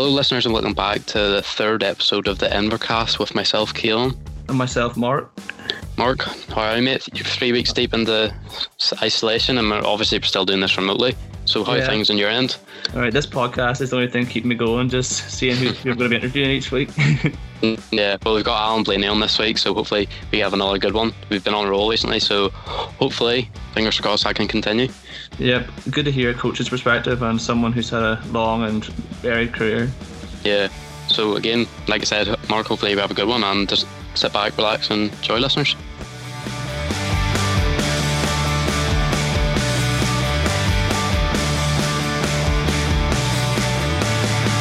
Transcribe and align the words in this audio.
Hello, 0.00 0.10
listeners, 0.12 0.46
and 0.46 0.54
welcome 0.54 0.72
back 0.72 1.04
to 1.04 1.18
the 1.18 1.42
third 1.42 1.82
episode 1.82 2.26
of 2.26 2.38
the 2.38 2.46
Invercast 2.46 3.18
with 3.18 3.34
myself, 3.34 3.74
Caolan. 3.74 4.16
And 4.48 4.56
myself, 4.56 4.96
Mark. 4.96 5.30
Mark, 5.98 6.22
how 6.22 6.62
are 6.62 6.76
you, 6.78 6.82
mate? 6.82 7.06
You're 7.12 7.26
three 7.26 7.52
weeks 7.52 7.70
deep 7.70 7.92
into 7.92 8.34
isolation, 9.02 9.58
and 9.58 9.68
we're 9.68 9.84
obviously 9.84 10.18
still 10.22 10.46
doing 10.46 10.60
this 10.60 10.78
remotely. 10.78 11.14
So, 11.50 11.64
how 11.64 11.74
Yeah. 11.74 11.88
things 11.88 12.10
on 12.10 12.16
your 12.16 12.28
end? 12.30 12.56
All 12.94 13.00
right, 13.00 13.12
this 13.12 13.26
podcast 13.26 13.80
is 13.80 13.90
the 13.90 13.96
only 13.96 14.08
thing 14.08 14.24
keeping 14.24 14.48
me 14.48 14.54
going, 14.54 14.88
just 14.88 15.28
seeing 15.30 15.56
who 15.56 15.64
you're 15.82 15.96
going 15.96 16.08
to 16.08 16.08
be 16.08 16.14
interviewing 16.16 16.50
each 16.52 16.70
week. 16.70 16.90
Yeah, 17.90 18.16
well, 18.24 18.36
we've 18.36 18.44
got 18.44 18.58
Alan 18.58 18.84
Blayney 18.84 19.06
on 19.06 19.20
this 19.20 19.38
week, 19.38 19.58
so 19.58 19.74
hopefully 19.74 20.08
we 20.32 20.38
have 20.38 20.54
another 20.54 20.78
good 20.78 20.94
one. 20.94 21.12
We've 21.28 21.44
been 21.44 21.52
on 21.52 21.66
a 21.66 21.70
roll 21.70 21.90
recently, 21.90 22.18
so 22.18 22.48
hopefully, 22.48 23.50
fingers 23.74 24.00
crossed, 24.00 24.24
I 24.24 24.32
can 24.32 24.48
continue. 24.48 24.88
yep, 25.38 25.68
good 25.90 26.06
to 26.06 26.10
hear 26.10 26.30
a 26.30 26.34
coach's 26.34 26.70
perspective 26.70 27.20
and 27.20 27.38
someone 27.38 27.72
who's 27.74 27.90
had 27.90 28.02
a 28.02 28.22
long 28.30 28.62
and 28.64 28.86
varied 29.20 29.52
career. 29.52 29.90
Yeah. 30.42 30.68
So 31.08 31.36
again, 31.36 31.66
like 31.86 32.00
I 32.00 32.04
said, 32.04 32.34
Mark, 32.48 32.68
hopefully 32.68 32.94
we 32.94 33.00
have 33.02 33.10
a 33.10 33.14
good 33.14 33.28
one, 33.28 33.44
and 33.44 33.68
just 33.68 33.86
sit 34.14 34.32
back, 34.32 34.56
relax, 34.56 34.88
and 34.88 35.12
enjoy, 35.12 35.36
listeners. 35.38 35.76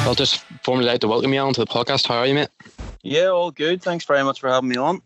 I'll 0.10 0.16
just 0.16 0.44
formally 0.64 0.88
like 0.88 1.02
to 1.02 1.08
welcome 1.08 1.32
you 1.36 1.40
on 1.40 1.54
to 1.54 1.60
the 1.60 1.68
podcast. 1.68 2.08
How 2.08 2.16
are 2.16 2.26
you, 2.26 2.34
mate? 2.34 2.50
Yeah, 3.04 3.28
all 3.28 3.52
good. 3.52 3.84
Thanks 3.84 4.06
very 4.06 4.24
much 4.24 4.40
for 4.40 4.50
having 4.50 4.68
me 4.68 4.76
on. 4.76 5.04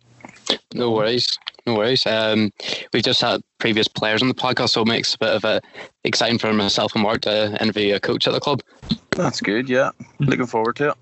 No 0.74 0.92
worries. 0.92 1.28
No 1.68 1.76
worries. 1.76 2.06
Um, 2.06 2.54
we've 2.94 3.04
just 3.04 3.20
had 3.20 3.42
previous 3.58 3.90
players 3.90 4.22
on 4.22 4.30
the 4.30 4.34
podcast, 4.34 4.70
so 4.70 4.84
it 4.84 4.88
makes 4.88 5.14
a 5.14 5.18
bit 5.18 5.36
of 5.36 5.44
a 5.44 5.60
exciting 6.06 6.40
for 6.40 6.54
myself 6.54 6.94
and 6.94 7.04
Mark 7.04 7.20
to 7.24 7.62
interview 7.62 7.94
a 7.94 8.00
coach 8.00 8.28
at 8.28 8.34
the 8.34 8.40
club. 8.40 8.64
That's 9.10 9.42
good. 9.42 9.68
Yeah, 9.68 9.90
looking 10.20 10.46
forward 10.46 10.78
to 10.78 10.92
it. 10.92 10.98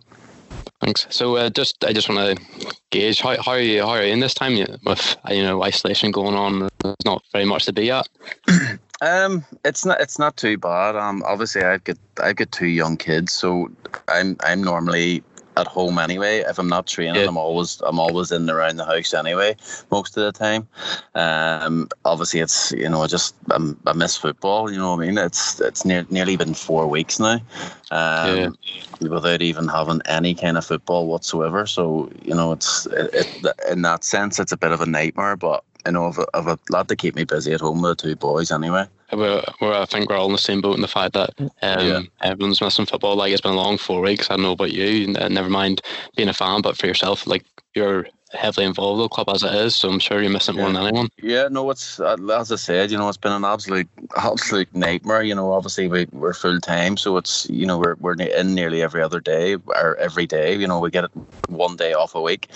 Thanks. 0.79 1.05
So, 1.11 1.35
uh, 1.35 1.51
just 1.51 1.85
I 1.85 1.93
just 1.93 2.09
want 2.09 2.39
to 2.39 2.73
gauge 2.89 3.21
how 3.21 3.39
how 3.39 3.51
are 3.51 3.59
you 3.59 3.83
how 3.83 3.89
are 3.89 4.03
you 4.03 4.11
in 4.11 4.19
this 4.19 4.33
time 4.33 4.55
with 4.83 5.15
you 5.29 5.43
know 5.43 5.61
isolation 5.61 6.09
going 6.09 6.33
on? 6.33 6.69
There's 6.79 6.95
not 7.05 7.21
very 7.31 7.45
much 7.45 7.65
to 7.65 7.73
be 7.73 7.91
at. 7.91 8.09
Um, 9.01 9.43
it's 9.65 9.83
not 9.83 9.99
it's 9.99 10.19
not 10.19 10.37
too 10.37 10.57
bad. 10.57 10.95
Um, 10.95 11.23
obviously 11.25 11.63
I've 11.63 11.83
got 11.83 11.97
I've 12.21 12.35
got 12.35 12.51
two 12.51 12.67
young 12.67 12.97
kids, 12.97 13.33
so 13.33 13.69
I'm 14.07 14.37
I'm 14.43 14.63
normally 14.63 15.23
at 15.57 15.67
home 15.67 15.97
anyway. 15.97 16.39
If 16.39 16.59
I'm 16.59 16.69
not 16.69 16.87
training, 16.87 17.15
Yeah. 17.15 17.27
I'm 17.27 17.37
always 17.37 17.81
I'm 17.81 17.99
always 17.99 18.31
in 18.31 18.43
and 18.43 18.49
around 18.49 18.77
the 18.77 18.85
house 18.85 19.13
anyway, 19.13 19.55
most 19.89 20.15
of 20.17 20.23
the 20.23 20.31
time. 20.31 20.67
Um, 21.15 21.89
obviously 22.05 22.41
it's 22.41 22.71
you 22.73 22.87
know 22.87 23.01
I 23.01 23.07
just 23.07 23.35
I'm, 23.49 23.77
I 23.87 23.93
miss 23.93 24.15
football. 24.17 24.71
You 24.71 24.77
know 24.77 24.95
what 24.95 25.03
I 25.03 25.07
mean? 25.07 25.17
It's 25.17 25.59
it's 25.59 25.83
near, 25.83 26.05
nearly 26.09 26.37
been 26.37 26.53
four 26.53 26.87
weeks 26.87 27.19
now, 27.19 27.39
um, 27.89 28.55
without 29.01 29.41
even 29.41 29.67
having 29.67 30.01
any 30.05 30.35
kind 30.35 30.57
of 30.57 30.65
football 30.65 31.07
whatsoever. 31.07 31.65
So 31.65 32.11
you 32.21 32.35
know 32.35 32.51
it's 32.51 32.85
it, 32.85 33.13
it, 33.13 33.47
in 33.69 33.81
that 33.81 34.03
sense 34.03 34.39
it's 34.39 34.51
a 34.51 34.57
bit 34.57 34.71
of 34.71 34.81
a 34.81 34.85
nightmare, 34.85 35.35
but. 35.37 35.63
You 35.85 35.91
know, 35.93 36.07
I've, 36.07 36.17
a- 36.19 36.27
I've 36.33 36.47
a 36.47 36.59
lot 36.69 36.87
to 36.89 36.95
keep 36.95 37.15
me 37.15 37.23
busy 37.23 37.53
at 37.53 37.61
home 37.61 37.81
with 37.81 37.97
the 37.99 38.07
two 38.09 38.15
boys 38.15 38.51
anyway. 38.51 38.85
We're, 39.13 39.43
we're, 39.59 39.73
I 39.73 39.85
think 39.85 40.09
we're 40.09 40.15
all 40.15 40.27
in 40.27 40.31
the 40.31 40.37
same 40.37 40.61
boat 40.61 40.75
in 40.75 40.81
the 40.81 40.87
fact 40.87 41.13
that 41.13 41.31
um, 41.39 41.49
Yeah. 41.61 42.01
everyone's 42.21 42.61
missing 42.61 42.85
football. 42.85 43.15
Like 43.15 43.31
it's 43.33 43.41
been 43.41 43.51
a 43.53 43.55
long 43.55 43.77
four 43.77 44.01
weeks. 44.01 44.29
I 44.29 44.35
don't 44.35 44.43
know 44.43 44.53
about 44.53 44.71
you. 44.71 45.07
Never 45.07 45.49
mind 45.49 45.81
being 46.15 46.29
a 46.29 46.33
fan, 46.33 46.61
but 46.61 46.77
for 46.77 46.87
yourself, 46.87 47.27
like 47.27 47.43
you're 47.75 48.07
heavily 48.33 48.65
involved 48.65 48.99
with 49.01 49.05
the 49.09 49.13
club 49.15 49.29
as 49.29 49.43
it 49.43 49.53
is. 49.53 49.75
So 49.75 49.89
I'm 49.89 49.99
sure 49.99 50.21
you're 50.21 50.31
missing 50.31 50.55
more 50.55 50.67
Yeah. 50.67 50.73
than 50.73 50.87
anyone. 50.87 51.09
Yeah, 51.21 51.47
no, 51.49 51.69
it's 51.69 51.99
uh, 51.99 52.15
as 52.33 52.51
I 52.51 52.55
said, 52.55 52.91
you 52.91 52.97
know, 52.97 53.07
it's 53.09 53.17
been 53.17 53.31
an 53.31 53.43
absolute, 53.45 53.89
absolute 54.17 54.73
nightmare. 54.73 55.21
You 55.23 55.35
know, 55.35 55.51
obviously 55.51 55.87
we 55.87 56.07
we're 56.11 56.33
full 56.33 56.59
time, 56.59 56.97
so 56.97 57.17
it's 57.17 57.49
you 57.49 57.65
know 57.65 57.77
we're 57.77 57.95
we're 57.95 58.13
in 58.13 58.55
nearly 58.55 58.81
every 58.81 59.01
other 59.01 59.19
day 59.19 59.55
or 59.67 59.95
every 59.97 60.25
day. 60.25 60.55
You 60.55 60.67
know, 60.67 60.79
we 60.79 60.89
get 60.91 61.03
it 61.05 61.11
one 61.49 61.75
day 61.75 61.93
off 61.93 62.15
a 62.15 62.21
week, 62.21 62.47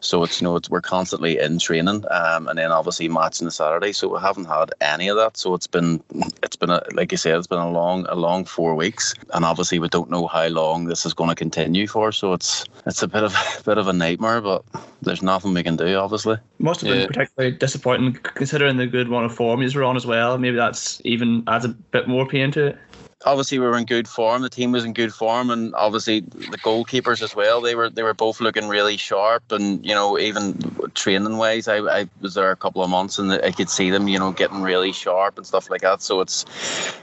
so 0.00 0.22
it's 0.22 0.40
you 0.40 0.44
know 0.46 0.56
it's, 0.56 0.68
we're 0.70 0.80
constantly 0.80 1.38
in 1.38 1.58
training, 1.58 2.04
um, 2.10 2.48
and 2.48 2.58
then 2.58 2.70
obviously 2.72 3.08
matching 3.08 3.46
the 3.46 3.50
Saturday. 3.50 3.92
So 3.92 4.08
we 4.08 4.20
haven't 4.20 4.44
had 4.46 4.70
any 4.80 5.08
of 5.08 5.16
that. 5.16 5.36
So 5.36 5.54
it's 5.54 5.66
been 5.66 6.02
it's 6.42 6.56
been 6.56 6.70
a, 6.70 6.82
like 6.94 7.10
you 7.12 7.18
said, 7.18 7.36
it's 7.36 7.46
been 7.46 7.58
a 7.58 7.70
long 7.70 8.06
a 8.08 8.14
long 8.16 8.44
four 8.44 8.74
weeks, 8.74 9.14
and 9.34 9.44
obviously 9.44 9.78
we 9.78 9.88
don't 9.88 10.10
know 10.10 10.26
how 10.26 10.46
long 10.48 10.84
this 10.86 11.06
is 11.06 11.14
going 11.14 11.30
to 11.30 11.34
continue 11.36 11.86
for. 11.86 12.12
So 12.12 12.32
it's 12.32 12.64
it's 12.86 13.02
a 13.02 13.08
bit 13.08 13.22
of 13.22 13.34
a 13.34 13.62
bit 13.64 13.78
of 13.78 13.88
a 13.88 13.92
nightmare, 13.92 14.40
but 14.40 14.64
there's 15.02 15.21
nothing 15.22 15.54
we 15.54 15.62
can 15.62 15.76
do, 15.76 15.96
obviously. 15.96 16.36
Must 16.58 16.80
have 16.80 16.90
been 16.90 17.00
Yeah. 17.00 17.06
particularly 17.06 17.56
disappointing 17.56 18.14
considering 18.22 18.76
the 18.76 18.86
good 18.86 19.08
run 19.08 19.24
of 19.24 19.34
form 19.34 19.62
you 19.62 19.70
were 19.74 19.84
on 19.84 19.96
as 19.96 20.06
well. 20.06 20.36
Maybe 20.38 20.56
that's 20.56 21.00
even 21.04 21.44
adds 21.46 21.64
a 21.64 21.68
bit 21.68 22.08
more 22.08 22.26
pain 22.26 22.50
to 22.52 22.66
it. 22.68 22.78
obviously 23.24 23.56
we 23.60 23.66
were 23.66 23.78
in 23.78 23.84
good 23.84 24.08
form. 24.08 24.42
The 24.42 24.50
team 24.50 24.72
was 24.72 24.84
in 24.84 24.92
good 24.94 25.14
form, 25.14 25.50
and 25.50 25.72
obviously 25.76 26.20
the 26.20 26.58
goalkeepers 26.58 27.22
as 27.22 27.36
well. 27.36 27.60
They 27.60 27.76
were 27.76 27.88
they 27.88 28.02
were 28.02 28.14
both 28.14 28.40
looking 28.40 28.66
really 28.68 28.96
sharp, 28.96 29.52
and 29.52 29.84
you 29.86 29.94
know 29.94 30.18
even 30.18 30.54
training 30.94 31.36
wise, 31.36 31.68
I, 31.68 31.78
I 31.78 32.08
was 32.20 32.34
there 32.34 32.50
a 32.50 32.56
couple 32.56 32.82
of 32.82 32.90
months, 32.90 33.18
and 33.20 33.32
I 33.32 33.52
could 33.52 33.70
see 33.70 33.90
them, 33.90 34.08
you 34.08 34.18
know, 34.18 34.32
getting 34.32 34.60
really 34.60 34.92
sharp 34.92 35.36
and 35.38 35.46
stuff 35.46 35.70
like 35.70 35.82
that. 35.82 36.02
So 36.02 36.20
it's 36.20 36.44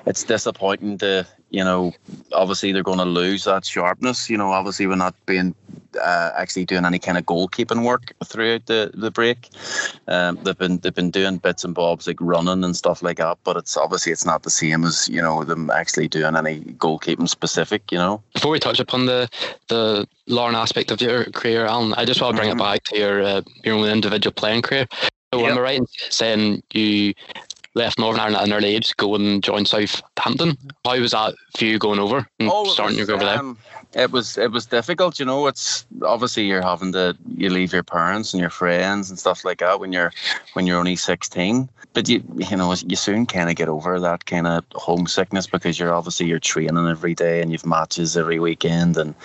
it's 0.06 0.24
disappointing 0.26 0.98
to 1.00 1.26
you 1.52 1.64
know 1.64 1.94
obviously 2.34 2.74
they're 2.74 2.84
going 2.84 3.00
to 3.00 3.06
lose 3.06 3.46
that 3.46 3.66
sharpness. 3.66 4.30
You 4.30 4.38
know, 4.38 4.52
obviously 4.52 4.88
we're 4.88 4.96
not 4.96 5.16
being 5.26 5.56
uh, 6.02 6.32
actually 6.36 6.66
doing 6.66 6.86
any 6.86 7.00
kind 7.00 7.18
of 7.18 7.26
goalkeeping 7.26 7.84
work 7.84 8.14
throughout 8.24 8.66
the 8.68 8.92
the 8.94 9.12
break. 9.12 9.50
Um, 10.08 10.40
they've 10.44 10.58
been 10.58 10.78
they've 10.80 10.94
been 10.94 11.12
doing 11.12 11.38
bits 11.38 11.64
and 11.64 11.74
bobs 11.76 12.08
like 12.08 12.18
running 12.20 12.64
and 12.64 12.76
stuff 12.76 13.02
like 13.02 13.18
that, 13.18 13.38
but 13.44 13.58
it's 13.58 13.78
obviously 13.78 14.12
it's 14.12 14.26
not 14.26 14.44
the 14.44 14.50
same 14.50 14.84
as 14.84 15.08
you 15.10 15.22
know 15.22 15.44
them 15.44 15.70
actually 15.70 16.08
doing 16.08 16.36
any 16.36 16.60
goalkeeping 16.62 17.30
specific. 17.30 17.92
You 17.92 17.98
know. 17.98 18.24
Before 18.34 18.52
we 18.52 18.60
touch 18.60 18.80
upon 18.80 19.06
the 19.06 19.30
the 19.68 20.08
Larne 20.28 20.56
aspect 20.56 20.92
of 20.92 21.02
your 21.02 21.26
career, 21.26 21.66
Alan, 21.66 21.94
I 21.96 22.06
just 22.06 22.22
want 22.22 22.36
to 22.36 22.42
bring 22.42 22.52
Mhm. 22.52 22.56
it 22.56 22.60
back 22.60 22.84
to 22.86 22.98
your 22.98 23.24
uh, 23.24 23.42
your 23.64 23.76
own 23.76 23.88
individual 23.88 24.34
playing 24.34 24.62
career. 24.62 24.88
So 25.34 25.46
am 25.46 25.58
I 25.60 25.62
right 25.62 25.78
in 25.78 25.86
saying 26.10 26.64
you 26.74 27.14
left 27.76 28.00
Northern 28.00 28.20
Ireland 28.20 28.42
at 28.42 28.48
an 28.48 28.54
early 28.54 28.76
age, 28.76 28.90
to 28.90 28.96
go 28.96 29.16
and 29.16 29.44
join 29.44 29.66
Southampton? 29.66 30.58
How 30.86 31.00
was 31.00 31.12
that 31.12 31.36
for 31.58 31.66
you 31.66 31.80
going 31.80 32.00
over 32.00 32.28
and 32.40 32.50
it 32.50 32.68
starting 32.68 32.98
your 32.98 33.08
was, 33.08 33.10
career 33.10 33.16
over 33.16 33.26
there? 33.26 33.40
um, 33.40 33.58
It 33.94 34.12
was 34.12 34.38
it 34.38 34.52
was 34.52 34.66
difficult, 34.68 35.20
you 35.20 35.26
know. 35.26 35.48
It's 35.48 35.86
obviously 36.04 36.44
you're 36.44 36.62
having 36.62 36.92
to 36.94 37.18
you 37.36 37.50
leave 37.50 37.74
your 37.74 37.84
parents 37.84 38.34
and 38.34 38.42
your 38.42 38.52
friends 38.52 39.10
and 39.10 39.18
stuff 39.18 39.44
like 39.44 39.60
that 39.60 39.80
when 39.80 39.92
you're 39.94 40.12
when 40.54 40.68
you're 40.68 40.78
only 40.78 40.96
sixteen. 40.96 41.70
But 41.94 42.08
you 42.08 42.24
you 42.38 42.56
know 42.56 42.74
you 42.86 42.96
soon 42.96 43.26
kind 43.26 43.50
of 43.50 43.56
get 43.56 43.68
over 43.68 44.00
that 44.00 44.26
kind 44.26 44.46
of 44.46 44.64
homesickness 44.76 45.48
because 45.48 45.80
you're 45.80 45.94
obviously 45.94 46.28
you're 46.28 46.40
training 46.40 46.88
every 46.88 47.16
day 47.16 47.42
and 47.42 47.52
you've 47.52 47.66
matches 47.66 48.16
every 48.16 48.40
weekend 48.40 48.96
and 48.96 49.16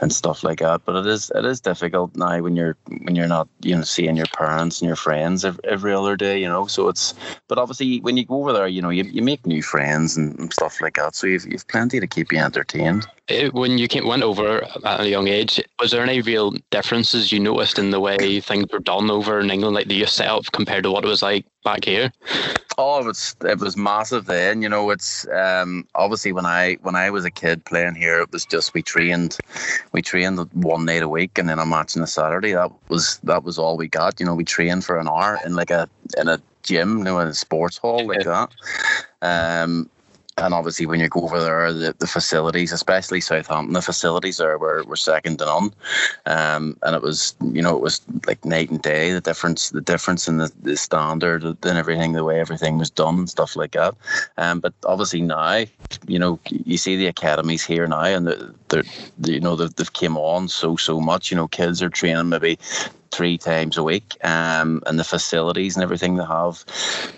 and 0.00 0.12
stuff 0.12 0.42
like 0.42 0.58
that. 0.58 0.84
But 0.84 0.96
it 0.96 1.06
is 1.06 1.30
it 1.36 1.44
is 1.44 1.60
difficult 1.60 2.16
now 2.16 2.40
when 2.40 2.56
you're 2.56 2.76
when 3.02 3.14
you're 3.14 3.28
not 3.28 3.48
you 3.62 3.76
know 3.76 3.82
seeing 3.82 4.16
your 4.16 4.26
parents 4.26 4.80
and 4.80 4.88
your 4.88 4.96
friends 4.96 5.44
every, 5.44 5.60
every 5.64 5.92
other 5.94 6.16
day, 6.16 6.40
you 6.40 6.48
know. 6.48 6.66
So 6.66 6.88
it's 6.88 7.14
but 7.46 7.58
obviously 7.58 7.86
when 7.96 8.16
you 8.16 8.24
go 8.24 8.40
over 8.40 8.52
there, 8.52 8.68
you 8.68 8.82
know 8.82 8.90
you, 8.90 9.04
you 9.04 9.22
make 9.22 9.46
new 9.46 9.62
friends 9.62 10.16
and, 10.16 10.52
stuff 10.52 10.80
like 10.80 10.94
that. 10.94 11.14
So 11.14 11.26
you've 11.26 11.46
you've 11.46 11.68
plenty 11.68 12.00
to 12.00 12.06
keep 12.06 12.32
you 12.32 12.38
entertained. 12.38 13.06
Uh, 13.30 13.48
when 13.50 13.76
you 13.76 13.88
came, 13.88 14.06
went 14.06 14.22
over 14.22 14.62
at 14.84 15.00
a 15.00 15.08
young 15.08 15.28
age, 15.28 15.60
was 15.78 15.90
there 15.90 16.02
any 16.02 16.22
real 16.22 16.52
differences 16.70 17.30
you 17.30 17.38
noticed 17.38 17.78
in 17.78 17.90
the 17.90 18.00
way 18.00 18.40
things 18.40 18.66
were 18.72 18.78
done 18.78 19.10
over 19.10 19.38
in 19.38 19.50
England, 19.50 19.74
like 19.74 19.88
the 19.88 20.06
setup 20.06 20.50
compared 20.52 20.84
to 20.84 20.90
what 20.90 21.04
it 21.04 21.08
was 21.08 21.22
like 21.22 21.44
back 21.64 21.84
here? 21.84 22.10
Oh, 22.78 23.00
it 23.00 23.04
was 23.04 23.36
it 23.44 23.58
was 23.58 23.76
massive 23.76 24.26
then. 24.26 24.62
You 24.62 24.68
know, 24.68 24.88
it's 24.90 25.26
um, 25.28 25.86
obviously 25.94 26.32
when 26.32 26.46
I 26.46 26.78
when 26.82 26.94
I 26.94 27.10
was 27.10 27.24
a 27.24 27.30
kid 27.30 27.64
playing 27.64 27.96
here, 27.96 28.20
it 28.20 28.32
was 28.32 28.46
just 28.46 28.72
we 28.72 28.82
trained, 28.82 29.36
we 29.92 30.00
trained 30.00 30.38
one 30.52 30.84
night 30.84 31.02
a 31.02 31.08
week, 31.08 31.38
and 31.38 31.48
then 31.48 31.58
a 31.58 31.66
match 31.66 31.96
on 31.96 32.02
a 32.02 32.06
Saturday. 32.06 32.52
That 32.52 32.70
was 32.88 33.18
that 33.24 33.42
was 33.44 33.58
all 33.58 33.76
we 33.76 33.88
got. 33.88 34.20
You 34.20 34.26
know, 34.26 34.34
we 34.34 34.44
trained 34.44 34.84
for 34.84 34.98
an 34.98 35.08
hour 35.08 35.38
in 35.44 35.54
like 35.54 35.70
a 35.70 35.88
in 36.16 36.28
a 36.28 36.40
gym, 36.68 36.98
you 36.98 37.04
know, 37.04 37.18
in 37.18 37.28
a 37.28 37.34
sports 37.34 37.78
hall 37.78 38.06
like 38.06 38.24
that. 38.24 38.50
Um, 39.22 39.90
and 40.38 40.54
obviously 40.54 40.86
when 40.86 41.00
you 41.00 41.08
go 41.08 41.22
over 41.22 41.40
there, 41.40 41.72
the, 41.72 41.94
the 41.98 42.06
facilities, 42.06 42.72
especially 42.72 43.20
Southampton, 43.20 43.74
the 43.74 43.82
facilities 43.82 44.36
there 44.36 44.56
were, 44.56 44.84
were 44.84 44.96
second 44.96 45.38
to 45.38 45.46
none. 45.46 45.72
Um, 46.26 46.76
and 46.82 46.94
it 46.94 47.02
was, 47.02 47.34
you 47.42 47.60
know, 47.60 47.76
it 47.76 47.82
was 47.82 48.00
like 48.26 48.44
night 48.44 48.70
and 48.70 48.80
day, 48.80 49.12
the 49.12 49.20
difference, 49.20 49.70
the 49.70 49.80
difference 49.80 50.28
in 50.28 50.38
the, 50.38 50.52
the 50.62 50.76
standard 50.76 51.42
and 51.42 51.58
everything, 51.64 52.12
the 52.12 52.24
way 52.24 52.40
everything 52.40 52.78
was 52.78 52.90
done 52.90 53.18
and 53.18 53.30
stuff 53.30 53.56
like 53.56 53.72
that. 53.72 53.94
Um, 54.36 54.60
but 54.60 54.74
obviously 54.86 55.22
now, 55.22 55.64
you 56.06 56.18
know, 56.18 56.38
you 56.48 56.76
see 56.76 56.96
the 56.96 57.06
academies 57.06 57.64
here 57.64 57.86
now 57.88 58.04
and 58.04 58.28
they're, 58.28 58.54
they're 58.68 58.84
you 59.24 59.40
know, 59.40 59.56
they've, 59.56 59.74
they've 59.74 59.92
came 59.92 60.16
on 60.16 60.48
so, 60.48 60.76
so 60.76 61.00
much, 61.00 61.30
you 61.30 61.36
know, 61.36 61.48
kids 61.48 61.82
are 61.82 61.90
training 61.90 62.28
maybe 62.28 62.58
three 63.10 63.38
times 63.38 63.76
a 63.76 63.82
week 63.82 64.16
um, 64.22 64.82
and 64.86 64.98
the 64.98 65.04
facilities 65.04 65.76
and 65.76 65.82
everything 65.82 66.16
they 66.16 66.24
have 66.24 66.64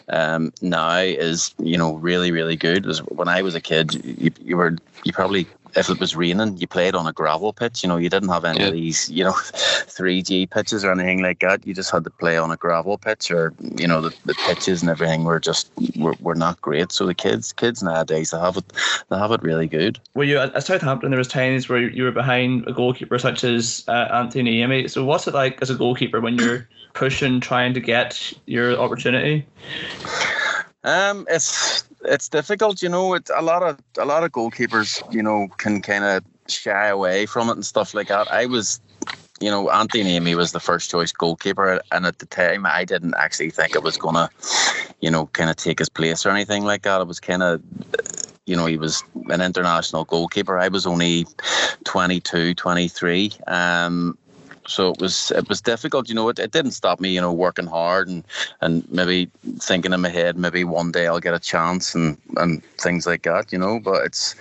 um, 0.09 0.53
now 0.63 0.99
is 0.99 1.55
you 1.59 1.77
know 1.77 1.95
really 1.97 2.31
really 2.31 2.57
good. 2.57 2.87
As 2.87 2.99
when 3.01 3.29
I 3.29 3.43
was 3.43 3.55
a 3.55 3.61
kid 3.61 3.95
you, 4.05 4.31
you 4.43 4.57
were 4.57 4.77
you 5.05 5.13
probably 5.13 5.47
if 5.77 5.89
it 5.89 5.99
was 6.01 6.17
raining, 6.17 6.57
you 6.59 6.67
played 6.67 6.95
on 6.95 7.07
a 7.07 7.13
gravel 7.13 7.53
pitch. 7.53 7.83
You 7.83 7.89
know, 7.89 7.97
you 7.97 8.09
didn't 8.09 8.29
have 8.29 8.45
any 8.45 8.61
Yeah. 8.61 8.67
of 8.69 8.73
these, 8.73 9.09
you 9.11 9.25
know, 9.25 9.33
3G 9.87 10.51
pitches 10.51 10.85
or 10.85 10.93
anything 10.93 11.23
like 11.23 11.41
that. 11.41 11.67
You 11.67 11.75
just 11.75 11.91
had 11.91 12.05
to 12.05 12.11
play 12.11 12.37
on 12.37 12.51
a 12.51 12.57
gravel 12.57 12.99
pitch, 12.99 13.31
or 13.31 13.53
you 13.77 13.87
know, 13.87 14.01
the, 14.01 14.13
the 14.25 14.35
pitches 14.35 14.83
and 14.83 14.91
everything 14.91 15.25
were 15.25 15.41
just 15.41 15.71
were, 15.97 16.15
were 16.21 16.35
not 16.35 16.61
great. 16.61 16.93
So 16.93 17.07
the 17.07 17.15
kids 17.15 17.53
kids 17.53 17.83
nowadays 17.83 18.31
they 18.31 18.39
have 18.39 18.57
it 18.57 18.65
they 19.09 19.19
have 19.19 19.33
it 19.33 19.43
really 19.43 19.67
good. 19.67 20.01
Were 20.15 20.25
you 20.25 20.39
at 20.39 20.55
at 20.55 20.65
Southampton? 20.65 21.11
There 21.11 21.19
was 21.19 21.29
times 21.29 21.69
where 21.69 21.79
you 21.81 22.05
were 22.05 22.13
behind 22.13 22.67
a 22.67 22.73
goalkeeper 22.73 23.19
such 23.19 23.45
as 23.45 23.85
uh, 23.89 24.09
Antti 24.09 24.43
Niemi. 24.43 24.91
So 24.91 25.05
what's 25.05 25.27
it 25.27 25.35
like 25.35 25.61
as 25.63 25.71
a 25.71 25.75
goalkeeper 25.75 26.21
when 26.21 26.39
you're 26.39 26.69
pushing, 26.95 27.41
trying 27.41 27.75
to 27.75 27.81
get 27.81 28.33
your 28.47 28.77
opportunity? 28.79 29.47
Um, 30.85 31.27
it's 31.29 31.85
it's 32.05 32.29
difficult, 32.29 32.83
you 32.83 32.89
know. 32.89 33.15
It's 33.15 33.31
a 33.35 33.43
lot 33.43 33.63
of 33.63 33.79
a 33.99 34.05
lot 34.05 34.25
of 34.25 34.33
goalkeepers, 34.33 35.03
you 35.13 35.23
know, 35.23 35.49
can 35.59 35.83
kind 35.83 36.05
of 36.05 36.25
shy 36.49 36.89
away 36.89 37.27
from 37.27 37.49
it 37.49 37.53
and 37.53 37.67
stuff 37.67 37.95
like 37.95 38.09
that. 38.09 38.31
I 38.33 38.47
was, 38.47 38.81
you 39.41 39.51
know, 39.51 39.67
Antti 39.67 40.03
Niemi 40.05 40.35
was 40.35 40.53
the 40.53 40.61
first 40.61 40.91
choice 40.91 41.13
goalkeeper, 41.13 41.81
and 41.93 42.07
at 42.07 42.19
the 42.19 42.27
time, 42.27 42.65
I 42.65 42.85
didn't 42.85 43.15
actually 43.19 43.51
think 43.51 43.75
it 43.75 43.83
was 43.83 43.97
gonna, 43.97 44.31
you 45.01 45.11
know, 45.11 45.27
kind 45.27 45.51
of 45.51 45.57
take 45.57 45.79
his 45.79 45.89
place 45.89 46.25
or 46.25 46.31
anything 46.31 46.65
like 46.65 46.83
that. 46.83 47.01
It 47.01 47.07
was 47.07 47.21
kind 47.21 47.43
of. 47.43 47.63
You 48.47 48.57
know, 48.57 48.67
he 48.67 48.79
was 48.79 49.05
an 49.29 49.41
international 49.43 50.05
goalkeeper. 50.07 50.59
I 50.59 50.67
was 50.67 50.85
only 50.85 51.25
22, 51.85 52.55
23. 52.55 53.33
Um, 53.47 54.19
so 54.67 54.91
it 54.91 55.01
was 55.01 55.31
it 55.33 55.49
was 55.49 55.61
difficult 55.61 56.09
you 56.09 56.15
know 56.15 56.29
it, 56.29 56.39
it 56.39 56.53
didn't 56.53 56.73
stop 56.73 57.01
me 57.01 57.11
you 57.11 57.21
know 57.21 57.33
working 57.33 57.67
hard 57.67 58.09
and 58.09 58.25
and 58.61 58.91
maybe 58.91 59.31
thinking 59.59 59.93
in 59.93 60.01
my 60.01 60.09
head 60.09 60.37
maybe 60.37 60.65
one 60.65 60.93
day 60.93 61.07
I'll 61.07 61.21
get 61.21 61.35
a 61.35 61.39
chance 61.39 61.95
and 61.95 62.17
and 62.37 62.63
things 62.79 63.07
like 63.07 63.23
that 63.23 63.53
you 63.53 63.59
know 63.59 63.81
but 63.81 64.05
it's 64.05 64.35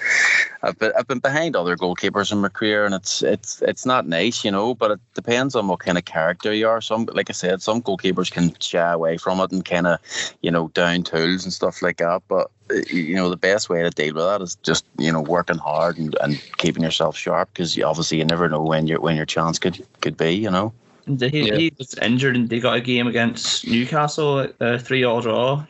I've 0.62 0.78
been, 0.78 0.92
I've 0.98 1.08
been 1.08 1.20
behind 1.20 1.56
other 1.56 1.78
goalkeepers 1.78 2.32
in 2.32 2.40
my 2.40 2.50
career 2.50 2.86
and 2.86 2.94
it's 2.94 3.22
it's 3.22 3.62
it's 3.62 3.86
not 3.86 4.08
nice 4.08 4.44
you 4.44 4.52
know 4.52 4.76
but 4.76 4.92
it 4.92 5.00
depends 5.14 5.56
on 5.56 5.68
what 5.68 5.80
kind 5.80 5.98
of 5.98 6.06
character 6.06 6.54
you 6.54 6.68
are. 6.68 6.82
Some 6.82 7.06
like 7.14 7.30
I 7.30 7.34
said 7.34 7.62
some 7.62 7.82
goalkeepers 7.82 8.32
can 8.32 8.54
shy 8.60 8.92
away 8.92 9.18
from 9.18 9.40
it 9.40 9.52
and 9.52 9.64
kind 9.64 9.88
of 9.88 10.00
you 10.42 10.52
know 10.52 10.70
down 10.70 11.04
tools 11.04 11.44
and 11.44 11.54
stuff 11.54 11.82
like 11.82 11.98
that 11.98 12.22
but 12.28 12.52
you 12.90 13.16
know 13.16 13.30
the 13.30 13.38
best 13.38 13.70
way 13.70 13.82
to 13.84 13.90
deal 13.90 14.14
with 14.14 14.24
that 14.24 14.42
is 14.42 14.56
just 14.64 14.86
you 14.98 15.12
know 15.12 15.22
working 15.22 15.58
hard 15.58 15.98
and, 15.98 16.16
and 16.22 16.42
keeping 16.58 16.84
yourself 16.84 17.18
sharp 17.18 17.50
because 17.54 17.76
you, 17.76 17.86
obviously 17.86 18.18
you 18.18 18.26
never 18.26 18.48
know 18.50 18.62
when 18.62 18.88
your 18.88 19.00
when 19.00 19.16
your 19.16 19.26
chance 19.26 19.60
could 19.60 19.86
could 20.02 20.18
be 20.18 20.34
you 20.34 20.50
know 20.50 20.74
And 21.08 21.20
He, 21.20 21.48
Yeah. 21.48 21.58
he 21.58 21.74
was 21.78 21.96
injured 21.96 22.36
and 22.36 22.50
they 22.50 22.60
got 22.60 22.78
a 22.78 22.82
game 22.82 23.08
against 23.08 23.68
Newcastle, 23.68 24.48
uh, 24.62 24.78
three 24.78 25.04
all 25.04 25.22
draw. 25.22 25.66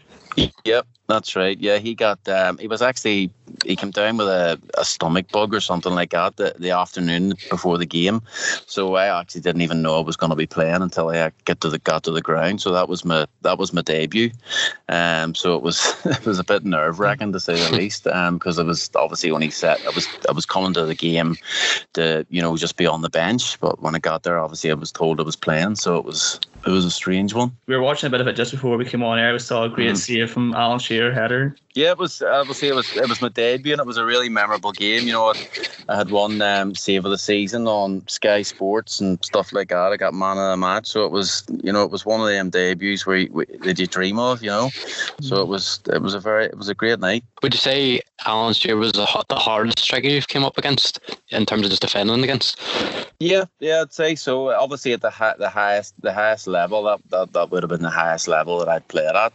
Yep, 0.66 0.86
that's 1.10 1.36
right. 1.36 1.60
Yeah, 1.60 1.80
he 1.80 1.96
got. 1.96 2.26
Um, 2.30 2.60
he 2.60 2.68
was 2.68 2.84
actually 2.84 3.32
he 3.66 3.76
came 3.76 3.90
down 3.90 4.18
with 4.18 4.28
a, 4.28 4.62
a 4.78 4.86
stomach 4.86 5.32
bug 5.32 5.56
or 5.56 5.60
something 5.60 5.94
like 5.94 6.12
that 6.12 6.38
the, 6.38 6.54
the 6.60 6.70
afternoon 6.70 7.34
before 7.50 7.80
the 7.80 7.86
game. 7.86 8.22
So 8.68 8.94
I 8.96 9.20
actually 9.20 9.42
didn't 9.42 9.64
even 9.64 9.82
know 9.82 9.98
I 9.98 10.02
was 10.02 10.16
going 10.16 10.30
to 10.30 10.36
be 10.36 10.46
playing 10.46 10.84
until 10.84 11.10
I 11.10 11.32
get 11.46 11.62
to 11.62 11.70
the 11.70 11.80
got 11.80 12.04
to 12.04 12.12
the 12.12 12.22
ground. 12.22 12.62
So 12.62 12.72
that 12.74 12.88
was 12.88 13.04
my 13.04 13.26
that 13.42 13.58
was 13.58 13.74
my 13.74 13.82
debut. 13.82 14.30
Um, 14.88 15.34
so 15.34 15.56
it 15.56 15.64
was 15.64 15.96
it 16.06 16.26
was 16.26 16.38
a 16.38 16.44
bit 16.44 16.64
nerve 16.64 17.00
wracking 17.00 17.34
to 17.34 17.40
say 17.40 17.56
the 17.56 17.76
least. 17.76 18.06
Um, 18.06 18.38
because 18.38 18.60
I 18.60 18.64
was 18.64 18.92
obviously 18.96 19.32
only 19.32 19.50
set. 19.50 19.84
I 19.88 19.90
was 19.90 20.08
I 20.30 20.32
was 20.32 20.46
coming 20.46 20.74
to 20.76 20.86
the 20.86 20.96
game 20.96 21.38
to 21.94 22.24
you 22.30 22.42
know 22.42 22.56
just 22.56 22.78
be 22.78 22.86
on 22.86 23.02
the 23.02 23.10
bench. 23.10 23.60
But 23.60 23.82
when 23.82 23.96
I 23.96 24.00
got 24.00 24.22
there, 24.22 24.38
obviously 24.38 24.70
I 24.70 24.76
was 24.76 24.92
told 24.92 25.20
I 25.20 25.24
was 25.24 25.36
playing. 25.36 25.76
So 25.76 25.98
it 25.98 26.06
was 26.06 26.40
it 26.66 26.70
was 26.72 26.86
a 26.86 26.92
strange 26.92 27.34
one. 27.34 27.52
We 27.68 27.76
were 27.76 27.82
watching 27.82 28.08
a 28.08 28.10
bit 28.10 28.22
of 28.22 28.28
it 28.28 28.36
just 28.36 28.52
before 28.52 28.78
we 28.78 28.86
came 28.86 29.04
on 29.04 29.18
air. 29.20 29.34
We 29.34 29.40
saw 29.40 29.64
a 29.64 29.70
great 29.70 29.92
Mhm. 29.92 29.98
save 29.98 30.32
from 30.32 30.54
Alan 30.54 30.80
Shearer 30.80 31.12
header. 31.12 31.56
Yeah, 31.76 31.92
it 31.92 32.00
was. 32.00 32.22
Obviously, 32.22 32.70
it 32.70 32.76
was. 32.76 32.96
It 32.96 33.08
was 33.08 33.22
my 33.22 33.30
debut, 33.30 33.74
and 33.74 33.80
it 33.80 33.86
was 33.86 33.98
a 33.98 34.06
really 34.06 34.28
memorable 34.28 34.72
game. 34.72 35.06
You 35.06 35.14
know, 35.14 35.34
I 35.88 35.96
had 35.96 36.10
won 36.10 36.42
um, 36.42 36.74
save 36.74 37.06
of 37.06 37.12
the 37.12 37.18
season 37.18 37.68
on 37.68 38.08
Sky 38.08 38.42
Sports 38.42 39.00
and 39.00 39.24
stuff 39.24 39.54
like 39.54 39.70
that. 39.70 39.92
I 39.92 39.98
got 39.98 40.16
man 40.16 40.38
of 40.38 40.50
the 40.50 40.58
match, 40.58 40.88
so 40.88 41.06
it 41.06 41.12
was. 41.12 41.44
You 41.64 41.72
know, 41.72 41.84
it 41.84 41.92
was 41.92 42.06
one 42.06 42.22
of 42.22 42.28
them 42.28 42.50
debuts 42.50 43.06
where 43.06 43.18
you, 43.18 43.46
that 43.62 43.78
you 43.78 43.86
dream 43.86 44.18
of. 44.18 44.42
You 44.42 44.50
know, 44.50 44.70
so 45.22 45.42
it 45.42 45.48
was. 45.48 45.80
It 45.94 46.02
was 46.02 46.16
a 46.16 46.20
very. 46.20 46.46
It 46.46 46.58
was 46.58 46.70
a 46.70 46.76
great 46.76 47.00
night. 47.00 47.24
Would 47.44 47.54
you 47.54 47.60
say 47.60 48.02
Alan 48.26 48.56
Shearer 48.56 48.78
was 48.78 48.94
the, 48.94 49.26
the 49.30 49.36
hardest 49.36 49.80
striker 49.80 50.08
you've 50.08 50.28
came 50.28 50.44
up 50.44 50.58
against 50.58 51.00
in 51.30 51.46
terms 51.46 51.66
of 51.66 51.70
just 51.70 51.84
defending 51.84 52.24
against? 52.24 52.60
Yeah, 53.20 53.46
yeah, 53.60 53.82
I'd 53.82 53.94
say 53.94 54.16
so. 54.16 54.50
Obviously, 54.50 54.94
at 54.94 55.02
the 55.02 55.10
hi- 55.12 55.36
the 55.38 55.50
highest 55.50 55.94
the 56.02 56.14
highest 56.14 56.48
level, 56.48 56.84
that, 56.84 57.00
that 57.10 57.34
that 57.34 57.52
would 57.52 57.62
have 57.62 57.70
been 57.70 57.84
the 57.84 57.90
highest 57.90 58.28
level 58.28 58.58
that 58.58 58.70
I'd 58.70 58.88
played 58.88 59.16
at. 59.16 59.34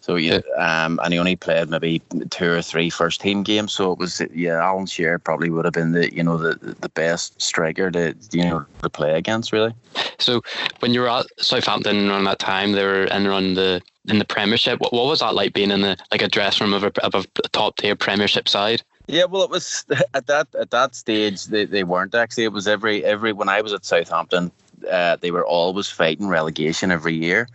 So 0.00 0.16
yeah, 0.16 0.40
um, 0.58 1.00
and 1.02 1.12
he 1.12 1.18
only 1.18 1.36
played 1.36 1.70
maybe 1.72 1.81
two 2.30 2.50
or 2.50 2.62
three 2.62 2.90
first 2.90 3.20
team 3.20 3.42
games. 3.42 3.72
So 3.72 3.92
it 3.92 3.98
was 3.98 4.22
yeah, 4.34 4.62
Alan 4.62 4.86
Shearer 4.86 5.18
probably 5.18 5.50
would 5.50 5.64
have 5.64 5.74
been 5.74 5.92
the 5.92 6.14
you 6.14 6.22
know 6.22 6.38
the 6.38 6.54
the 6.80 6.88
best 6.88 7.40
striker 7.40 7.90
to 7.90 8.14
you 8.30 8.44
know 8.44 8.64
to 8.82 8.90
play 8.90 9.14
against 9.14 9.52
really. 9.52 9.74
So 10.18 10.42
when 10.80 10.94
you 10.94 11.00
were 11.00 11.10
at 11.10 11.26
Southampton 11.38 12.08
around 12.08 12.24
that 12.24 12.38
time, 12.38 12.72
they 12.72 12.84
were 12.84 13.04
in 13.04 13.26
around 13.26 13.54
the 13.54 13.82
in 14.06 14.18
the 14.18 14.24
Premiership. 14.24 14.80
What, 14.80 14.92
what 14.92 15.06
was 15.06 15.20
that 15.20 15.34
like 15.34 15.52
being 15.52 15.70
in 15.70 15.80
the 15.80 15.96
like 16.10 16.22
a 16.22 16.28
dressing 16.28 16.66
room 16.66 16.74
of 16.74 16.84
a, 16.84 17.04
of 17.04 17.14
a 17.14 17.48
top 17.48 17.76
tier 17.76 17.96
Premiership 17.96 18.48
side? 18.48 18.82
Yeah, 19.06 19.24
well, 19.24 19.42
it 19.42 19.50
was 19.50 19.84
at 20.14 20.26
that 20.26 20.48
at 20.58 20.70
that 20.70 20.94
stage 20.94 21.46
they, 21.46 21.64
they 21.64 21.84
weren't 21.84 22.14
actually. 22.14 22.44
It 22.44 22.52
was 22.52 22.68
every 22.68 23.04
every 23.04 23.32
when 23.32 23.48
I 23.48 23.60
was 23.60 23.72
at 23.72 23.84
Southampton, 23.84 24.50
uh, 24.90 25.16
they 25.16 25.30
were 25.30 25.46
always 25.46 25.88
fighting 25.88 26.28
relegation 26.28 26.90
every 26.90 27.14
year. 27.14 27.48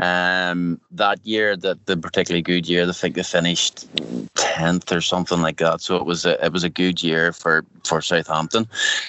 Um, 0.00 0.80
that 0.90 1.24
year, 1.26 1.56
that 1.56 1.86
the 1.86 1.96
particularly 1.96 2.42
good 2.42 2.68
year, 2.68 2.88
I 2.88 2.92
think 2.92 3.14
they 3.14 3.22
finished 3.22 3.86
tenth 4.34 4.92
or 4.92 5.00
something 5.00 5.40
like 5.40 5.58
that. 5.58 5.80
So 5.80 5.96
it 5.96 6.06
was 6.06 6.24
a 6.24 6.42
it 6.44 6.52
was 6.52 6.64
a 6.64 6.68
good 6.68 7.02
year 7.02 7.32
for 7.32 7.64
for 7.84 8.00
Southampton. 8.00 8.66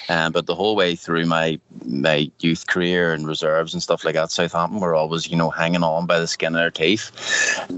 Um, 0.08 0.32
but 0.32 0.46
the 0.46 0.54
whole 0.54 0.76
way 0.76 0.94
through 0.94 1.26
my 1.26 1.58
my 1.84 2.30
youth 2.40 2.66
career 2.66 3.12
and 3.12 3.26
reserves 3.26 3.72
and 3.72 3.82
stuff 3.82 4.04
like 4.04 4.14
that, 4.14 4.30
Southampton 4.30 4.80
were 4.80 4.94
always 4.94 5.30
you 5.30 5.36
know 5.36 5.50
hanging 5.50 5.82
on 5.82 6.06
by 6.06 6.18
the 6.18 6.26
skin 6.26 6.54
of 6.54 6.60
their 6.60 6.70
teeth. 6.70 7.10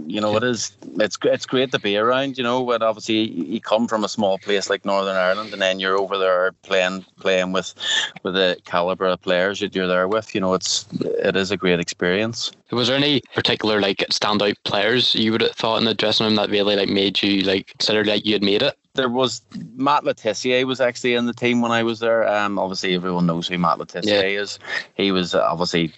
You 0.07 0.21
know, 0.21 0.37
it 0.37 0.45
is 0.45 0.73
it's 0.99 1.19
it's 1.25 1.47
great 1.47 1.73
to 1.73 1.79
be 1.79 1.97
around. 1.97 2.39
You 2.39 2.45
know, 2.45 2.65
but 2.65 2.83
obviously 2.83 3.29
you 3.31 3.61
come 3.61 3.89
from 3.89 4.05
a 4.05 4.09
small 4.09 4.39
place 4.39 4.71
like 4.71 4.85
Northern 4.85 5.17
Ireland, 5.17 5.53
and 5.53 5.63
then 5.63 5.81
you're 5.81 5.99
over 5.99 6.19
there 6.19 6.53
playing 6.63 7.05
playing 7.21 7.53
with 7.53 7.75
with 8.23 8.35
the 8.35 8.59
caliber 8.65 9.07
of 9.07 9.23
players 9.23 9.61
that 9.61 9.75
you're 9.81 9.89
there 9.89 10.07
with. 10.09 10.35
You 10.35 10.41
know, 10.41 10.55
it's 10.55 10.87
it 11.01 11.37
is 11.37 11.51
a 11.51 11.57
great 11.57 11.81
experience. 11.81 12.53
Was 12.71 12.89
there 12.89 12.97
any 12.97 13.23
particular 13.35 13.81
like 13.81 13.99
standout 14.11 14.57
players 14.65 15.15
you 15.15 15.33
would 15.33 15.41
have 15.41 15.53
thought 15.53 15.79
in 15.79 15.85
the 15.85 15.95
dressing 15.95 16.27
room 16.27 16.37
that 16.37 16.51
really 16.51 16.77
like 16.77 16.89
made 16.89 17.21
you 17.23 17.43
like 17.43 17.67
consider 17.69 18.05
like 18.05 18.25
you 18.25 18.35
had 18.35 18.43
made 18.43 18.63
it? 18.63 18.77
There 18.95 19.09
was 19.09 19.41
Matt 19.77 20.05
Le 20.05 20.15
Tissier 20.15 20.65
was 20.65 20.81
actually 20.81 21.15
in 21.15 21.27
the 21.27 21.33
team 21.33 21.63
when 21.63 21.73
I 21.73 21.83
was 21.83 22.01
there. 22.01 22.29
Um, 22.29 22.59
obviously 22.59 22.95
everyone 22.95 23.27
knows 23.27 23.49
who 23.49 23.57
Matt 23.57 23.79
Le 23.79 23.87
Tissier 23.87 24.39
is. 24.39 24.59
He 24.95 25.13
was 25.13 25.35
uh, 25.35 25.43
obviously 25.43 25.89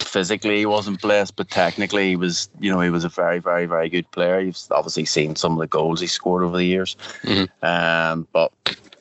physically 0.00 0.58
he 0.58 0.66
wasn't 0.66 1.00
blessed, 1.00 1.36
but 1.36 1.50
technically 1.50 2.08
he 2.08 2.16
was. 2.16 2.48
You 2.58 2.72
know, 2.72 2.80
he 2.80 2.90
was 2.90 3.04
a 3.04 3.08
very, 3.08 3.38
very, 3.38 3.66
very 3.66 3.88
good 3.88 4.10
player. 4.10 4.40
You've 4.40 4.58
obviously 4.70 5.04
seen 5.04 5.36
some 5.36 5.52
of 5.52 5.58
the 5.58 5.66
goals 5.66 6.00
he 6.00 6.06
scored 6.06 6.42
over 6.42 6.56
the 6.56 6.64
years. 6.64 6.96
Mhm. 7.22 7.48
Um, 7.62 8.26
but 8.32 8.52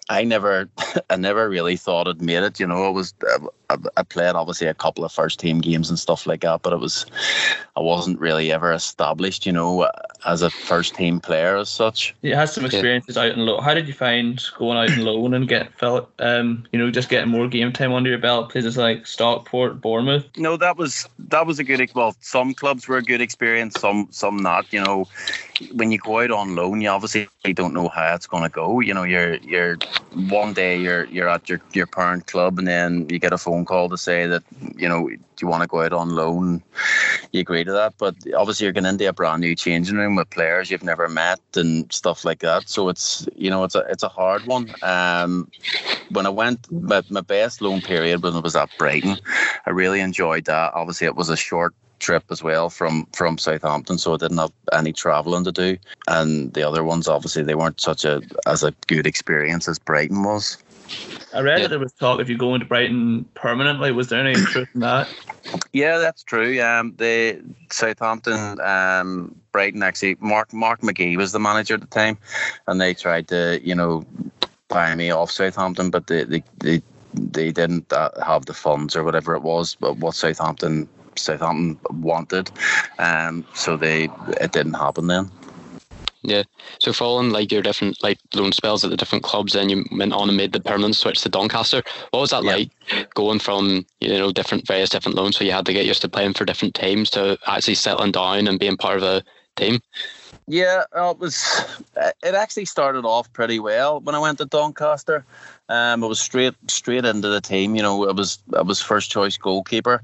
I 0.09 0.25
never, 0.25 0.69
I 1.09 1.15
never 1.15 1.49
really 1.49 1.77
thought 1.77 2.07
I'd 2.07 2.21
made 2.21 2.43
it. 2.43 2.59
You 2.59 2.67
know, 2.67 2.89
it 2.89 2.91
was 2.91 3.13
I, 3.71 3.99
I 3.99 4.03
played 4.03 4.35
obviously 4.35 4.67
a 4.67 4.73
couple 4.73 5.03
of 5.03 5.11
first 5.11 5.39
team 5.39 5.61
games 5.61 5.89
and 5.89 5.99
stuff 5.99 6.25
like 6.27 6.41
that, 6.41 6.61
but 6.61 6.73
it 6.73 6.79
was 6.79 7.05
I 7.75 7.79
wasn't 7.79 8.19
really 8.19 8.51
ever 8.51 8.71
established. 8.71 9.45
You 9.45 9.51
know, 9.51 9.89
as 10.25 10.41
a 10.41 10.49
first 10.49 10.95
team 10.95 11.19
player 11.19 11.57
as 11.57 11.69
such. 11.69 12.15
You 12.21 12.35
had 12.35 12.49
some 12.49 12.65
experiences 12.65 13.17
out 13.17 13.31
in 13.31 13.45
low. 13.45 13.59
How 13.61 13.73
did 13.73 13.87
you 13.87 13.93
find 13.93 14.41
going 14.57 14.77
out 14.77 14.89
in 14.89 15.03
loan 15.03 15.33
and 15.33 15.47
get 15.47 15.73
felt? 15.77 16.09
Um, 16.19 16.65
you 16.71 16.79
know, 16.79 16.91
just 16.91 17.09
getting 17.09 17.29
more 17.29 17.47
game 17.47 17.71
time 17.71 17.93
under 17.93 18.09
your 18.09 18.19
belt. 18.19 18.51
Places 18.51 18.77
like 18.77 19.07
Stockport, 19.07 19.81
Bournemouth. 19.81 20.25
No, 20.37 20.57
that 20.57 20.77
was 20.77 21.07
that 21.19 21.45
was 21.45 21.59
a 21.59 21.63
good. 21.63 21.81
ex- 21.81 21.95
Well, 21.95 22.15
some 22.21 22.53
clubs 22.53 22.87
were 22.87 22.97
a 22.97 23.03
good 23.03 23.21
experience, 23.21 23.79
some 23.79 24.07
some 24.11 24.37
not. 24.37 24.71
You 24.71 24.81
know, 24.81 25.07
when 25.73 25.91
you 25.91 25.97
go 25.97 26.19
out 26.19 26.31
on 26.31 26.55
loan, 26.55 26.81
you 26.81 26.89
obviously 26.89 27.27
don't 27.53 27.73
know 27.73 27.89
how 27.89 28.13
it's 28.13 28.27
going 28.27 28.43
to 28.43 28.49
go. 28.49 28.79
You 28.79 28.93
know, 28.93 29.03
you're 29.03 29.35
you're 29.37 29.77
one 30.29 30.53
day 30.53 30.79
you're 30.79 31.05
you're 31.05 31.29
at 31.29 31.49
your 31.49 31.61
your 31.73 31.87
parent 31.87 32.27
club, 32.27 32.59
and 32.59 32.67
then 32.67 33.07
you 33.09 33.19
get 33.19 33.33
a 33.33 33.37
phone 33.37 33.60
call 33.65 33.89
to 33.89 33.97
say 33.97 34.27
that 34.27 34.43
you 34.75 34.87
know 34.87 35.07
do 35.07 35.17
you 35.41 35.47
want 35.47 35.61
to 35.63 35.67
go 35.67 35.81
out 35.81 35.93
on 35.93 36.15
loan. 36.15 36.61
You 37.31 37.41
agree 37.41 37.63
to 37.63 37.71
that, 37.71 37.95
but 37.97 38.15
obviously 38.35 38.65
you're 38.65 38.73
going 38.73 38.85
into 38.85 39.07
a 39.07 39.13
brand 39.13 39.41
new 39.41 39.55
changing 39.55 39.97
room 39.97 40.15
with 40.15 40.29
players 40.29 40.69
you've 40.69 40.83
never 40.83 41.07
met 41.07 41.39
and 41.55 41.91
stuff 41.91 42.23
like 42.25 42.39
that. 42.39 42.69
So 42.69 42.89
it's 42.89 43.27
you 43.35 43.49
know 43.49 43.63
it's 43.63 43.75
a 43.75 43.79
it's 43.89 44.03
a 44.03 44.09
hard 44.09 44.45
one. 44.45 44.73
Um, 44.81 45.49
when 46.11 46.25
I 46.25 46.29
went 46.29 46.71
my, 46.71 47.01
my 47.09 47.21
best 47.21 47.61
loan 47.61 47.81
period 47.81 48.23
when 48.23 48.41
was 48.41 48.55
at 48.55 48.69
Brighton, 48.77 49.17
I 49.65 49.69
really 49.69 49.99
enjoyed 49.99 50.45
that. 50.45 50.73
Obviously, 50.73 51.07
it 51.07 51.15
was 51.15 51.29
a 51.29 51.37
short 51.37 51.73
trip 52.01 52.23
as 52.29 52.43
well 52.43 52.69
from 52.69 53.07
from 53.13 53.37
Southampton, 53.37 53.97
so 53.97 54.13
I 54.13 54.17
didn't 54.17 54.39
have 54.39 54.51
any 54.73 54.91
travelling 54.91 55.45
to 55.45 55.51
do. 55.51 55.77
And 56.07 56.53
the 56.53 56.63
other 56.63 56.83
ones, 56.83 57.07
obviously, 57.07 57.43
they 57.43 57.55
weren't 57.55 57.79
such 57.79 58.03
a 58.03 58.21
as 58.45 58.63
a 58.63 58.73
good 58.87 59.07
experience 59.07 59.67
as 59.67 59.79
Brighton 59.79 60.23
was. 60.23 60.57
I 61.33 61.41
read 61.41 61.57
Yeah. 61.59 61.63
that 61.63 61.69
there 61.69 61.79
was 61.79 61.93
talk 61.93 62.19
if 62.19 62.29
you 62.29 62.37
go 62.37 62.53
into 62.53 62.65
Brighton 62.65 63.25
permanently. 63.35 63.91
Was 63.91 64.09
there 64.09 64.19
any 64.19 64.33
truth 64.33 64.69
in 64.73 64.81
that? 64.81 65.07
Yeah, 65.73 65.97
that's 65.97 66.23
true. 66.23 66.61
Um, 66.61 66.93
the 66.97 67.41
Southampton, 67.71 68.59
um, 68.61 69.35
Brighton 69.51 69.81
actually, 69.83 70.17
Mark 70.19 70.53
Mark 70.53 70.81
McGhee 70.81 71.17
was 71.17 71.31
the 71.31 71.39
manager 71.39 71.75
at 71.75 71.81
the 71.81 71.87
time, 71.87 72.17
and 72.67 72.79
they 72.81 72.93
tried 72.93 73.27
to, 73.29 73.59
you 73.63 73.75
know, 73.75 74.05
buy 74.67 74.93
me 74.95 75.11
off 75.11 75.31
Southampton, 75.31 75.89
but 75.89 76.07
they 76.07 76.23
they 76.25 76.43
they, 76.59 76.81
they 77.13 77.51
didn't 77.51 77.91
uh, 77.93 78.09
have 78.25 78.45
the 78.45 78.53
funds 78.53 78.95
or 78.95 79.03
whatever 79.03 79.33
it 79.35 79.41
was. 79.41 79.75
But 79.75 79.97
what 79.97 80.15
Southampton 80.15 80.87
Southampton 81.15 81.79
wanted, 81.91 82.51
um, 82.99 83.45
so 83.53 83.77
they 83.77 84.09
it 84.41 84.51
didn't 84.51 84.73
happen 84.73 85.07
then. 85.07 85.29
Yeah. 86.23 86.43
So 86.79 86.93
following 86.93 87.31
like 87.31 87.51
your 87.51 87.61
different 87.61 88.01
like 88.03 88.19
loan 88.33 88.51
spells 88.51 88.83
at 88.83 88.91
the 88.91 88.97
different 88.97 89.23
clubs, 89.23 89.53
then 89.53 89.69
you 89.69 89.85
went 89.91 90.13
on 90.13 90.27
and 90.29 90.37
made 90.37 90.53
the 90.53 90.59
permanent 90.59 90.95
switch 90.95 91.21
to 91.21 91.29
Doncaster. 91.29 91.83
What 92.11 92.19
was 92.19 92.29
that 92.29 92.43
Yeah. 92.43 92.55
like 92.55 92.69
going 93.15 93.39
from 93.39 93.85
you 93.99 94.09
know 94.09 94.31
different 94.31 94.67
various 94.67 94.89
different 94.89 95.17
loans? 95.17 95.37
So 95.37 95.43
you 95.43 95.51
had 95.51 95.65
to 95.65 95.73
get 95.73 95.85
used 95.85 96.01
to 96.01 96.09
playing 96.09 96.33
for 96.33 96.45
different 96.45 96.75
teams 96.75 97.09
to 97.11 97.37
actually 97.47 97.75
settling 97.75 98.11
down 98.11 98.47
and 98.47 98.59
being 98.59 98.77
part 98.77 98.97
of 98.97 99.03
a 99.03 99.23
team. 99.55 99.81
Yeah, 100.47 100.83
it 100.95 101.17
was. 101.19 101.37
It 102.23 102.35
actually 102.35 102.65
started 102.65 103.05
off 103.05 103.31
pretty 103.33 103.59
well 103.59 103.99
when 103.99 104.15
I 104.15 104.19
went 104.19 104.37
to 104.39 104.45
Doncaster. 104.45 105.25
Um, 105.69 106.03
I 106.03 106.07
was 106.07 106.19
straight 106.19 106.55
straight 106.67 107.05
into 107.05 107.29
the 107.29 107.41
team. 107.41 107.75
You 107.75 107.81
know, 107.81 108.09
I 108.09 108.11
was 108.11 108.39
I 108.55 108.61
was 108.61 108.81
first 108.81 109.11
choice 109.11 109.37
goalkeeper, 109.37 110.01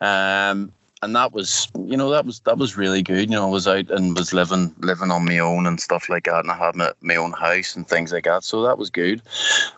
um, 0.00 0.72
and 1.02 1.14
that 1.14 1.32
was 1.32 1.68
you 1.86 1.96
know 1.96 2.10
that 2.10 2.24
was 2.24 2.40
that 2.40 2.58
was 2.58 2.76
really 2.76 3.02
good. 3.02 3.30
You 3.30 3.36
know, 3.36 3.46
I 3.46 3.50
was 3.50 3.68
out 3.68 3.90
and 3.90 4.16
was 4.16 4.32
living 4.32 4.74
living 4.78 5.10
on 5.10 5.24
my 5.24 5.38
own 5.38 5.66
and 5.66 5.80
stuff 5.80 6.08
like 6.08 6.24
that, 6.24 6.40
and 6.40 6.50
I 6.50 6.56
had 6.56 6.74
my, 6.74 6.92
my 7.00 7.16
own 7.16 7.32
house 7.32 7.76
and 7.76 7.86
things 7.86 8.12
like 8.12 8.24
that. 8.24 8.44
So 8.44 8.62
that 8.62 8.78
was 8.78 8.90
good. 8.90 9.22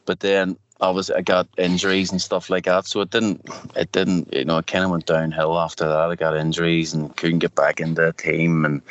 But 0.04 0.20
then 0.20 0.56
obviously 0.80 1.16
I 1.16 1.22
got 1.22 1.48
injuries 1.58 2.10
and 2.10 2.20
stuff 2.20 2.50
like 2.50 2.64
that, 2.64 2.86
so 2.86 3.00
it 3.00 3.10
didn't 3.10 3.46
it 3.76 3.92
didn't 3.92 4.32
you 4.32 4.44
know 4.44 4.58
it 4.58 4.66
kind 4.66 4.84
of 4.84 4.90
went 4.90 5.06
downhill 5.06 5.58
after 5.58 5.86
that. 5.86 6.10
I 6.10 6.14
got 6.14 6.36
injuries 6.36 6.94
and 6.94 7.14
couldn't 7.16 7.40
get 7.40 7.54
back 7.54 7.80
into 7.80 8.08
a 8.08 8.12
team 8.12 8.64
and 8.64 8.82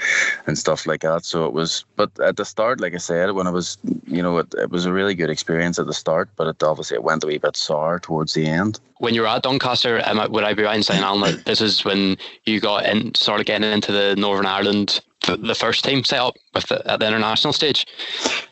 and 0.46 0.58
stuff 0.58 0.86
like 0.86 1.01
that. 1.01 1.25
So 1.25 1.46
it 1.46 1.53
was, 1.53 1.86
but 1.96 2.12
at 2.20 2.38
the 2.38 2.46
start, 2.46 2.82
like 2.82 2.94
I 2.94 2.98
said, 2.98 3.32
when 3.32 3.48
I 3.48 3.51
was 3.51 3.77
you 4.06 4.22
know 4.22 4.38
it, 4.38 4.53
it 4.56 4.70
was 4.70 4.86
a 4.86 4.94
really 4.94 5.15
good 5.15 5.29
experience 5.29 5.79
at 5.79 5.88
the 5.88 5.94
start, 5.94 6.29
but 6.36 6.48
it 6.48 6.63
obviously 6.63 6.96
it 6.96 7.03
went 7.03 7.24
a 7.24 7.27
wee 7.27 7.38
bit 7.38 7.56
sour 7.56 8.00
towards 8.00 8.34
the 8.34 8.48
end. 8.48 8.79
When 9.00 9.13
you 9.13 9.22
were 9.22 9.27
at 9.27 9.44
Doncaster, 9.44 10.01
I, 10.03 10.25
would 10.25 10.44
I 10.44 10.56
be 10.56 10.63
right 10.63 10.75
in 10.75 10.82
saying, 10.82 11.03
Alan, 11.03 11.44
this 11.46 11.62
is 11.62 11.86
when 11.86 12.17
you 12.46 12.60
got 12.60 12.88
in, 12.88 13.13
started 13.13 13.46
getting 13.46 13.72
into 13.72 13.91
the 13.91 14.15
Northern 14.15 14.48
Ireland, 14.48 15.01
the, 15.36 15.55
first 15.55 15.84
team 15.84 16.03
set 16.03 16.19
up 16.19 16.38
with 16.53 16.67
the, 16.67 16.89
at 16.89 17.00
the 17.00 17.07
international 17.07 17.53
stage? 17.53 17.86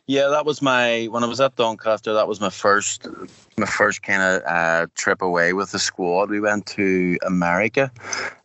Yeah, 0.08 0.28
that 0.28 0.46
was 0.46 0.62
my 0.62 1.06
when 1.06 1.24
I 1.24 1.28
was 1.28 1.40
at 1.40 1.56
Doncaster. 1.56 2.14
That 2.14 2.28
was 2.28 2.42
my 2.42 2.50
first, 2.50 3.08
my 3.58 3.66
first 3.66 4.04
kind 4.04 4.22
of 4.22 4.44
uh, 4.46 4.88
trip 4.96 5.22
away 5.22 5.54
with 5.54 5.72
the 5.72 5.80
squad. 5.80 6.30
We 6.30 6.40
went 6.40 6.66
to 6.68 7.18
America. 7.26 7.92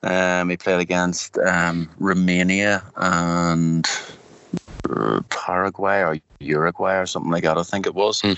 Um, 0.02 0.48
we 0.48 0.56
played 0.56 0.80
against 0.80 1.36
um, 1.38 1.90
Romania 1.98 2.82
and 2.96 3.86
uh, 4.88 5.20
Paraguay 5.30 6.00
or 6.02 6.18
Uruguay 6.38 6.96
or 6.96 7.06
something 7.06 7.30
like 7.32 7.44
that. 7.44 7.58
I 7.58 7.62
think 7.62 7.86
it 7.86 7.94
was. 7.94 8.20
Hmm. 8.20 8.32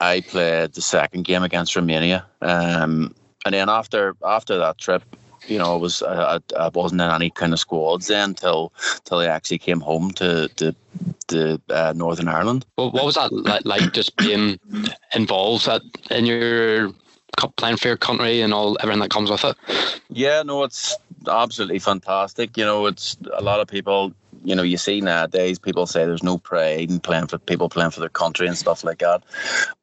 I 0.00 0.20
played 0.20 0.72
the 0.72 0.82
second 0.82 1.24
game 1.24 1.42
against 1.42 1.76
Romania, 1.76 2.24
um, 2.40 3.14
and 3.44 3.54
then 3.54 3.68
after 3.68 4.14
after 4.24 4.58
that 4.58 4.78
trip. 4.78 5.02
You 5.46 5.58
know, 5.58 5.74
I 5.74 5.76
was 5.76 6.02
I, 6.02 6.40
I 6.58 6.68
wasn't 6.68 7.00
in 7.00 7.10
any 7.10 7.30
kind 7.30 7.52
of 7.52 7.58
squads 7.58 8.06
then 8.06 8.34
till 8.34 8.72
till 9.04 9.18
I 9.18 9.26
actually 9.26 9.58
came 9.58 9.80
home 9.80 10.10
to 10.12 10.48
to, 10.48 10.74
to 11.28 11.60
uh, 11.70 11.92
Northern 11.96 12.28
Ireland. 12.28 12.64
What, 12.76 12.94
what 12.94 13.04
was 13.04 13.16
that 13.16 13.32
like, 13.32 13.64
like 13.64 13.92
just 13.92 14.16
being 14.16 14.58
involved 15.14 15.68
at, 15.68 15.82
in 16.10 16.26
your 16.26 16.92
playing 17.56 17.76
for 17.76 17.88
your 17.88 17.96
country 17.96 18.40
and 18.40 18.52
all 18.52 18.76
everything 18.80 19.00
that 19.00 19.10
comes 19.10 19.30
with 19.30 19.44
it? 19.44 19.56
Yeah, 20.10 20.42
no, 20.42 20.62
it's 20.62 20.96
absolutely 21.28 21.78
fantastic. 21.78 22.56
You 22.56 22.64
know, 22.64 22.86
it's 22.86 23.16
a 23.34 23.42
lot 23.42 23.60
of 23.60 23.68
people. 23.68 24.12
You 24.44 24.54
know, 24.54 24.62
you 24.62 24.76
see 24.76 25.00
nowadays 25.00 25.58
people 25.58 25.86
say 25.86 26.04
there's 26.04 26.22
no 26.22 26.38
pride 26.38 26.90
in 26.90 27.00
playing 27.00 27.28
for 27.28 27.38
people 27.38 27.68
playing 27.68 27.90
for 27.90 28.00
their 28.00 28.08
country 28.08 28.46
and 28.46 28.56
stuff 28.56 28.84
like 28.84 28.98
that. 28.98 29.22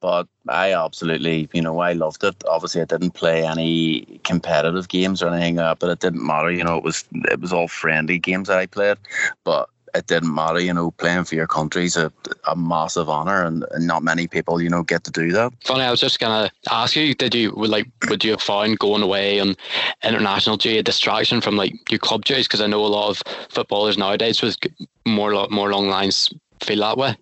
But 0.01 0.27
I 0.47 0.73
absolutely, 0.73 1.49
you 1.53 1.61
know, 1.61 1.79
I 1.79 1.93
loved 1.93 2.23
it. 2.23 2.35
Obviously, 2.47 2.81
I 2.81 2.85
didn't 2.85 3.11
play 3.11 3.45
any 3.45 4.19
competitive 4.23 4.89
games 4.89 5.21
or 5.21 5.29
anything, 5.29 5.59
uh, 5.59 5.75
but 5.75 5.89
it 5.89 5.99
didn't 5.99 6.25
matter. 6.25 6.51
You 6.51 6.63
know, 6.63 6.77
it 6.77 6.83
was 6.83 7.05
it 7.13 7.39
was 7.39 7.53
all 7.53 7.67
friendly 7.67 8.19
games 8.19 8.47
that 8.47 8.59
I 8.59 8.65
played, 8.65 8.97
but 9.43 9.69
it 9.93 10.07
didn't 10.07 10.33
matter. 10.33 10.59
You 10.59 10.73
know, 10.73 10.91
playing 10.91 11.25
for 11.25 11.35
your 11.35 11.47
country 11.47 11.85
is 11.85 11.97
a, 11.97 12.11
a 12.47 12.55
massive 12.55 13.09
honor, 13.09 13.43
and, 13.43 13.65
and 13.71 13.87
not 13.87 14.03
many 14.03 14.27
people, 14.27 14.61
you 14.61 14.69
know, 14.69 14.83
get 14.83 15.03
to 15.05 15.11
do 15.11 15.31
that. 15.31 15.51
Funny, 15.63 15.83
I 15.83 15.91
was 15.91 15.99
just 15.99 16.19
gonna 16.19 16.51
ask 16.69 16.95
you, 16.95 17.13
did 17.13 17.35
you 17.35 17.53
would 17.55 17.69
like 17.69 17.87
would 18.09 18.23
you 18.23 18.31
have 18.31 18.41
found 18.41 18.79
going 18.79 19.03
away 19.03 19.39
on 19.39 19.55
international 20.03 20.57
duty 20.57 20.79
a 20.79 20.83
distraction 20.83 21.41
from 21.41 21.55
like 21.55 21.73
your 21.91 21.99
club 21.99 22.25
duties? 22.25 22.47
Because 22.47 22.61
I 22.61 22.67
know 22.67 22.85
a 22.85 22.87
lot 22.87 23.09
of 23.09 23.21
footballers 23.49 23.97
nowadays 23.97 24.41
with 24.41 24.57
more 25.05 25.47
more 25.49 25.71
long 25.71 25.87
lines 25.87 26.29
feel 26.63 26.79
that 26.79 26.97
way. 26.97 27.15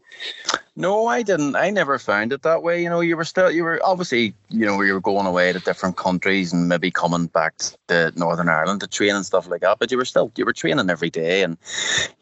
No, 0.75 1.07
I 1.07 1.23
didn't. 1.23 1.55
I 1.55 1.71
never 1.71 1.97
found 1.97 2.31
it 2.31 2.43
that 2.43 2.61
way. 2.61 2.83
You 2.83 2.89
know, 2.89 2.99
you 2.99 3.17
were 3.17 3.25
still, 3.25 3.49
you 3.49 3.63
were 3.63 3.79
obviously, 3.83 4.35
you 4.49 4.65
know, 4.65 4.79
you 4.81 4.93
were 4.93 5.01
going 5.01 5.25
away 5.25 5.51
to 5.51 5.59
different 5.59 5.97
countries 5.97 6.53
and 6.53 6.69
maybe 6.69 6.91
coming 6.91 7.27
back 7.27 7.57
to 7.87 8.13
Northern 8.15 8.47
Ireland 8.47 8.81
to 8.81 8.87
train 8.87 9.15
and 9.15 9.25
stuff 9.25 9.47
like 9.47 9.61
that. 9.61 9.79
But 9.79 9.91
you 9.91 9.97
were 9.97 10.05
still, 10.05 10.31
you 10.35 10.45
were 10.45 10.53
training 10.53 10.89
every 10.89 11.09
day, 11.09 11.41
and 11.41 11.57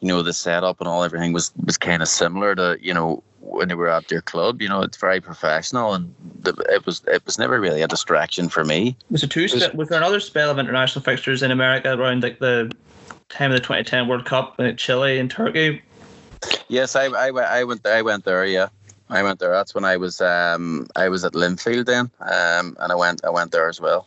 you 0.00 0.08
know, 0.08 0.22
the 0.22 0.32
setup 0.32 0.80
and 0.80 0.88
all 0.88 1.04
everything 1.04 1.34
was 1.34 1.52
was 1.64 1.76
kind 1.76 2.02
of 2.02 2.08
similar 2.08 2.54
to, 2.54 2.78
you 2.80 2.94
know, 2.94 3.22
when 3.40 3.68
you 3.68 3.76
were 3.76 3.90
at 3.90 4.10
your 4.10 4.22
club. 4.22 4.62
You 4.62 4.70
know, 4.70 4.80
it's 4.80 4.96
very 4.96 5.20
professional, 5.20 5.92
and 5.92 6.14
the, 6.40 6.52
it 6.70 6.86
was 6.86 7.02
it 7.06 7.24
was 7.26 7.38
never 7.38 7.60
really 7.60 7.82
a 7.82 7.88
distraction 7.88 8.48
for 8.48 8.64
me. 8.64 8.96
Was 9.10 9.20
there 9.20 9.28
two? 9.28 9.48
Spe- 9.48 9.74
was 9.74 9.90
there 9.90 9.98
another 9.98 10.20
spell 10.20 10.50
of 10.50 10.58
international 10.58 11.02
fixtures 11.02 11.42
in 11.42 11.50
America 11.50 11.92
around 11.92 12.22
like 12.22 12.38
the 12.38 12.72
time 13.28 13.50
of 13.50 13.56
the 13.56 13.60
2010 13.60 14.08
World 14.08 14.24
Cup 14.24 14.58
in 14.58 14.76
Chile 14.76 15.18
and 15.18 15.30
Turkey? 15.30 15.82
Yes, 16.68 16.96
I, 16.96 17.06
I, 17.06 17.28
I 17.28 17.64
went 17.64 17.86
I 17.86 18.02
went 18.02 18.24
there. 18.24 18.44
Yeah, 18.44 18.68
I 19.08 19.22
went 19.22 19.38
there. 19.40 19.50
That's 19.52 19.74
when 19.74 19.84
I 19.84 19.96
was 19.96 20.20
um 20.20 20.86
I 20.96 21.08
was 21.08 21.24
at 21.24 21.32
Linfield 21.34 21.86
then, 21.86 22.10
um 22.20 22.76
and 22.80 22.92
I 22.92 22.94
went 22.94 23.24
I 23.24 23.30
went 23.30 23.52
there 23.52 23.68
as 23.68 23.80
well. 23.80 24.06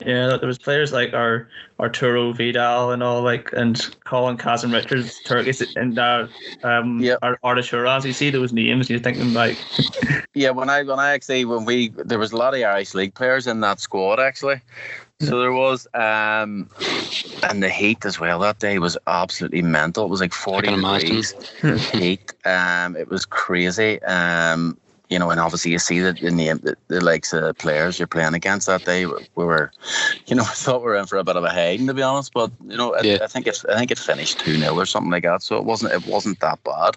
Yeah, 0.00 0.36
there 0.36 0.46
was 0.46 0.58
players 0.58 0.92
like 0.92 1.12
our 1.14 1.48
Arturo 1.78 2.32
Vidal 2.32 2.90
and 2.90 3.02
all 3.02 3.22
like 3.22 3.52
and 3.52 3.80
Colin 4.04 4.36
Kazim-Richards, 4.36 5.20
Turkish 5.20 5.62
and 5.76 5.98
uh, 5.98 6.26
um 6.62 7.00
Yeah. 7.00 7.16
our 7.22 7.38
Arturas. 7.44 8.04
You 8.04 8.12
see 8.12 8.30
those 8.30 8.52
names, 8.52 8.90
you're 8.90 8.98
thinking 8.98 9.32
like 9.32 9.58
Yeah, 10.34 10.50
when 10.50 10.68
I 10.68 10.82
when 10.82 10.98
I 10.98 11.12
actually 11.12 11.44
when 11.44 11.64
we 11.64 11.88
there 11.88 12.18
was 12.18 12.32
a 12.32 12.36
lot 12.36 12.54
of 12.54 12.60
Irish 12.60 12.94
league 12.94 13.14
players 13.14 13.46
in 13.46 13.60
that 13.60 13.80
squad 13.80 14.20
actually. 14.20 14.60
So 15.20 15.40
there 15.40 15.52
was 15.52 15.86
um 15.94 16.68
and 17.48 17.62
the 17.62 17.68
heat 17.70 18.04
as 18.04 18.18
well 18.18 18.38
that 18.40 18.58
day 18.58 18.78
was 18.78 18.96
absolutely 19.06 19.62
mental. 19.62 20.04
It 20.04 20.10
was 20.10 20.20
like 20.20 20.32
forty 20.34 20.68
degrees 20.68 21.34
heat. 21.92 22.32
Um 22.44 22.96
it 22.96 23.08
was 23.08 23.24
crazy. 23.24 24.02
Um 24.02 24.76
you 25.14 25.20
know, 25.20 25.30
and 25.30 25.38
obviously 25.38 25.70
you 25.70 25.78
see 25.78 26.00
that 26.00 26.18
the 26.18 26.28
the, 26.28 26.76
the 26.88 27.00
likes 27.00 27.32
of 27.32 27.56
players 27.58 28.00
you're 28.00 28.08
playing 28.08 28.34
against 28.34 28.66
that 28.66 28.84
day. 28.84 29.06
We 29.06 29.44
were, 29.44 29.70
you 30.26 30.34
know, 30.34 30.42
we 30.42 30.48
thought 30.54 30.80
we 30.80 30.86
were 30.86 30.96
in 30.96 31.06
for 31.06 31.18
a 31.18 31.22
bit 31.22 31.36
of 31.36 31.44
a 31.44 31.50
hiding 31.50 31.86
to 31.86 31.94
be 31.94 32.02
honest. 32.02 32.32
But 32.34 32.50
you 32.66 32.76
know, 32.76 32.96
I, 32.96 33.02
Yeah. 33.02 33.18
I 33.22 33.28
think 33.28 33.46
it, 33.46 33.62
I 33.70 33.78
think 33.78 33.92
it 33.92 33.98
finished 33.98 34.40
two 34.40 34.58
0 34.58 34.74
or 34.74 34.86
something 34.86 35.12
like 35.12 35.22
that. 35.22 35.40
So 35.44 35.56
it 35.56 35.64
wasn't, 35.64 35.92
it 35.92 36.04
wasn't 36.04 36.40
that 36.40 36.58
bad. 36.64 36.96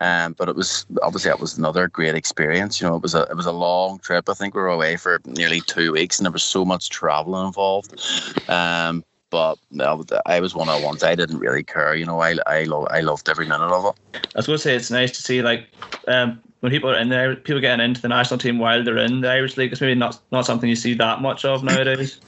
Um, 0.00 0.32
but 0.38 0.48
it 0.48 0.56
was 0.56 0.86
obviously 1.02 1.28
that 1.28 1.38
was 1.38 1.58
another 1.58 1.86
great 1.86 2.14
experience. 2.14 2.80
You 2.80 2.88
know, 2.88 2.96
it 2.96 3.02
was 3.02 3.14
a, 3.14 3.24
it 3.24 3.36
was 3.36 3.44
a 3.44 3.52
long 3.52 3.98
trip. 3.98 4.30
I 4.30 4.32
think 4.32 4.54
we 4.54 4.62
were 4.62 4.68
away 4.68 4.96
for 4.96 5.20
nearly 5.26 5.60
two 5.60 5.92
weeks, 5.92 6.18
and 6.18 6.24
there 6.24 6.32
was 6.32 6.42
so 6.42 6.64
much 6.64 6.88
traveling 6.88 7.46
involved. 7.46 8.00
Um, 8.48 9.04
but 9.28 9.58
no, 9.70 10.02
I 10.24 10.40
was 10.40 10.54
one 10.54 10.70
of 10.70 10.80
the 10.80 10.86
ones 10.86 11.02
I 11.02 11.14
didn't 11.14 11.40
really 11.40 11.62
care. 11.62 11.94
You 11.94 12.06
know, 12.06 12.20
I 12.20 12.36
I, 12.46 12.64
lo- 12.64 12.88
I 12.90 13.00
loved 13.00 13.28
every 13.28 13.44
minute 13.46 13.70
of 13.70 13.84
it. 13.84 14.26
I 14.34 14.38
was 14.38 14.46
going 14.46 14.56
to 14.58 14.62
say 14.62 14.74
it's 14.74 14.90
nice 14.90 15.12
to 15.12 15.22
see 15.22 15.42
like 15.42 15.68
um, 16.08 16.40
when 16.60 16.70
people 16.70 16.90
are 16.90 16.98
in 16.98 17.08
there, 17.08 17.34
people 17.36 17.60
getting 17.60 17.84
into 17.84 18.00
the 18.00 18.08
national 18.08 18.38
team 18.38 18.58
while 18.58 18.84
they're 18.84 18.98
in 18.98 19.22
the 19.22 19.30
Irish 19.30 19.56
League. 19.56 19.72
It's 19.72 19.80
maybe 19.80 19.94
not 19.94 20.18
not 20.30 20.46
something 20.46 20.68
you 20.68 20.76
see 20.76 20.94
that 20.94 21.20
much 21.20 21.44
of 21.44 21.64
nowadays. 21.64 22.20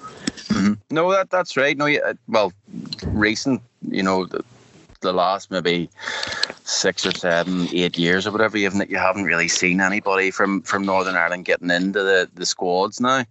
Mm-hmm. 0.48 0.74
No, 0.90 1.10
that 1.12 1.30
that's 1.30 1.56
right. 1.56 1.76
No, 1.76 1.86
yeah, 1.86 2.12
well, 2.28 2.52
recent, 3.06 3.60
you 3.88 4.02
know, 4.02 4.24
the, 4.24 4.42
the 5.00 5.12
last 5.12 5.50
maybe 5.50 5.90
six 6.64 7.04
or 7.04 7.12
seven, 7.12 7.68
eight 7.72 7.98
years 7.98 8.26
or 8.26 8.32
whatever, 8.32 8.56
even 8.56 8.72
haven't 8.72 8.90
you 8.90 8.98
haven't 8.98 9.24
really 9.24 9.48
seen 9.48 9.80
anybody 9.80 10.30
from 10.30 10.62
from 10.62 10.84
Northern 10.84 11.16
Ireland 11.16 11.44
getting 11.44 11.70
into 11.70 12.02
the 12.02 12.28
the 12.34 12.46
squads 12.46 13.00
now. 13.00 13.24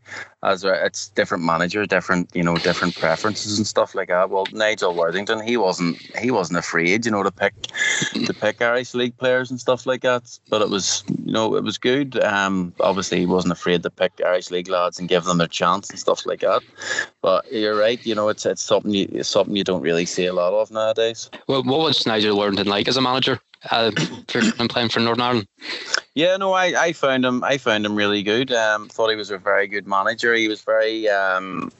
As 0.43 0.63
a- 0.63 0.85
it's 0.85 1.09
different 1.09 1.43
manager, 1.43 1.85
different 1.85 2.29
you 2.33 2.43
know, 2.43 2.57
different 2.57 2.95
preferences 2.95 3.57
and 3.57 3.67
stuff 3.67 3.93
like 3.93 4.07
that. 4.09 4.29
Well, 4.29 4.47
Nigel 4.51 4.95
Worthington, 4.95 5.39
he 5.45 5.55
wasn't 5.57 5.97
he 6.17 6.31
wasn't 6.31 6.59
afraid, 6.59 7.05
you 7.05 7.11
know, 7.11 7.23
to 7.23 7.31
pick 7.31 7.53
to 8.25 8.33
pick 8.33 8.61
Irish 8.61 8.93
league 8.93 9.15
players 9.17 9.51
and 9.51 9.59
stuff 9.59 9.85
like 9.85 10.01
that. 10.01 10.39
But 10.49 10.61
it 10.61 10.69
was 10.69 11.03
you 11.25 11.31
know 11.31 11.55
it 11.55 11.63
was 11.63 11.77
good. 11.77 12.21
Um, 12.23 12.73
obviously 12.79 13.19
he 13.19 13.25
wasn't 13.25 13.51
afraid 13.53 13.83
to 13.83 13.89
pick 13.89 14.13
Irish 14.25 14.49
league 14.49 14.67
lads 14.69 14.99
and 14.99 15.07
give 15.07 15.25
them 15.25 15.37
their 15.37 15.47
chance 15.47 15.89
and 15.89 15.99
stuff 15.99 16.25
like 16.25 16.39
that. 16.41 16.63
But 17.21 17.51
you're 17.51 17.77
right, 17.77 18.03
you 18.05 18.15
know, 18.15 18.29
it's 18.29 18.45
it's 18.45 18.63
something 18.63 18.93
you 18.93 19.07
it's 19.11 19.29
something 19.29 19.55
you 19.55 19.63
don't 19.63 19.81
really 19.81 20.05
see 20.05 20.25
a 20.25 20.33
lot 20.33 20.53
of 20.53 20.71
nowadays. 20.71 21.29
What, 21.45 21.65
what 21.65 21.79
was 21.79 22.05
Nigel 22.07 22.37
Worthington 22.37 22.67
like 22.67 22.87
as 22.87 22.97
a 22.97 23.01
manager 23.01 23.39
uh, 23.69 23.91
for, 24.27 24.41
playing 24.67 24.89
for 24.89 24.99
Northern 24.99 25.21
Ireland? 25.21 25.47
Yeah, 26.15 26.37
no, 26.37 26.53
I, 26.53 26.65
I 26.81 26.93
found 26.93 27.25
him 27.25 27.43
I 27.43 27.57
found 27.57 27.85
him 27.85 27.95
really 27.95 28.23
good. 28.23 28.51
Um, 28.51 28.89
thought 28.89 29.09
he 29.09 29.15
was 29.15 29.31
a 29.31 29.37
very 29.37 29.67
good 29.67 29.87
manager. 29.87 30.33
He 30.33 30.47
was 30.47 30.61
very 30.61 31.07
um, 31.09 31.71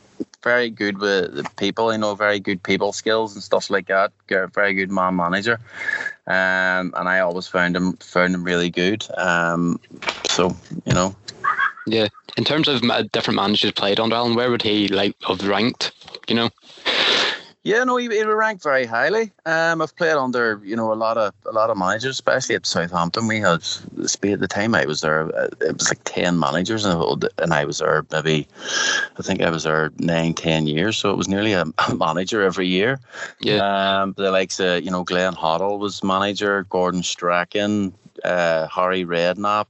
very 0.44 0.70
good 0.70 1.00
with 1.00 1.46
people. 1.58 1.92
You 1.92 1.98
know, 1.98 2.16
very 2.16 2.40
good 2.40 2.64
people 2.64 2.94
skills 2.94 3.34
and 3.34 3.44
stuff 3.44 3.70
like 3.70 3.88
that. 3.88 4.12
Very 4.30 4.74
good 4.74 4.92
man 4.92 5.16
manager, 5.16 5.60
um, 6.28 6.94
and 6.96 7.10
I 7.10 7.20
always 7.20 7.48
found 7.48 7.76
him 7.76 7.94
found 7.98 8.34
him 8.34 8.44
really 8.44 8.70
good. 8.70 9.06
Um, 9.18 9.80
so 10.30 10.56
you 10.86 10.94
know. 10.94 11.16
Yeah, 11.88 12.08
in 12.38 12.44
terms 12.44 12.68
of 12.68 12.84
different 13.12 13.36
managers 13.36 13.72
played 13.72 14.00
under 14.00 14.16
Alan, 14.16 14.36
where 14.36 14.52
would 14.52 14.62
he 14.62 14.88
like 14.88 15.16
have 15.28 15.46
ranked? 15.48 15.92
You 16.30 16.36
know. 16.36 16.50
Yeah, 17.64 17.84
no, 17.84 17.98
he, 17.98 18.08
he 18.08 18.24
ranked 18.24 18.64
very 18.64 18.88
highly. 18.88 19.32
Um, 19.46 19.84
I've 19.84 19.96
played 19.96 20.16
under 20.16 20.60
you 20.64 20.76
know 20.76 20.92
a 20.92 20.96
lot 20.96 21.18
of 21.18 21.34
a 21.46 21.52
lot 21.52 21.70
of 21.70 21.78
managers, 21.78 22.12
especially 22.12 22.56
at 22.56 22.66
Southampton. 22.66 23.28
We 23.28 23.40
had 23.40 23.62
speed 23.62 24.34
at 24.34 24.40
the 24.40 24.48
time 24.48 24.74
I 24.74 24.86
was 24.86 25.02
there, 25.02 25.34
uh, 25.36 25.50
it 25.62 25.78
was 25.78 25.90
like 25.90 26.04
ten 26.04 26.40
managers, 26.40 26.86
and, 26.86 27.30
and 27.38 27.54
I 27.54 27.66
was 27.66 27.78
there 27.78 28.04
maybe, 28.12 28.48
I 29.18 29.22
think 29.22 29.42
I 29.42 29.52
was 29.52 29.64
there 29.64 29.92
nine, 30.00 30.34
ten 30.34 30.66
years. 30.66 30.98
So 30.98 31.12
it 31.12 31.18
was 31.18 31.28
nearly 31.28 31.54
a, 31.54 31.66
a 31.88 31.96
manager 31.96 32.42
every 32.42 32.68
year. 32.68 33.00
Yeah. 33.40 34.02
Um, 34.02 34.14
the 34.18 34.32
likes 34.32 34.60
of 34.60 34.84
you 34.84 34.90
know 34.90 35.04
Glenn 35.04 35.34
Hoddle 35.34 35.78
was 35.78 36.04
manager, 36.04 36.64
Gordon 36.64 37.04
Strachan, 37.04 37.94
uh, 38.24 38.68
Harry 38.68 39.04
Redknapp. 39.04 39.68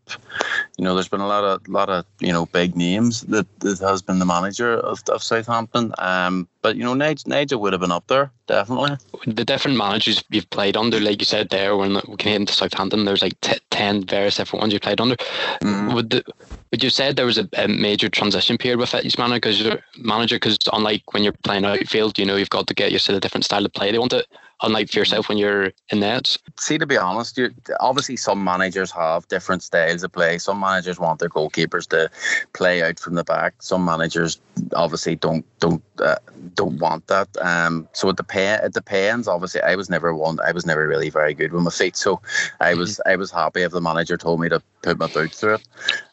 You 0.77 0.83
know, 0.83 0.93
there's 0.93 1.07
been 1.07 1.21
a 1.21 1.27
lot 1.27 1.43
of 1.43 1.67
lot 1.67 1.89
of 1.89 2.05
you 2.19 2.31
know 2.31 2.45
big 2.47 2.75
names 2.75 3.21
that, 3.21 3.47
that 3.59 3.79
has 3.79 4.01
been 4.01 4.19
the 4.19 4.25
manager 4.25 4.73
of, 4.73 5.01
of 5.09 5.23
Southampton. 5.23 5.93
Um, 5.97 6.47
but 6.61 6.75
you 6.75 6.83
know, 6.83 6.93
Nigel, 6.93 7.29
Nigel 7.29 7.61
would 7.61 7.73
have 7.73 7.81
been 7.81 7.91
up 7.91 8.07
there 8.07 8.31
definitely. 8.51 8.97
The 9.25 9.45
different 9.45 9.77
managers 9.77 10.23
you've 10.29 10.49
played 10.49 10.75
under, 10.75 10.99
like 10.99 11.19
you 11.19 11.25
said 11.25 11.49
there, 11.49 11.77
when 11.77 12.01
we 12.07 12.17
came 12.17 12.45
to 12.45 12.53
Southampton, 12.53 13.05
there's 13.05 13.21
like 13.21 13.39
t- 13.41 13.59
ten 13.71 14.03
various 14.03 14.35
different 14.35 14.61
ones 14.61 14.73
you 14.73 14.79
played 14.79 14.99
under. 14.99 15.15
Mm. 15.63 15.93
Would 15.93 16.09
the, 16.09 16.23
would 16.71 16.83
you 16.83 16.89
said 16.89 17.15
there 17.15 17.25
was 17.25 17.37
a, 17.37 17.47
a 17.53 17.67
major 17.67 18.09
transition 18.09 18.57
period 18.57 18.79
with 18.79 18.93
each 18.95 19.17
manager? 19.17 19.39
Because 19.39 19.77
manager, 19.97 20.35
because 20.35 20.57
unlike 20.73 21.13
when 21.13 21.23
you're 21.23 21.33
playing 21.43 21.65
outfield, 21.65 22.19
you 22.19 22.25
know 22.25 22.35
you've 22.35 22.49
got 22.49 22.67
to 22.67 22.73
get 22.73 22.91
used 22.91 23.05
to 23.05 23.13
the 23.13 23.19
different 23.19 23.45
style 23.45 23.65
of 23.65 23.73
play 23.73 23.91
they 23.91 23.99
want 23.99 24.13
it 24.13 24.27
unlike 24.61 24.89
for 24.89 24.99
yourself 24.99 25.29
when 25.29 25.37
you're 25.37 25.71
in 25.89 25.99
nets? 25.99 26.37
See, 26.57 26.77
to 26.77 26.85
be 26.85 26.97
honest, 26.97 27.37
you 27.37 27.53
obviously 27.79 28.15
some 28.15 28.43
managers 28.43 28.91
have 28.91 29.27
different 29.27 29.63
styles 29.63 30.03
of 30.03 30.11
play. 30.11 30.37
Some 30.37 30.59
managers 30.59 30.99
want 30.99 31.19
their 31.19 31.29
goalkeepers 31.29 31.87
to 31.87 32.09
play 32.53 32.81
out 32.83 32.99
from 32.99 33.15
the 33.15 33.23
back. 33.23 33.55
Some 33.59 33.85
managers 33.85 34.39
obviously 34.75 35.15
don't 35.15 35.45
don't 35.59 35.83
uh, 35.99 36.15
don't 36.55 36.79
want 36.79 37.07
that. 37.07 37.27
Um, 37.41 37.87
so 37.93 38.09
it 38.09 38.17
depends. 38.17 38.65
It 38.65 38.73
depends. 38.73 39.27
Obviously, 39.27 39.61
I 39.61 39.75
was 39.75 39.89
never 39.89 40.13
one. 40.15 40.39
I 40.45 40.51
was 40.51 40.65
never 40.65 40.87
really 40.87 41.09
very 41.09 41.33
good 41.33 41.51
with 41.51 41.63
my 41.63 41.71
feet. 41.71 41.95
So 41.95 42.21
I 42.59 42.73
was 42.73 42.91
mm-hmm. 42.91 43.11
I 43.11 43.15
was 43.15 43.31
happy 43.31 43.61
if 43.61 43.71
the 43.71 43.81
manager 43.81 44.17
told 44.17 44.39
me 44.39 44.49
to 44.49 44.61
put 44.81 44.99
my 44.99 45.07
boot 45.07 45.31
through 45.31 45.55
it. 45.55 45.67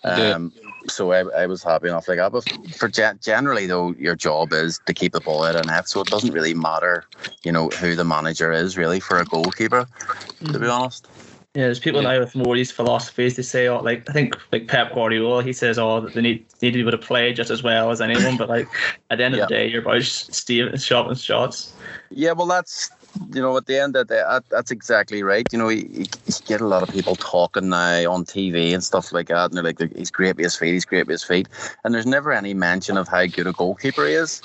Um, 0.05 0.53
yeah 0.55 0.68
so 0.91 1.13
I, 1.13 1.43
I 1.43 1.47
was 1.47 1.63
happy 1.63 1.89
enough 1.89 2.09
like 2.09 2.19
that. 2.19 2.33
But 2.33 2.49
for 2.75 2.89
generally 2.89 3.67
though, 3.67 3.95
your 3.99 4.17
job 4.17 4.53
is 4.53 4.81
to 4.87 4.95
keep 4.95 5.13
the 5.13 5.21
ball 5.21 5.45
out 5.45 5.57
of 5.57 5.67
net, 5.67 5.89
so 5.89 6.01
it 6.01 6.09
doesn't 6.09 6.33
really 6.33 6.55
matter, 6.55 7.05
you 7.45 7.53
know, 7.53 7.69
who 7.69 7.95
the 7.95 8.05
manager 8.05 8.53
is 8.53 8.77
really 8.77 9.01
for 9.01 9.19
a 9.19 9.25
goalkeeper. 9.25 9.87
To 9.87 10.45
be 10.45 10.59
mm-hmm. 10.59 10.71
honest. 10.71 11.09
Yeah, 11.55 11.65
there's 11.65 11.81
people 11.81 12.03
yeah. 12.03 12.13
now 12.13 12.21
with 12.21 12.37
more 12.37 12.55
these 12.55 12.71
philosophies. 12.71 13.37
They 13.37 13.43
say, 13.43 13.67
oh, 13.67 13.81
like 13.81 14.09
I 14.09 14.13
think 14.13 14.37
like 14.53 14.69
Pep 14.69 14.95
Guardiola, 14.95 15.43
he 15.43 15.53
says, 15.53 15.79
oh, 15.79 16.01
that 16.01 16.15
they 16.15 16.21
need 16.21 16.45
need 16.61 16.73
to 16.73 16.77
be 16.77 16.81
able 16.81 16.93
to 16.93 16.99
play 16.99 17.33
just 17.33 17.51
as 17.51 17.63
well 17.63 17.91
as 17.91 18.01
anyone. 18.01 18.37
but 18.37 18.49
like 18.49 18.69
at 19.11 19.19
the 19.19 19.25
end 19.25 19.35
of 19.35 19.39
yeah. 19.39 19.47
the 19.47 19.55
day, 19.55 19.67
you're 19.67 19.83
about 19.83 20.03
stealing, 20.03 20.77
shopping 20.77 21.17
shots. 21.17 21.73
Yeah, 22.11 22.33
well, 22.33 22.47
that's 22.47 22.91
you 23.33 23.43
know, 23.43 23.57
at 23.57 23.67
the 23.67 23.79
end 23.79 23.97
of 23.97 24.09
the 24.09 24.15
day, 24.15 24.41
that's 24.51 24.71
exactly 24.71 25.23
right. 25.23 25.47
You 25.53 25.59
know, 25.59 25.69
you, 25.69 25.89
you, 25.93 26.07
get 26.47 26.61
a 26.61 26.67
lot 26.67 26.83
of 26.83 26.95
people 26.95 27.17
talking 27.17 27.69
now 27.69 28.11
on 28.11 28.25
TV 28.25 28.73
and 28.73 28.83
stuff 28.83 29.13
like 29.13 29.29
that, 29.29 29.47
and 29.47 29.55
they're 29.55 29.63
like, 29.63 29.81
he's 29.97 30.11
great 30.11 30.37
with 30.37 30.45
his 30.45 30.57
feet, 30.57 30.73
he's 30.73 30.85
great 30.85 31.07
with 31.07 31.15
his 31.15 31.25
feet, 31.25 31.49
and 31.85 31.95
there's 31.95 32.07
never 32.07 32.33
any 32.33 32.55
mention 32.55 32.97
of 32.97 33.09
how 33.09 33.27
good 33.27 33.47
a 33.47 33.53
goalkeeper 33.53 34.07
he 34.07 34.15
is. 34.15 34.43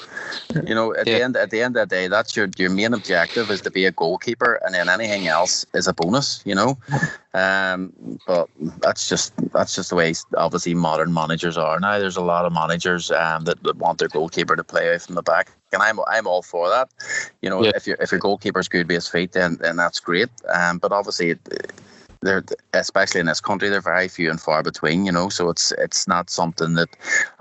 You 0.68 0.76
know, 0.76 0.94
at 0.94 1.08
yeah. 1.08 1.18
the 1.18 1.24
end 1.24 1.38
at 1.38 1.50
the 1.50 1.62
end 1.62 1.78
of 1.78 1.88
the 1.88 1.96
day, 1.96 2.08
that's 2.08 2.36
your 2.36 2.50
your 2.58 2.70
main 2.70 2.94
objective 2.94 3.50
is 3.52 3.62
to 3.62 3.72
be 3.72 3.86
a 3.86 3.92
goalkeeper, 3.92 4.60
and 4.66 4.74
then 4.74 4.90
anything 4.90 5.28
else 5.28 5.66
is 5.74 5.88
a 5.88 5.94
bonus. 5.94 6.42
You 6.46 6.56
know, 6.56 6.78
um, 7.34 8.20
but 8.28 8.50
that's 8.80 9.08
just 9.10 9.34
that's 9.52 9.76
just 9.76 9.90
the 9.90 9.96
way 9.96 10.14
obviously 10.38 10.74
modern 10.74 11.14
managers 11.14 11.58
are 11.58 11.80
now. 11.80 12.00
There's 12.00 12.18
a 12.18 12.22
lot 12.22 12.46
of 12.46 12.54
managers 12.54 13.12
um, 13.12 13.46
that, 13.46 13.64
that 13.64 13.78
want 13.78 14.00
their 14.00 14.08
goalkeeper 14.08 14.56
to 14.56 14.64
play 14.64 14.94
out 14.94 15.02
from 15.02 15.16
the 15.16 15.24
back 15.24 15.52
and 15.74 15.82
I'm 15.82 16.00
I'm 16.08 16.28
all 16.28 16.42
for 16.42 16.70
that. 16.70 16.90
You 17.42 17.50
know, 17.50 17.64
yeah. 17.64 17.72
if 17.76 17.88
your 17.88 17.98
if 18.00 18.12
your 18.12 18.20
goalkeeper's 18.20 18.68
good 18.68 18.88
with 18.88 18.96
his 18.96 19.08
feet, 19.08 19.34
then 19.34 19.58
then 19.62 19.76
that's 19.76 20.00
great. 20.00 20.30
Um, 20.54 20.78
but 20.80 20.92
obviously. 20.92 21.36
they're 22.22 22.46
especially 22.74 23.20
in 23.20 23.26
this 23.26 23.42
country 23.42 23.68
they're 23.68 23.82
very 23.82 24.08
few 24.08 24.30
and 24.30 24.40
far 24.40 24.64
between 24.64 25.06
you 25.06 25.12
know 25.12 25.28
so 25.28 25.50
it's 25.50 25.74
it's 25.78 26.08
not 26.08 26.30
something 26.30 26.76
that 26.76 26.88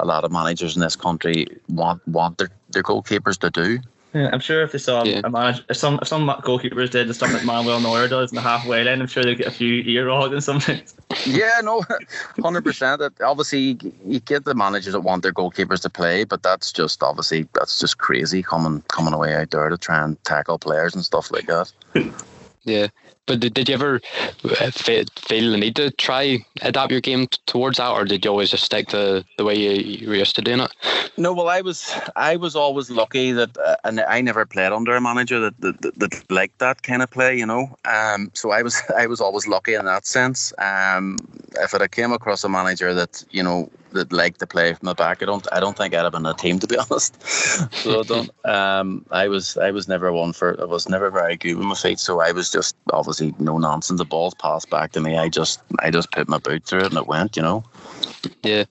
a 0.00 0.04
lot 0.04 0.24
of 0.24 0.32
managers 0.32 0.74
in 0.74 0.82
this 0.82 0.96
country 0.96 1.46
want 1.68 2.04
want 2.08 2.36
their, 2.38 2.50
their 2.70 2.82
goalkeepers 2.82 3.38
to 3.38 3.48
do 3.48 3.78
yeah, 4.14 4.30
I'm 4.32 4.40
sure 4.40 4.62
if 4.62 4.72
they 4.72 4.78
saw 4.78 5.04
yeah. 5.04 5.22
a 5.24 5.30
manager, 5.30 5.64
if 5.68 5.76
some 5.76 5.98
if 6.02 6.08
some 6.08 6.28
goalkeepers 6.28 6.90
did 6.90 7.08
the 7.08 7.14
stuff 7.14 7.32
that 7.32 7.44
Manuel 7.44 7.80
Neuer 7.80 8.08
does 8.08 8.30
in 8.30 8.36
the 8.36 8.42
halfway 8.42 8.84
line, 8.84 9.00
I'm 9.00 9.06
sure 9.06 9.24
they'd 9.24 9.38
get 9.38 9.46
a 9.46 9.52
few 9.52 9.82
ear 9.82 10.08
hogs 10.10 10.32
and 10.32 10.44
something. 10.44 10.80
Yeah, 11.26 11.60
no, 11.62 11.84
hundred 12.40 12.64
percent. 12.64 13.02
Obviously, 13.22 13.78
you 14.06 14.18
get 14.20 14.46
the 14.46 14.54
managers 14.54 14.94
that 14.94 15.00
want 15.00 15.22
their 15.22 15.32
goalkeepers 15.32 15.82
to 15.82 15.90
play, 15.90 16.24
but 16.24 16.42
that's 16.42 16.72
just 16.72 17.02
obviously 17.02 17.46
that's 17.52 17.78
just 17.78 17.98
crazy 17.98 18.42
coming 18.42 18.80
coming 18.88 19.12
away 19.12 19.34
out 19.34 19.50
there 19.50 19.68
to 19.68 19.76
try 19.76 20.02
and 20.02 20.22
tackle 20.24 20.58
players 20.58 20.94
and 20.94 21.04
stuff 21.04 21.30
like 21.30 21.46
that. 21.48 21.70
Yeah, 22.64 22.86
but 23.26 23.40
did, 23.40 23.54
did 23.54 23.68
you 23.68 23.74
ever 23.74 24.00
uh, 24.44 24.70
feel 24.70 25.50
the 25.50 25.56
need 25.56 25.76
to 25.76 25.90
try 25.92 26.44
adapt 26.62 26.90
your 26.90 27.00
game 27.00 27.26
towards 27.46 27.78
that, 27.78 27.90
or 27.90 28.04
did 28.04 28.24
you 28.24 28.30
always 28.30 28.50
just 28.50 28.64
stick 28.64 28.88
to 28.88 29.24
the 29.38 29.44
way 29.44 29.54
you, 29.54 29.70
you 29.70 30.08
were 30.08 30.16
used 30.16 30.34
to 30.36 30.42
doing 30.42 30.60
it? 30.60 30.72
No, 31.16 31.32
well, 31.32 31.48
I 31.48 31.60
was 31.60 31.92
I 32.16 32.36
was 32.36 32.56
always 32.56 32.90
lucky 32.90 33.32
that, 33.32 33.56
uh, 33.58 33.76
and 33.84 34.00
I 34.00 34.20
never 34.20 34.44
played 34.44 34.72
under 34.72 34.96
a 34.96 35.00
manager 35.00 35.38
that, 35.40 35.60
that, 35.60 35.80
that, 35.82 35.98
that 35.98 36.30
liked 36.30 36.58
that 36.58 36.82
kind 36.82 37.02
of 37.02 37.10
play, 37.10 37.38
you 37.38 37.46
know. 37.46 37.76
Um, 37.84 38.30
so 38.34 38.50
I 38.50 38.62
was 38.62 38.82
I 38.96 39.06
was 39.06 39.20
always 39.20 39.46
lucky 39.46 39.74
in 39.74 39.84
that 39.84 40.06
sense. 40.06 40.52
Um, 40.58 41.16
if 41.60 41.74
I 41.74 41.86
came 41.88 42.12
across 42.12 42.44
a 42.44 42.48
manager 42.48 42.94
that 42.94 43.24
you 43.30 43.42
know 43.42 43.70
that 43.92 44.12
like 44.12 44.38
to 44.38 44.46
play 44.46 44.74
from 44.74 44.86
the 44.86 44.94
back. 44.94 45.22
I 45.22 45.26
don't 45.26 45.46
I 45.52 45.60
don't 45.60 45.76
think 45.76 45.94
I'd 45.94 46.04
have 46.04 46.12
been 46.12 46.26
a 46.26 46.34
team 46.34 46.58
to 46.58 46.66
be 46.66 46.76
honest. 46.90 47.20
so 47.26 48.00
I 48.00 48.02
don't. 48.02 48.30
Um, 48.44 49.06
I 49.10 49.28
was 49.28 49.56
I 49.56 49.70
was 49.70 49.88
never 49.88 50.12
one 50.12 50.32
for. 50.32 50.60
I 50.60 50.64
was 50.64 50.88
never 50.88 51.10
very 51.10 51.36
good 51.36 51.56
with 51.56 51.66
my 51.66 51.74
feet. 51.74 51.98
So 51.98 52.20
I 52.20 52.32
was 52.32 52.50
just 52.50 52.76
obviously 52.92 53.34
no 53.38 53.58
nonsense. 53.58 53.98
The 53.98 54.04
balls 54.04 54.34
passed 54.34 54.70
back 54.70 54.92
to 54.92 55.00
me. 55.00 55.16
I 55.16 55.28
just 55.28 55.60
I 55.80 55.90
just 55.90 56.10
put 56.12 56.28
my 56.28 56.38
boot 56.38 56.64
through 56.64 56.80
it 56.80 56.86
and 56.86 56.96
it 56.96 57.06
went. 57.06 57.36
You 57.36 57.42
know. 57.42 57.64
Yeah. 58.42 58.64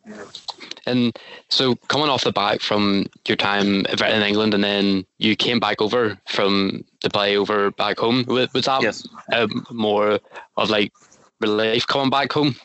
And 0.88 1.16
so 1.50 1.76
coming 1.88 2.10
off 2.10 2.24
the 2.24 2.32
back 2.32 2.62
from 2.62 3.06
your 3.28 3.36
time 3.36 3.86
in 3.86 4.22
England, 4.24 4.54
and 4.54 4.64
then 4.64 5.06
you 5.20 5.36
came 5.36 5.60
back 5.60 5.82
over 5.82 6.18
from 6.28 6.84
the 7.02 7.10
play 7.10 7.38
over 7.38 7.72
back 7.72 8.00
home. 8.00 8.26
Was 8.28 8.50
that 8.52 8.82
yes. 8.82 9.08
um, 9.32 9.66
more 9.70 10.20
of 10.58 10.70
like 10.70 10.92
relief 11.42 11.88
coming 11.88 12.10
back 12.10 12.32
home 12.32 12.56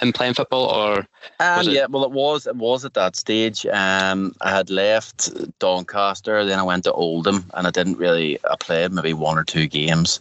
and 0.00 0.14
playing 0.14 0.34
football, 0.34 0.66
or 0.66 1.06
um, 1.40 1.68
yeah, 1.68 1.86
well, 1.88 2.04
it 2.04 2.10
was 2.10 2.46
it 2.46 2.56
was 2.56 2.84
at 2.84 2.94
that 2.94 3.16
stage. 3.16 3.66
Um, 3.66 4.34
I 4.40 4.50
had 4.50 4.70
left 4.70 5.30
Doncaster, 5.58 6.44
then 6.44 6.58
I 6.58 6.62
went 6.62 6.84
to 6.84 6.92
Oldham, 6.92 7.50
and 7.54 7.66
I 7.66 7.70
didn't 7.70 7.98
really. 7.98 8.38
I 8.44 8.56
played 8.56 8.92
maybe 8.92 9.12
one 9.12 9.38
or 9.38 9.44
two 9.44 9.66
games, 9.66 10.20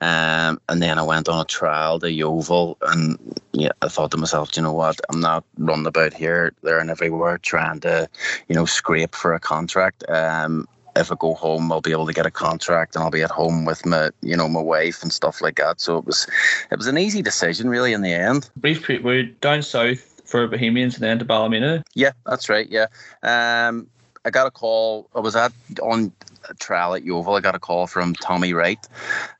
um, 0.00 0.60
and 0.68 0.82
then 0.82 0.98
I 0.98 1.02
went 1.02 1.28
on 1.28 1.40
a 1.40 1.44
trial 1.44 2.00
to 2.00 2.10
Yeovil, 2.10 2.78
and 2.82 3.18
yeah, 3.52 3.72
I 3.82 3.88
thought 3.88 4.10
to 4.12 4.16
myself, 4.16 4.56
you 4.56 4.62
know 4.62 4.72
what? 4.72 5.00
I'm 5.10 5.20
not 5.20 5.44
running 5.58 5.86
about 5.86 6.14
here, 6.14 6.52
there, 6.62 6.78
and 6.78 6.90
everywhere 6.90 7.38
trying 7.38 7.80
to, 7.80 8.08
you 8.48 8.54
know, 8.54 8.64
scrape 8.64 9.14
for 9.14 9.34
a 9.34 9.40
contract. 9.40 10.04
Um, 10.08 10.66
if 10.96 11.12
I 11.12 11.16
go 11.18 11.34
home, 11.34 11.70
I'll 11.72 11.80
be 11.80 11.92
able 11.92 12.06
to 12.06 12.12
get 12.12 12.26
a 12.26 12.30
contract 12.30 12.94
and 12.94 13.04
I'll 13.04 13.10
be 13.10 13.22
at 13.22 13.30
home 13.30 13.64
with 13.64 13.84
my, 13.86 14.10
you 14.22 14.36
know, 14.36 14.48
my 14.48 14.60
wife 14.60 15.02
and 15.02 15.12
stuff 15.12 15.40
like 15.40 15.56
that. 15.56 15.80
So 15.80 15.98
it 15.98 16.04
was, 16.04 16.26
it 16.70 16.76
was 16.76 16.86
an 16.86 16.98
easy 16.98 17.22
decision 17.22 17.68
really 17.68 17.92
in 17.92 18.02
the 18.02 18.12
end. 18.12 18.50
Brief, 18.56 18.86
we're 18.88 19.24
down 19.24 19.62
south 19.62 20.00
for 20.24 20.46
Bohemians 20.46 20.94
and 20.94 21.02
then 21.02 21.18
to 21.18 21.24
Ballymena. 21.24 21.82
Yeah, 21.94 22.12
that's 22.24 22.48
right. 22.48 22.68
Yeah, 22.68 22.86
um, 23.22 23.86
I 24.24 24.30
got 24.30 24.46
a 24.46 24.50
call. 24.50 25.08
I 25.14 25.20
was 25.20 25.34
at 25.36 25.52
on 25.82 26.12
trial 26.54 26.94
at 26.94 27.04
Yeovil, 27.04 27.34
I 27.34 27.40
got 27.40 27.54
a 27.54 27.58
call 27.58 27.86
from 27.86 28.14
Tommy 28.14 28.52
Wright. 28.52 28.78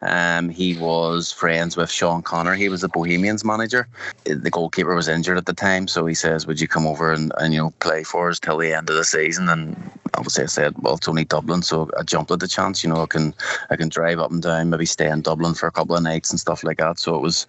Um, 0.03 0.49
he 0.49 0.77
was 0.77 1.33
friends 1.33 1.77
with 1.77 1.91
Sean 1.91 2.23
Connor. 2.23 2.55
He 2.55 2.69
was 2.69 2.81
the 2.81 2.89
Bohemians 2.89 3.45
manager. 3.45 3.89
The 4.25 4.51
goalkeeper 4.51 4.95
was 4.95 5.09
injured 5.09 5.39
at 5.39 5.47
the 5.47 5.53
time, 5.53 5.89
so 5.89 6.07
he 6.07 6.15
says, 6.15 6.47
"Would 6.47 6.61
you 6.61 6.69
come 6.69 6.87
over 6.87 7.13
and, 7.13 7.33
and 7.39 7.55
you 7.55 7.61
know 7.61 7.71
play 7.81 8.03
for 8.03 8.31
us 8.31 8.41
till 8.41 8.59
the 8.59 8.73
end 8.73 8.91
of 8.91 8.97
the 8.97 9.05
season?" 9.05 9.49
And 9.49 9.91
obviously, 10.15 10.45
I 10.45 10.47
said, 10.47 10.75
"Well, 10.79 10.95
it's 10.95 11.09
only 11.09 11.25
Dublin, 11.25 11.63
so 11.63 11.91
I 11.99 12.03
jumped 12.03 12.31
at 12.31 12.41
the 12.41 12.49
chance. 12.49 12.83
You 12.85 12.91
know, 12.91 13.03
I 13.03 13.07
can 13.07 13.35
I 13.71 13.77
can 13.77 13.89
drive 13.89 14.19
up 14.19 14.31
and 14.31 14.43
down, 14.43 14.71
maybe 14.71 14.87
stay 14.87 15.11
in 15.11 15.23
Dublin 15.23 15.55
for 15.55 15.67
a 15.67 15.73
couple 15.73 15.97
of 15.97 16.03
nights 16.03 16.31
and 16.31 16.41
stuff 16.41 16.65
like 16.65 16.79
that." 16.79 16.99
So 16.99 17.17
it 17.17 17.23
was, 17.23 17.47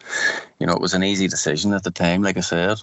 you 0.60 0.68
know, 0.68 0.74
it 0.74 0.82
was 0.82 0.94
an 0.94 1.04
easy 1.04 1.28
decision 1.28 1.74
at 1.74 1.84
the 1.84 1.92
time, 1.92 2.22
like 2.24 2.38
I 2.38 2.42
said. 2.42 2.82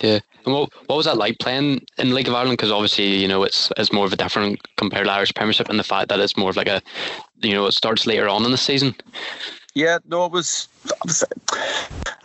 Yeah. 0.00 0.20
And 0.44 0.54
what, 0.54 0.70
what 0.86 0.96
was 0.96 1.06
that 1.06 1.16
like 1.16 1.38
playing 1.38 1.84
in 1.98 2.14
League 2.14 2.28
of 2.28 2.34
Ireland? 2.34 2.58
Because 2.58 2.70
obviously, 2.70 3.16
you 3.16 3.28
know, 3.28 3.42
it's 3.44 3.72
it's 3.76 3.92
more 3.92 4.04
of 4.04 4.12
a 4.12 4.16
different 4.16 4.60
compared 4.76 5.06
to 5.06 5.12
Irish 5.12 5.32
Premiership 5.34 5.68
and 5.68 5.78
the 5.78 5.84
fact 5.84 6.08
that 6.08 6.20
it's 6.20 6.36
more 6.36 6.50
of 6.50 6.56
like 6.56 6.68
a, 6.68 6.82
you 7.40 7.54
know, 7.54 7.66
it 7.66 7.72
starts 7.72 8.06
later 8.06 8.28
on 8.28 8.44
in 8.44 8.50
the 8.50 8.58
season. 8.58 8.94
Yeah, 9.74 9.98
no, 10.06 10.26
it 10.26 10.32
was. 10.32 10.68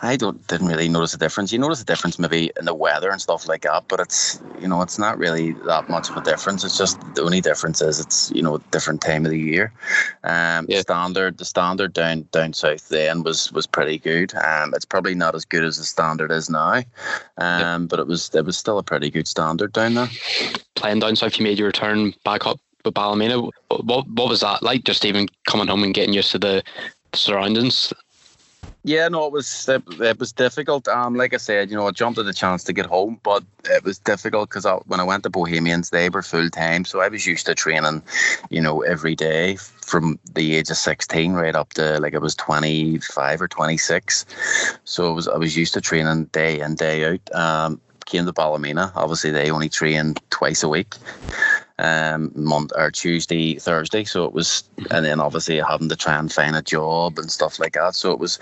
I 0.02 0.16
don't 0.16 0.46
didn't 0.46 0.68
really 0.68 0.88
notice 0.88 1.14
a 1.14 1.18
difference. 1.18 1.52
You 1.52 1.58
notice 1.58 1.82
a 1.82 1.84
difference 1.84 2.18
maybe 2.18 2.50
in 2.58 2.64
the 2.64 2.74
weather 2.74 3.10
and 3.10 3.20
stuff 3.20 3.46
like 3.46 3.62
that, 3.62 3.84
but 3.88 4.00
it's 4.00 4.40
you 4.60 4.68
know 4.68 4.80
it's 4.82 4.98
not 4.98 5.18
really 5.18 5.52
that 5.66 5.88
much 5.88 6.08
of 6.08 6.16
a 6.16 6.22
difference. 6.22 6.64
It's 6.64 6.78
just 6.78 6.98
the 7.14 7.22
only 7.22 7.40
difference 7.40 7.82
is 7.82 7.98
it's 8.00 8.30
you 8.30 8.40
know 8.40 8.58
different 8.70 9.02
time 9.02 9.26
of 9.26 9.30
the 9.30 9.38
year. 9.38 9.72
Um, 10.24 10.66
yeah. 10.68 10.80
standard 10.80 11.38
the 11.38 11.44
standard 11.44 11.92
down 11.92 12.26
down 12.30 12.52
south 12.52 12.88
then 12.88 13.24
was 13.24 13.52
was 13.52 13.66
pretty 13.66 13.98
good. 13.98 14.34
Um, 14.36 14.72
it's 14.74 14.86
probably 14.86 15.14
not 15.14 15.34
as 15.34 15.44
good 15.44 15.64
as 15.64 15.76
the 15.76 15.84
standard 15.84 16.30
is 16.30 16.48
now, 16.48 16.82
um, 17.36 17.86
but 17.88 17.98
it 17.98 18.06
was 18.06 18.34
it 18.34 18.44
was 18.44 18.56
still 18.56 18.78
a 18.78 18.82
pretty 18.84 19.10
good 19.10 19.28
standard 19.28 19.72
down 19.72 19.94
there. 19.94 20.08
Playing 20.76 21.00
down 21.00 21.16
south, 21.16 21.38
you 21.38 21.44
made 21.44 21.58
your 21.58 21.66
return 21.66 22.14
back 22.24 22.46
up 22.46 22.58
with 22.84 22.94
Ballymena. 22.94 23.50
What 23.82 24.08
what 24.08 24.28
was 24.28 24.40
that 24.40 24.62
like? 24.62 24.84
Just 24.84 25.04
even 25.04 25.28
coming 25.46 25.66
home 25.66 25.82
and 25.82 25.92
getting 25.92 26.14
used 26.14 26.30
to 26.30 26.38
the 26.38 26.62
surroundings. 27.14 27.92
Yeah, 28.82 29.08
no, 29.08 29.26
it 29.26 29.32
was 29.32 29.68
it, 29.68 29.82
it, 30.00 30.18
was 30.18 30.32
difficult. 30.32 30.88
Um, 30.88 31.14
like 31.14 31.34
I 31.34 31.36
said, 31.36 31.70
you 31.70 31.76
know, 31.76 31.86
I 31.86 31.90
jumped 31.90 32.18
at 32.18 32.24
the 32.24 32.32
chance 32.32 32.64
to 32.64 32.72
get 32.72 32.86
home, 32.86 33.20
but 33.22 33.44
it 33.66 33.84
was 33.84 33.98
difficult 33.98 34.48
because 34.48 34.64
when 34.86 35.00
I 35.00 35.04
went 35.04 35.22
to 35.24 35.30
Bohemians, 35.30 35.90
they 35.90 36.08
were 36.08 36.22
full 36.22 36.48
time, 36.48 36.86
so 36.86 37.00
I 37.00 37.08
was 37.08 37.26
used 37.26 37.44
to 37.46 37.54
training, 37.54 38.02
you 38.48 38.60
know, 38.62 38.80
every 38.80 39.14
day 39.14 39.56
from 39.56 40.18
the 40.32 40.56
age 40.56 40.70
of 40.70 40.78
sixteen 40.78 41.34
right 41.34 41.54
up 41.54 41.74
to 41.74 42.00
like 42.00 42.14
I 42.14 42.18
was 42.18 42.34
twenty 42.34 42.98
five 43.00 43.42
or 43.42 43.48
twenty 43.48 43.76
six. 43.76 44.24
So 44.84 45.12
was 45.12 45.28
I 45.28 45.36
was 45.36 45.58
used 45.58 45.74
to 45.74 45.82
training 45.82 46.24
day 46.26 46.60
in 46.60 46.74
day 46.74 47.04
out. 47.04 47.34
Um, 47.34 47.80
came 48.10 48.26
to 48.26 48.32
Ballymena. 48.32 48.92
Obviously, 48.94 49.30
they 49.30 49.50
only 49.50 49.68
train 49.68 50.14
twice 50.30 50.62
a 50.62 50.68
week 50.68 50.94
um, 51.78 52.30
Monday 52.34 52.74
or 52.76 52.90
Tuesday, 52.90 53.54
Thursday. 53.54 54.04
So 54.04 54.24
it 54.24 54.32
was, 54.32 54.64
and 54.90 55.04
then 55.04 55.20
obviously 55.20 55.58
having 55.58 55.88
to 55.88 55.96
try 55.96 56.18
and 56.18 56.30
find 56.30 56.54
a 56.56 56.62
job 56.62 57.18
and 57.18 57.30
stuff 57.30 57.58
like 57.58 57.74
that. 57.74 57.94
So 57.94 58.12
it 58.12 58.18
was, 58.18 58.38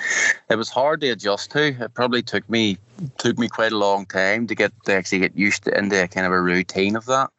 it 0.50 0.57
was 0.57 0.68
hard 0.68 1.00
to 1.02 1.11
adjust 1.11 1.52
to. 1.52 1.68
It 1.68 1.94
probably 1.94 2.22
took 2.22 2.48
me 2.50 2.78
took 3.18 3.38
me 3.38 3.46
quite 3.48 3.70
a 3.70 3.78
long 3.78 4.07
time 4.07 4.48
to 4.48 4.57
get 4.57 4.72
to 4.85 4.92
actually 4.92 5.20
get 5.20 5.37
used 5.37 5.62
to 5.62 5.78
into 5.78 6.02
a 6.02 6.09
kind 6.09 6.26
of 6.26 6.33
a 6.33 6.40
routine 6.40 6.96
of 6.96 7.07
that. 7.07 7.31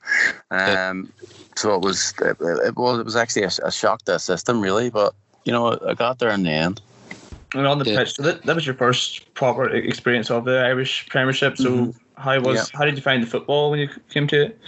Um, 0.51 1.11
so 1.57 1.75
it 1.75 1.81
was, 1.81 2.13
it, 2.21 2.37
it, 2.39 2.77
was, 2.77 2.99
it 2.99 3.03
was 3.03 3.17
actually 3.17 3.43
a, 3.43 3.51
a 3.63 3.71
shock 3.71 3.99
to 4.03 4.13
the 4.13 4.19
system, 4.19 4.61
really. 4.61 4.89
But 4.89 5.13
you 5.43 5.51
know, 5.51 5.77
I 5.85 5.95
got 5.95 6.19
there 6.19 6.29
in 6.29 6.43
the 6.43 6.51
end. 6.51 6.81
And 7.53 7.65
on 7.65 7.79
the 7.79 7.85
yeah. 7.85 7.97
pitch, 7.97 8.15
so 8.15 8.23
that, 8.23 8.43
that 8.43 8.55
was 8.55 8.65
your 8.65 8.75
first 8.75 9.33
proper 9.33 9.67
experience 9.67 10.29
of 10.29 10.45
the 10.45 10.59
Irish 10.59 11.09
Premiership. 11.09 11.57
So 11.57 11.69
mm-hmm. 11.69 11.91
How 12.19 12.39
was 12.39 12.55
yeah. 12.55 12.77
how 12.77 12.85
did 12.85 12.95
you 12.95 13.01
find 13.01 13.23
the 13.23 13.27
football 13.27 13.71
when 13.71 13.79
you 13.79 13.89
came 14.09 14.27
to 14.27 14.47
it? 14.47 14.59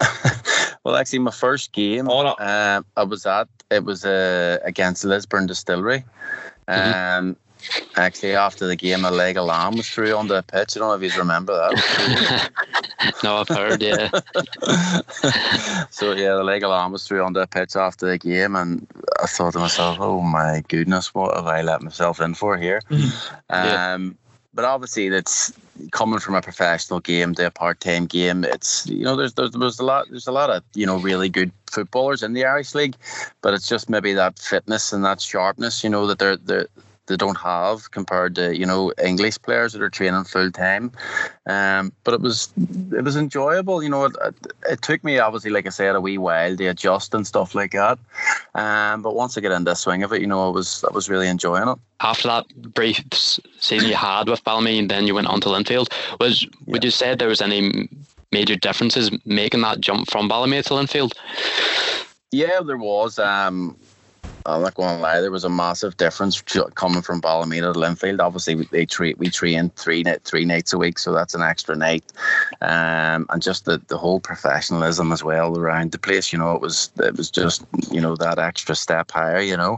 well, 0.84 0.96
actually, 0.96 1.18
my 1.18 1.30
first 1.30 1.72
game 1.72 2.08
oh, 2.08 2.22
no. 2.22 2.30
uh, 2.32 2.82
I 2.96 3.02
was 3.02 3.26
at 3.26 3.48
it 3.70 3.84
was 3.84 4.04
uh, 4.04 4.58
against 4.64 5.04
Lisburn 5.04 5.46
Distillery. 5.46 6.04
Mm-hmm. 6.68 7.26
Um, 7.28 7.36
Actually, 7.96 8.34
after 8.34 8.66
the 8.66 8.76
game, 8.76 9.04
a 9.04 9.10
leg 9.10 9.36
of 9.36 9.46
lamb 9.46 9.76
was 9.76 9.88
through 9.88 10.14
on 10.14 10.28
the 10.28 10.42
pitch. 10.42 10.76
I 10.76 10.80
don't 10.80 10.88
know 10.88 10.94
if 10.94 11.12
you 11.12 11.18
remember 11.18 11.54
that. 11.54 12.50
no, 13.24 13.36
I've 13.36 13.48
heard, 13.48 13.82
yeah. 13.82 14.08
so, 15.90 16.12
yeah, 16.12 16.34
the 16.34 16.44
leg 16.44 16.62
of 16.62 16.70
lamb 16.70 16.92
was 16.92 17.06
through 17.06 17.22
on 17.22 17.34
the 17.34 17.46
pitch 17.46 17.76
after 17.76 18.06
the 18.06 18.18
game, 18.18 18.56
and 18.56 18.86
I 19.22 19.26
thought 19.26 19.52
to 19.54 19.58
myself, 19.58 19.98
oh 20.00 20.20
my 20.20 20.62
goodness, 20.68 21.14
what 21.14 21.36
have 21.36 21.46
I 21.46 21.62
let 21.62 21.82
myself 21.82 22.20
in 22.20 22.34
for 22.34 22.56
here? 22.56 22.80
yeah. 22.88 23.94
Um, 23.94 24.16
but 24.52 24.64
obviously, 24.64 25.08
that's 25.08 25.52
coming 25.92 26.18
from 26.18 26.34
a 26.34 26.42
professional 26.42 27.00
game 27.00 27.34
to 27.34 27.46
a 27.46 27.50
part-time 27.50 28.06
game. 28.06 28.44
It's 28.44 28.86
you 28.86 29.04
know, 29.04 29.16
there's, 29.16 29.34
there's 29.34 29.52
there's 29.52 29.78
a 29.78 29.84
lot 29.84 30.06
there's 30.10 30.26
a 30.26 30.32
lot 30.32 30.50
of 30.50 30.62
you 30.74 30.86
know 30.86 30.98
really 30.98 31.28
good 31.28 31.52
footballers 31.70 32.22
in 32.22 32.32
the 32.32 32.44
Irish 32.44 32.74
League, 32.74 32.96
but 33.42 33.54
it's 33.54 33.68
just 33.68 33.88
maybe 33.88 34.12
that 34.14 34.38
fitness 34.38 34.92
and 34.92 35.04
that 35.04 35.20
sharpness, 35.20 35.84
you 35.84 35.90
know, 35.90 36.06
that 36.06 36.18
they're 36.18 36.36
they're 36.36 36.66
they 37.10 37.16
don't 37.16 37.36
have 37.36 37.90
compared 37.90 38.34
to 38.36 38.56
you 38.56 38.64
know 38.64 38.92
English 39.04 39.42
players 39.42 39.72
that 39.72 39.82
are 39.82 39.90
training 39.90 40.24
full 40.24 40.50
time. 40.50 40.92
Um, 41.46 41.92
but 42.04 42.14
it 42.14 42.20
was 42.20 42.50
it 42.92 43.04
was 43.04 43.16
enjoyable. 43.16 43.82
You 43.82 43.90
know, 43.90 44.04
it, 44.06 44.16
it, 44.68 44.82
took 44.82 45.02
me 45.04 45.18
obviously, 45.18 45.50
like 45.50 45.66
I 45.66 45.70
said, 45.70 45.96
a 45.96 46.00
wee 46.00 46.16
while 46.16 46.56
to 46.56 46.66
adjust 46.68 47.12
and 47.12 47.26
stuff 47.26 47.54
like 47.54 47.72
that. 47.72 47.98
Um, 48.54 49.02
but 49.02 49.14
once 49.14 49.36
I 49.36 49.40
get 49.40 49.52
into 49.52 49.70
the 49.70 49.74
swing 49.74 50.02
of 50.02 50.12
it, 50.12 50.20
you 50.20 50.26
know, 50.26 50.48
I 50.48 50.50
was 50.50 50.84
I 50.88 50.94
was 50.94 51.10
really 51.10 51.28
enjoying 51.28 51.68
it. 51.68 51.78
After 52.00 52.28
that 52.28 52.46
brief 52.72 53.02
season 53.12 53.88
you 53.88 53.96
had 53.96 54.28
with 54.28 54.44
Ballymena, 54.44 54.78
and 54.78 54.90
then 54.90 55.06
you 55.06 55.14
went 55.14 55.26
on 55.26 55.40
to 55.42 55.48
Linfield, 55.48 55.88
was 56.20 56.44
yeah. 56.44 56.50
would 56.66 56.84
you 56.84 56.90
say 56.90 57.14
there 57.14 57.28
was 57.28 57.42
any 57.42 57.88
major 58.32 58.54
differences 58.54 59.10
making 59.26 59.62
that 59.62 59.80
jump 59.80 60.08
from 60.08 60.28
Ballymena 60.28 60.62
to 60.62 60.74
Linfield? 60.74 61.12
Yeah, 62.30 62.60
there 62.64 62.78
was. 62.78 63.18
Um, 63.18 63.76
I'm 64.46 64.62
not 64.62 64.74
going 64.74 64.96
to 64.96 65.02
lie. 65.02 65.20
There 65.20 65.30
was 65.30 65.44
a 65.44 65.50
massive 65.50 65.96
difference 65.96 66.42
coming 66.74 67.02
from 67.02 67.20
Ballymena 67.20 67.72
to 67.72 67.78
Linfield. 67.78 68.20
Obviously, 68.20 68.54
they 68.70 68.86
treat 68.86 69.18
we 69.18 69.28
train 69.28 69.70
three 69.70 70.04
three 70.24 70.44
nights 70.44 70.72
a 70.72 70.78
week, 70.78 70.98
so 70.98 71.12
that's 71.12 71.34
an 71.34 71.42
extra 71.42 71.76
night, 71.76 72.04
um, 72.60 73.26
and 73.30 73.42
just 73.42 73.64
the, 73.64 73.80
the 73.88 73.98
whole 73.98 74.20
professionalism 74.20 75.12
as 75.12 75.22
well 75.22 75.58
around 75.58 75.92
the 75.92 75.98
place. 75.98 76.32
You 76.32 76.38
know, 76.38 76.54
it 76.54 76.60
was 76.60 76.90
it 76.98 77.16
was 77.16 77.30
just 77.30 77.64
you 77.90 78.00
know 78.00 78.16
that 78.16 78.38
extra 78.38 78.74
step 78.74 79.10
higher. 79.10 79.40
You 79.40 79.56
know, 79.56 79.74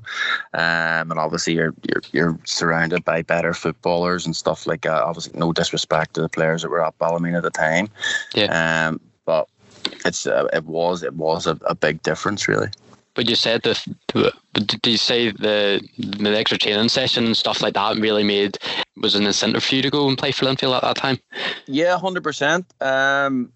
um, 0.54 1.10
and 1.10 1.18
obviously 1.18 1.54
you're 1.54 1.74
you're 1.88 2.02
you're 2.12 2.38
surrounded 2.44 3.04
by 3.04 3.22
better 3.22 3.54
footballers 3.54 4.26
and 4.26 4.36
stuff 4.36 4.66
like 4.66 4.82
that. 4.82 5.02
Obviously, 5.02 5.38
no 5.38 5.52
disrespect 5.52 6.14
to 6.14 6.22
the 6.22 6.28
players 6.28 6.62
that 6.62 6.70
were 6.70 6.84
at 6.84 6.98
Ballymena 6.98 7.38
at 7.38 7.42
the 7.42 7.50
time. 7.50 7.88
Yeah. 8.34 8.88
Um, 8.88 9.00
but 9.24 9.48
it's 10.04 10.26
uh, 10.26 10.48
it 10.52 10.64
was 10.64 11.02
it 11.02 11.14
was 11.14 11.46
a, 11.46 11.58
a 11.66 11.74
big 11.74 12.02
difference 12.02 12.48
really. 12.48 12.68
But 13.14 13.28
you 13.28 13.36
said 13.36 13.62
the, 13.62 14.32
did 14.54 14.86
you 14.86 14.96
say 14.96 15.30
the 15.30 15.86
the 15.98 16.38
extra 16.38 16.58
training 16.58 16.88
session 16.88 17.26
and 17.26 17.36
stuff 17.36 17.60
like 17.60 17.74
that 17.74 17.96
really 17.96 18.24
made 18.24 18.58
was 18.96 19.14
an 19.14 19.26
incentive 19.26 19.62
for 19.62 19.74
you 19.74 19.82
to 19.82 19.90
go 19.90 20.08
and 20.08 20.16
play 20.16 20.32
for 20.32 20.46
Linfield 20.46 20.76
at 20.76 20.82
that 20.82 20.96
time? 20.96 21.18
Yeah, 21.66 21.98
hundred 21.98 22.22
percent. 22.22 22.64
Um, 22.80 23.52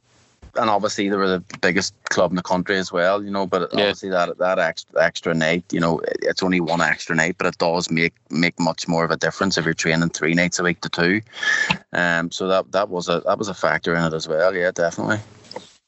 and 0.59 0.71
obviously 0.71 1.09
they 1.09 1.17
were 1.17 1.29
the 1.29 1.59
biggest 1.61 1.95
club 2.05 2.31
in 2.31 2.37
the 2.37 2.43
country 2.43 2.77
as 2.77 2.93
well, 2.93 3.23
you 3.23 3.31
know. 3.31 3.47
But 3.47 3.73
yeah. 3.73 3.81
obviously 3.81 4.11
that 4.11 4.39
that 4.39 4.59
extra 4.59 5.03
extra 5.03 5.35
night, 5.35 5.65
you 5.73 5.81
know, 5.81 6.01
it's 6.23 6.43
only 6.43 6.61
one 6.61 6.81
extra 6.81 7.15
night, 7.15 7.37
but 7.39 7.47
it 7.47 7.59
does 7.59 7.91
make 7.91 8.15
make 8.31 8.59
much 8.59 8.89
more 8.89 9.05
of 9.05 9.11
a 9.11 9.17
difference 9.17 9.59
if 9.59 9.65
you're 9.65 9.75
training 9.75 10.11
three 10.11 10.35
nights 10.35 10.59
a 10.59 10.63
week 10.63 10.81
to 10.83 10.89
two. 10.89 11.21
Um, 11.93 12.31
so 12.31 12.49
that 12.49 12.73
that 12.73 12.89
was 12.89 13.09
a 13.09 13.21
that 13.27 13.39
was 13.39 13.49
a 13.49 13.55
factor 13.55 13.95
in 13.95 14.05
it 14.05 14.13
as 14.13 14.29
well. 14.29 14.55
Yeah, 14.55 14.71
definitely. 14.71 15.19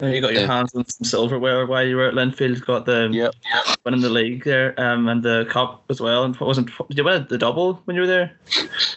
And 0.01 0.15
you 0.15 0.21
got 0.21 0.33
your 0.33 0.47
hands 0.47 0.75
on 0.77 0.87
some 0.87 1.05
silverware 1.05 1.67
while 1.67 1.85
you 1.85 1.97
were 1.97 2.07
at 2.07 2.15
Linfield. 2.15 2.65
Got 2.65 2.87
the 2.87 3.09
yep. 3.11 3.35
winning 3.85 4.01
the 4.01 4.09
league 4.09 4.45
there, 4.45 4.79
um, 4.81 5.09
and 5.09 5.25
the 5.25 5.47
cup 5.51 5.85
as 5.91 6.01
well. 6.01 6.23
And 6.23 6.37
wasn't 6.37 6.71
did 6.89 6.99
you 6.99 7.05
win 7.05 7.27
the 7.29 7.39
double 7.39 7.75
when 7.85 7.97
you 7.97 8.03
were 8.03 8.07
there? 8.07 8.33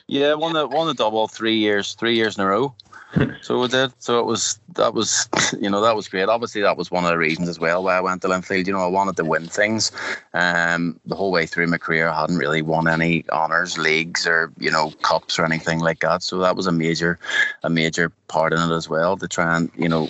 Yeah, 0.05 0.35
won 0.35 0.53
the 0.53 0.67
won 0.67 0.85
the 0.85 0.93
double 0.93 1.27
three 1.27 1.57
years, 1.57 1.95
three 1.95 2.15
years 2.15 2.37
in 2.37 2.43
a 2.43 2.47
row. 2.47 2.75
so 3.41 3.59
we 3.59 3.67
did. 3.67 3.91
So 3.99 4.19
it 4.19 4.25
was 4.25 4.59
that 4.75 4.93
was 4.93 5.27
you 5.59 5.69
know 5.69 5.81
that 5.81 5.95
was 5.95 6.07
great. 6.07 6.29
Obviously, 6.29 6.61
that 6.61 6.77
was 6.77 6.91
one 6.91 7.03
of 7.03 7.09
the 7.09 7.17
reasons 7.17 7.49
as 7.49 7.59
well 7.59 7.83
why 7.83 7.97
I 7.97 8.01
went 8.01 8.21
to 8.21 8.27
Linfield. 8.27 8.67
You 8.67 8.73
know, 8.73 8.79
I 8.79 8.87
wanted 8.87 9.17
to 9.17 9.25
win 9.25 9.47
things. 9.47 9.91
Um, 10.33 10.99
the 11.05 11.15
whole 11.15 11.31
way 11.31 11.45
through 11.45 11.67
my 11.67 11.77
career, 11.77 12.07
I 12.09 12.21
hadn't 12.21 12.37
really 12.37 12.61
won 12.61 12.87
any 12.87 13.25
honors, 13.29 13.77
leagues, 13.77 14.25
or 14.25 14.51
you 14.57 14.71
know 14.71 14.91
cups 15.01 15.37
or 15.37 15.45
anything 15.45 15.79
like 15.79 15.99
that. 16.01 16.23
So 16.23 16.37
that 16.39 16.55
was 16.55 16.67
a 16.67 16.71
major, 16.71 17.19
a 17.63 17.69
major 17.69 18.11
part 18.31 18.53
in 18.53 18.59
it 18.59 18.73
as 18.73 18.87
well 18.87 19.17
to 19.17 19.27
try 19.27 19.57
and 19.57 19.69
you 19.75 19.89
know 19.89 20.09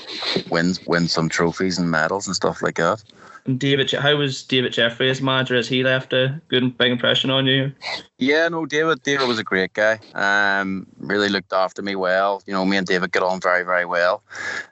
win 0.52 0.76
win 0.86 1.08
some 1.08 1.28
trophies 1.28 1.80
and 1.80 1.90
medals 1.90 2.28
and 2.28 2.36
stuff 2.36 2.62
like 2.62 2.76
that. 2.76 3.04
And 3.46 3.60
David, 3.60 3.90
how 3.92 4.16
was 4.18 4.44
David 4.44 4.72
Jeffrey 4.72 5.10
as 5.10 5.20
manager? 5.20 5.56
Has 5.56 5.68
he 5.68 5.84
left 5.84 6.14
a 6.14 6.40
good 6.48 6.78
big 6.78 6.92
impression 6.92 7.32
on 7.32 7.48
you? 7.48 7.72
Yeah, 8.20 8.48
no, 8.50 8.68
David. 8.68 9.02
David 9.02 9.28
was 9.28 9.40
a 9.40 9.44
great 9.44 9.74
guy. 9.74 10.00
Um, 10.14 10.86
really 11.00 11.28
looked 11.28 11.52
after 11.52 11.82
me 11.82 11.96
well. 11.96 12.44
You 12.46 12.54
know, 12.54 12.66
me 12.66 12.78
and 12.78 12.86
David 12.86 13.12
get 13.12 13.24
on 13.24 13.42
very, 13.42 13.64
very 13.64 13.86
well. 13.86 14.22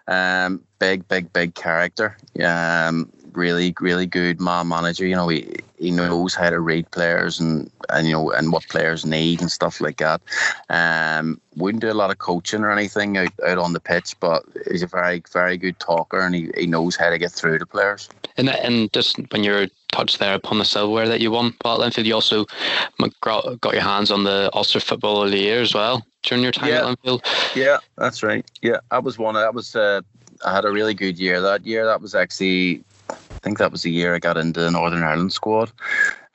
Um, 0.08 0.62
big, 0.78 1.08
big, 1.08 1.34
big 1.34 1.56
character. 1.56 2.16
Um, 2.44 3.12
really, 3.40 3.74
really 3.80 4.06
good 4.06 4.42
man 4.42 4.68
manager. 4.68 5.06
You 5.06 5.16
know, 5.16 5.30
he 5.30 5.56
he 5.78 5.92
knows 5.92 6.36
how 6.36 6.50
to 6.50 6.60
read 6.60 6.92
players 6.92 7.40
and 7.40 7.72
and 7.90 8.06
you 8.08 8.14
know 8.14 8.32
and 8.32 8.52
what 8.52 8.68
players 8.68 9.06
need 9.06 9.42
and 9.42 9.52
stuff 9.52 9.80
like 9.80 9.98
that. 9.98 10.22
Um, 10.70 11.40
wouldn't 11.56 11.82
do 11.82 11.92
a 11.92 12.02
lot 12.02 12.12
of 12.12 12.18
coaching 12.20 12.64
or 12.64 12.72
anything 12.72 13.18
out, 13.18 13.32
out 13.46 13.58
on 13.58 13.74
the 13.74 13.80
pitch, 13.80 14.16
but 14.20 14.44
he's 14.70 14.84
a 14.84 14.88
very, 14.88 15.22
very 15.32 15.58
good 15.58 15.78
talker 15.80 16.20
and 16.20 16.34
he, 16.36 16.50
he 16.58 16.68
knows 16.68 16.96
how 16.96 17.10
to 17.10 17.18
get 17.18 17.32
through 17.32 17.60
to 17.60 17.66
players. 17.66 18.10
And 18.38 18.50
and 18.50 18.92
just 18.94 19.18
when 19.32 19.44
you're 19.44 19.68
touched 19.92 20.20
there 20.20 20.36
upon 20.36 20.60
the 20.60 20.66
silverware 20.66 21.08
that 21.08 21.22
you 21.22 21.32
won 21.32 21.48
at 21.48 21.80
Linfield, 21.80 22.06
you 22.06 22.14
also 22.14 22.46
got 23.22 23.74
your 23.74 23.82
hands 23.82 24.12
on 24.12 24.24
the 24.24 24.50
Ulster 24.54 24.80
Football 24.80 25.24
of 25.24 25.32
the 25.32 25.40
Year 25.40 25.62
as 25.62 25.74
well 25.74 26.06
during 26.24 26.44
your 26.44 26.52
time 26.52 26.70
yeah. 26.70 26.90
at 26.90 26.98
Linfield. 26.98 27.56
Yeah, 27.56 27.78
that's 27.98 28.22
right. 28.22 28.46
Yeah, 28.62 28.80
I 28.92 29.00
was 29.00 29.18
one. 29.18 29.36
That 29.36 29.54
was. 29.54 29.76
Uh, 29.76 30.02
I 30.46 30.56
had 30.56 30.66
a 30.66 30.72
really 30.72 30.94
good 30.94 31.20
year 31.20 31.42
that 31.42 31.66
year. 31.66 31.86
That 31.86 32.02
was 32.02 32.16
actually, 32.16 32.84
think 33.40 33.58
that 33.58 33.72
was 33.72 33.84
the 33.84 33.92
year 33.92 34.16
I 34.16 34.20
got 34.20 34.38
into 34.38 34.62
the 34.62 34.72
Northern 34.72 35.04
Ireland 35.04 35.34
squad. 35.34 35.72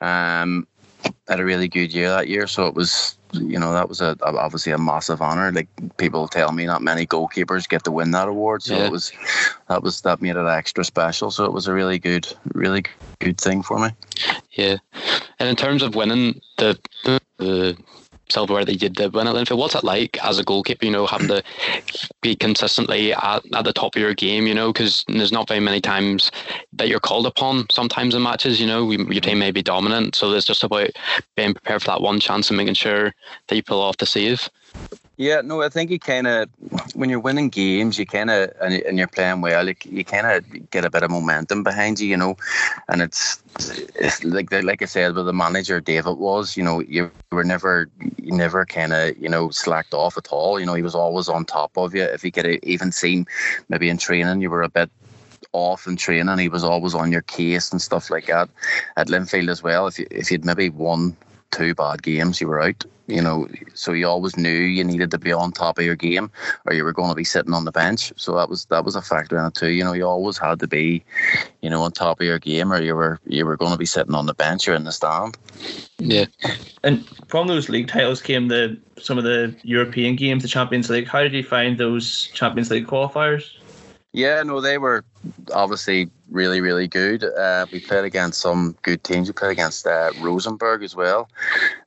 Um, 0.01 0.67
I 1.05 1.11
had 1.33 1.39
a 1.39 1.45
really 1.45 1.67
good 1.67 1.93
year 1.93 2.09
that 2.09 2.27
year, 2.27 2.47
so 2.47 2.67
it 2.67 2.75
was 2.75 3.17
you 3.33 3.59
know 3.59 3.73
that 3.73 3.89
was 3.89 4.01
a, 4.01 4.15
obviously 4.21 4.71
a 4.71 4.77
massive 4.77 5.21
honor. 5.21 5.51
Like 5.51 5.67
people 5.97 6.27
tell 6.27 6.51
me, 6.51 6.65
not 6.65 6.81
many 6.81 7.05
goalkeepers 7.05 7.67
get 7.67 7.83
to 7.83 7.91
win 7.91 8.11
that 8.11 8.27
award, 8.27 8.63
so 8.63 8.75
yeah. 8.75 8.85
it 8.85 8.91
was 8.91 9.11
that 9.67 9.83
was 9.83 10.01
that 10.01 10.21
made 10.21 10.35
it 10.35 10.47
extra 10.47 10.83
special. 10.83 11.31
So 11.31 11.45
it 11.45 11.53
was 11.53 11.67
a 11.67 11.73
really 11.73 11.99
good, 11.99 12.27
really 12.53 12.83
good 13.19 13.39
thing 13.39 13.61
for 13.61 13.79
me. 13.79 13.89
Yeah, 14.51 14.77
and 15.39 15.49
in 15.49 15.55
terms 15.55 15.83
of 15.83 15.95
winning 15.95 16.41
the 16.57 16.79
the 17.37 17.77
silverware 18.29 18.65
that 18.65 18.81
you 18.81 18.89
did 18.89 19.13
win 19.13 19.27
at 19.27 19.35
Linfield. 19.35 19.57
What's 19.57 19.75
it 19.75 19.83
like 19.83 20.17
as 20.23 20.39
a 20.39 20.43
goalkeeper? 20.43 20.85
You 20.85 20.91
know, 20.91 21.05
having 21.05 21.27
to 21.27 21.43
be 22.21 22.35
consistently 22.35 23.13
at, 23.13 23.43
at 23.53 23.65
the 23.65 23.73
top 23.73 23.95
of 23.95 24.01
your 24.01 24.13
game. 24.13 24.47
You 24.47 24.53
know, 24.53 24.71
because 24.71 25.03
there's 25.07 25.31
not 25.31 25.47
very 25.47 25.59
many 25.59 25.81
times 25.81 26.31
that 26.73 26.87
you're 26.87 26.99
called 26.99 27.25
upon. 27.25 27.67
Sometimes 27.71 28.15
in 28.15 28.21
matches, 28.21 28.59
you 28.59 28.67
know, 28.67 28.89
your 28.91 29.21
team 29.21 29.39
may 29.39 29.51
be 29.51 29.63
dominant, 29.63 30.15
so 30.15 30.31
it's 30.31 30.45
just 30.45 30.63
about 30.63 30.89
being 31.35 31.53
prepared 31.53 31.81
for 31.81 31.87
that 31.87 32.01
one 32.01 32.19
chance 32.19 32.49
and 32.49 32.57
making 32.57 32.73
sure 32.73 33.13
that 33.47 33.55
you 33.55 33.63
pull 33.63 33.81
off 33.81 33.97
the 33.97 34.05
save. 34.05 34.49
Yeah, 35.17 35.39
no, 35.39 35.61
I 35.61 35.69
think 35.69 35.91
you 35.91 35.99
kind 35.99 36.27
of, 36.27 36.49
when 36.93 37.09
you're 37.09 37.21
winning 37.21 37.47
games, 37.47 37.97
you 37.97 38.05
kind 38.05 38.29
of, 38.29 38.51
and, 38.61 38.97
you're 38.97 39.07
playing 39.07 39.39
well, 39.39 39.65
you, 39.65 39.75
you 39.85 40.03
kind 40.03 40.27
of 40.27 40.69
get 40.71 40.83
a 40.83 40.89
bit 40.89 41.03
of 41.03 41.11
momentum 41.11 41.63
behind 41.63 42.01
you, 42.01 42.07
you 42.09 42.17
know, 42.17 42.35
and 42.89 43.01
it's, 43.01 43.41
it's 43.95 44.21
like 44.25 44.51
like 44.51 44.81
I 44.81 44.85
said, 44.85 45.15
with 45.15 45.25
the 45.25 45.31
manager 45.31 45.79
David 45.79 46.17
was, 46.17 46.57
you 46.57 46.63
know, 46.63 46.81
you 46.81 47.09
were 47.31 47.45
never, 47.45 47.89
you 48.21 48.33
never 48.33 48.65
kind 48.65 48.91
of, 48.91 49.17
you 49.17 49.29
know, 49.29 49.51
slacked 49.51 49.93
off 49.93 50.17
at 50.17 50.27
all. 50.33 50.59
You 50.59 50.65
know, 50.65 50.73
he 50.73 50.81
was 50.81 50.95
always 50.95 51.29
on 51.29 51.45
top 51.45 51.77
of 51.77 51.95
you. 51.95 52.03
If 52.03 52.25
you 52.25 52.33
could 52.33 52.45
even 52.63 52.91
seen 52.91 53.25
maybe 53.69 53.87
in 53.87 53.97
training, 53.97 54.41
you 54.41 54.49
were 54.49 54.63
a 54.63 54.69
bit 54.69 54.89
off 55.53 55.87
in 55.87 55.95
training, 55.95 56.37
he 56.39 56.49
was 56.49 56.65
always 56.65 56.93
on 56.93 57.13
your 57.13 57.21
case 57.21 57.71
and 57.71 57.81
stuff 57.81 58.09
like 58.09 58.25
that. 58.25 58.49
At 58.97 59.07
Linfield 59.07 59.49
as 59.49 59.63
well, 59.63 59.87
if 59.87 59.97
you 59.97 60.07
if 60.11 60.29
you'd 60.29 60.43
maybe 60.43 60.69
won 60.69 61.15
two 61.51 61.75
bad 61.75 62.03
games, 62.03 62.41
you 62.41 62.47
were 62.47 62.61
out. 62.61 62.85
You 63.07 63.21
know, 63.21 63.47
so 63.75 63.91
you 63.91 64.07
always 64.07 64.35
knew 64.35 64.49
you 64.49 64.83
needed 64.83 65.11
to 65.11 65.19
be 65.19 65.31
on 65.31 65.51
top 65.51 65.77
of 65.77 65.85
your 65.85 65.95
game, 65.95 66.31
or 66.65 66.73
you 66.73 66.83
were 66.83 66.91
going 66.91 67.09
to 67.09 67.15
be 67.15 67.23
sitting 67.23 67.53
on 67.53 67.63
the 67.63 67.71
bench. 67.71 68.11
So 68.15 68.35
that 68.35 68.49
was 68.49 68.65
that 68.65 68.83
was 68.83 68.95
a 68.95 69.01
factor 69.01 69.37
in 69.37 69.45
it 69.45 69.53
too. 69.53 69.69
You 69.69 69.83
know, 69.83 69.93
you 69.93 70.07
always 70.07 70.39
had 70.39 70.59
to 70.61 70.67
be, 70.67 71.03
you 71.61 71.69
know, 71.69 71.83
on 71.83 71.91
top 71.91 72.19
of 72.19 72.25
your 72.25 72.39
game, 72.39 72.73
or 72.73 72.81
you 72.81 72.95
were 72.95 73.19
you 73.27 73.45
were 73.45 73.57
going 73.57 73.73
to 73.73 73.77
be 73.77 73.85
sitting 73.85 74.15
on 74.15 74.25
the 74.25 74.33
bench 74.33 74.67
or 74.67 74.73
in 74.73 74.85
the 74.85 74.91
stand. 74.91 75.37
Yeah, 75.99 76.25
and 76.83 77.07
from 77.27 77.45
those 77.45 77.69
league 77.69 77.89
titles 77.89 78.23
came 78.23 78.47
the 78.47 78.75
some 78.97 79.19
of 79.19 79.23
the 79.23 79.55
European 79.61 80.15
games, 80.15 80.41
the 80.41 80.49
Champions 80.49 80.89
League. 80.89 81.07
How 81.07 81.21
did 81.21 81.33
you 81.33 81.43
find 81.43 81.77
those 81.77 82.31
Champions 82.33 82.71
League 82.71 82.87
qualifiers? 82.87 83.51
Yeah, 84.13 84.41
no, 84.41 84.61
they 84.61 84.79
were 84.79 85.05
obviously 85.53 86.09
really, 86.29 86.61
really 86.61 86.87
good. 86.87 87.23
Uh, 87.23 87.65
we 87.71 87.79
played 87.79 88.05
against 88.05 88.41
some 88.41 88.75
good 88.81 89.03
teams. 89.03 89.27
We 89.27 89.33
played 89.33 89.51
against 89.51 89.85
uh, 89.85 90.11
Rosenborg 90.19 90.83
as 90.83 90.95
well, 90.95 91.29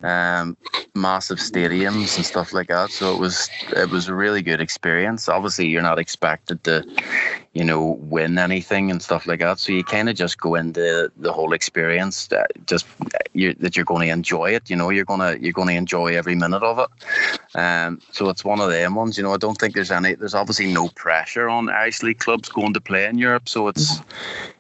um, 0.03 0.57
massive 0.95 1.39
stadiums 1.39 2.17
and 2.17 2.25
stuff 2.25 2.53
like 2.53 2.69
that. 2.69 2.91
So 2.91 3.15
it 3.15 3.21
was 3.21 3.49
it 3.77 3.91
was 3.91 4.09
a 4.09 4.15
really 4.15 4.43
good 4.43 4.61
experience. 4.61 5.29
Obviously, 5.29 5.67
you're 5.67 5.83
not 5.83 5.99
expected 5.99 6.63
to, 6.65 6.85
you 7.53 7.65
know, 7.65 7.99
win 8.01 8.39
anything 8.39 8.91
and 8.91 9.03
stuff 9.03 9.27
like 9.27 9.41
that. 9.41 9.59
So 9.59 9.73
you 9.73 9.85
kind 9.85 10.09
of 10.09 10.17
just 10.17 10.41
go 10.41 10.55
into 10.55 11.11
the 11.17 11.33
whole 11.33 11.53
experience, 11.53 12.31
uh, 12.33 12.45
just 12.67 12.87
you, 13.33 13.55
that 13.55 13.77
you're 13.77 13.85
going 13.85 14.07
to 14.07 14.13
enjoy 14.13 14.51
it. 14.51 14.71
You 14.71 14.77
know, 14.77 14.91
you're 14.91 15.05
gonna 15.05 15.37
you're 15.41 15.53
going 15.53 15.69
to 15.69 15.75
enjoy 15.75 16.15
every 16.15 16.35
minute 16.35 16.63
of 16.63 16.79
it. 16.79 17.59
Um, 17.59 18.01
so 18.13 18.29
it's 18.29 18.45
one 18.45 18.61
of 18.61 18.71
them 18.71 18.95
ones. 18.95 19.17
You 19.17 19.25
know, 19.25 19.35
I 19.35 19.39
don't 19.39 19.59
think 19.59 19.75
there's 19.75 19.91
any. 19.91 20.15
There's 20.15 20.35
obviously 20.35 20.73
no 20.73 20.89
pressure 20.89 21.49
on 21.49 21.69
Irish 21.69 22.03
League 22.03 22.19
clubs 22.19 22.49
going 22.49 22.75
to 22.75 22.81
play 22.81 23.07
in 23.07 23.19
Europe. 23.19 23.49
So 23.49 23.69
it's 23.69 24.01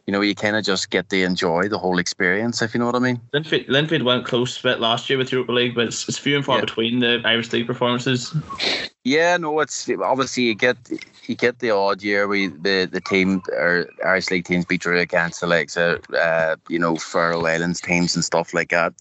you 0.09 0.12
know, 0.12 0.23
you 0.23 0.35
kind 0.35 0.57
of 0.57 0.64
just 0.64 0.88
get 0.88 1.11
to 1.11 1.23
enjoy 1.23 1.68
the 1.68 1.77
whole 1.77 1.99
experience, 1.99 2.62
if 2.62 2.73
you 2.73 2.81
know 2.81 2.87
what 2.87 2.94
I 2.94 2.99
mean. 2.99 3.21
Linfield, 3.35 3.68
Linfield 3.68 4.05
went 4.05 4.25
close 4.25 4.59
a 4.59 4.62
bit 4.62 4.81
last 4.81 5.11
year 5.11 5.18
with 5.18 5.31
Europa 5.31 5.53
League, 5.53 5.75
but 5.75 5.88
it's, 5.88 6.09
it's 6.09 6.16
few 6.16 6.35
and 6.35 6.42
far 6.42 6.57
yeah. 6.57 6.64
between 6.64 7.01
the 7.01 7.21
Irish 7.27 7.53
League 7.53 7.66
performances. 7.66 8.35
Yeah, 9.05 9.37
no, 9.37 9.61
it's 9.61 9.87
obviously 10.03 10.44
you 10.44 10.55
get 10.55 10.79
you 11.29 11.35
get 11.35 11.59
the 11.59 11.71
odd 11.71 12.03
year 12.03 12.27
where 12.27 12.49
the 12.49 12.88
the 12.91 13.01
team 13.01 13.43
or 13.53 13.88
Irish 14.05 14.31
League 14.31 14.47
teams 14.47 14.64
beat 14.64 14.81
drew 14.81 14.99
against 14.99 15.41
the 15.41 15.47
likes 15.47 15.77
of 15.77 16.03
uh, 16.14 16.57
you 16.69 16.79
know 16.79 16.97
Faroe 16.97 17.45
Islands 17.45 17.81
teams 17.81 18.14
and 18.14 18.25
stuff 18.25 18.55
like 18.55 18.71
that. 18.71 18.95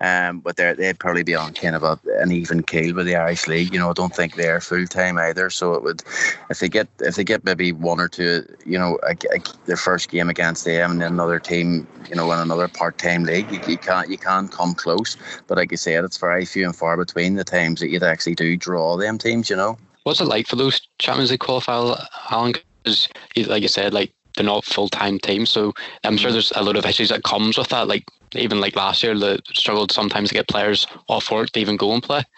Um, 0.00 0.40
but 0.40 0.56
they 0.56 0.74
they'd 0.74 0.98
probably 0.98 1.22
be 1.22 1.34
on 1.34 1.54
kind 1.54 1.74
of 1.74 1.82
a, 1.82 1.98
an 2.18 2.32
even 2.32 2.62
keel 2.62 2.94
with 2.94 3.06
the 3.06 3.16
Irish 3.16 3.46
League. 3.46 3.72
You 3.72 3.78
know, 3.78 3.90
I 3.90 3.94
don't 3.94 4.14
think 4.14 4.34
they're 4.34 4.60
full 4.60 4.86
time 4.86 5.18
either. 5.18 5.48
So 5.50 5.74
it 5.74 5.82
would 5.82 6.02
if 6.50 6.60
they 6.60 6.68
get 6.68 6.88
if 7.00 7.16
they 7.16 7.24
get 7.24 7.44
maybe 7.44 7.72
one 7.72 8.00
or 8.00 8.08
two, 8.08 8.44
you 8.66 8.78
know, 8.78 8.98
a, 9.02 9.12
a, 9.34 9.40
their 9.66 9.76
first 9.76 10.10
game 10.10 10.28
against 10.28 10.64
them 10.64 10.90
and 10.90 11.00
then 11.00 11.12
another 11.12 11.38
team, 11.38 11.86
you 12.08 12.16
know, 12.16 12.30
in 12.32 12.38
another 12.38 12.68
part 12.68 12.98
time 12.98 13.24
league, 13.24 13.50
you, 13.50 13.60
you 13.66 13.78
can't 13.78 14.10
you 14.10 14.18
can't 14.18 14.52
come 14.52 14.74
close. 14.74 15.16
But 15.46 15.56
like 15.56 15.72
I 15.72 15.76
said, 15.76 16.04
it's 16.04 16.18
very 16.18 16.44
few 16.44 16.66
and 16.66 16.76
far 16.76 16.96
between 16.96 17.36
the 17.36 17.44
times 17.44 17.80
that 17.80 17.88
you'd 17.88 18.02
actually 18.02 18.34
do 18.34 18.56
draw 18.56 18.96
them 18.96 19.16
teams. 19.16 19.48
You 19.48 19.56
know. 19.56 19.78
What's 20.04 20.20
it 20.20 20.26
like 20.26 20.46
for 20.46 20.56
those 20.56 20.80
Champions 20.98 21.30
League 21.30 21.40
qualifiers, 21.40 22.04
Alan? 22.30 22.54
Because, 22.82 23.08
like 23.46 23.62
you 23.62 23.68
said, 23.68 23.92
like 23.92 24.12
they're 24.34 24.44
not 24.44 24.64
full 24.64 24.88
time 24.88 25.18
teams, 25.18 25.50
so 25.50 25.72
I'm 26.04 26.16
sure 26.16 26.32
there's 26.32 26.52
a 26.56 26.62
lot 26.62 26.76
of 26.76 26.86
issues 26.86 27.10
that 27.10 27.24
comes 27.24 27.58
with 27.58 27.68
that. 27.68 27.88
Like 27.88 28.04
even 28.34 28.60
like 28.60 28.76
last 28.76 29.02
year, 29.02 29.18
they 29.18 29.38
struggled 29.52 29.92
sometimes 29.92 30.28
to 30.28 30.34
get 30.34 30.48
players 30.48 30.86
off 31.08 31.30
work 31.30 31.50
to 31.50 31.60
even 31.60 31.76
go 31.76 31.92
and 31.92 32.02
play. 32.02 32.22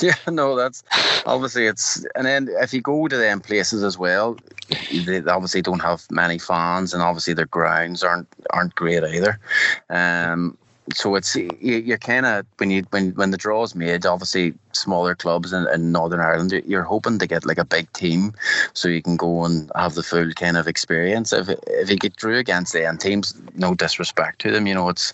Yeah, 0.00 0.14
no, 0.28 0.54
that's 0.54 0.84
obviously 1.26 1.66
it's, 1.66 2.06
and 2.14 2.24
then 2.24 2.48
if 2.60 2.72
you 2.72 2.80
go 2.80 3.08
to 3.08 3.16
them 3.16 3.40
places 3.40 3.82
as 3.82 3.98
well, 3.98 4.36
they 4.92 5.18
obviously 5.24 5.60
don't 5.60 5.80
have 5.80 6.06
many 6.08 6.38
fans, 6.38 6.94
and 6.94 7.02
obviously 7.02 7.34
their 7.34 7.46
grounds 7.46 8.04
aren't 8.04 8.28
aren't 8.50 8.76
great 8.76 9.02
either. 9.02 9.40
Um, 9.90 10.56
so 10.94 11.14
it's 11.14 11.34
you, 11.36 11.50
you're 11.60 11.98
kind 11.98 12.26
of 12.26 12.46
when 12.58 12.70
you 12.70 12.84
when 12.90 13.10
when 13.12 13.30
the 13.30 13.36
draw 13.36 13.62
is 13.62 13.74
made, 13.74 14.06
obviously 14.06 14.54
smaller 14.72 15.14
clubs 15.14 15.52
in, 15.52 15.66
in 15.68 15.92
Northern 15.92 16.20
Ireland, 16.20 16.52
you're 16.66 16.82
hoping 16.82 17.18
to 17.18 17.26
get 17.26 17.46
like 17.46 17.58
a 17.58 17.64
big 17.64 17.92
team, 17.92 18.32
so 18.72 18.88
you 18.88 19.02
can 19.02 19.16
go 19.16 19.44
and 19.44 19.70
have 19.74 19.94
the 19.94 20.02
full 20.02 20.32
kind 20.32 20.56
of 20.56 20.66
experience. 20.66 21.32
If 21.32 21.48
if 21.66 21.90
you 21.90 21.96
get 21.96 22.16
drew 22.16 22.38
against 22.38 22.72
the 22.72 22.86
end 22.86 23.00
teams, 23.00 23.38
no 23.54 23.74
disrespect 23.74 24.40
to 24.42 24.50
them, 24.50 24.66
you 24.66 24.74
know 24.74 24.88
it's 24.88 25.12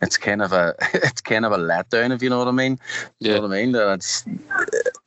it's 0.00 0.16
kind 0.16 0.42
of 0.42 0.52
a 0.52 0.74
it's 0.94 1.20
kind 1.20 1.44
of 1.44 1.52
a 1.52 1.58
letdown 1.58 2.12
if 2.12 2.22
you 2.22 2.30
know 2.30 2.38
what 2.38 2.48
I 2.48 2.52
mean. 2.52 2.78
Yeah. 3.18 3.28
You 3.28 3.34
know 3.36 3.42
what 3.42 3.52
I 3.52 3.60
mean? 3.62 3.72
That 3.72 3.92
it's 3.94 4.24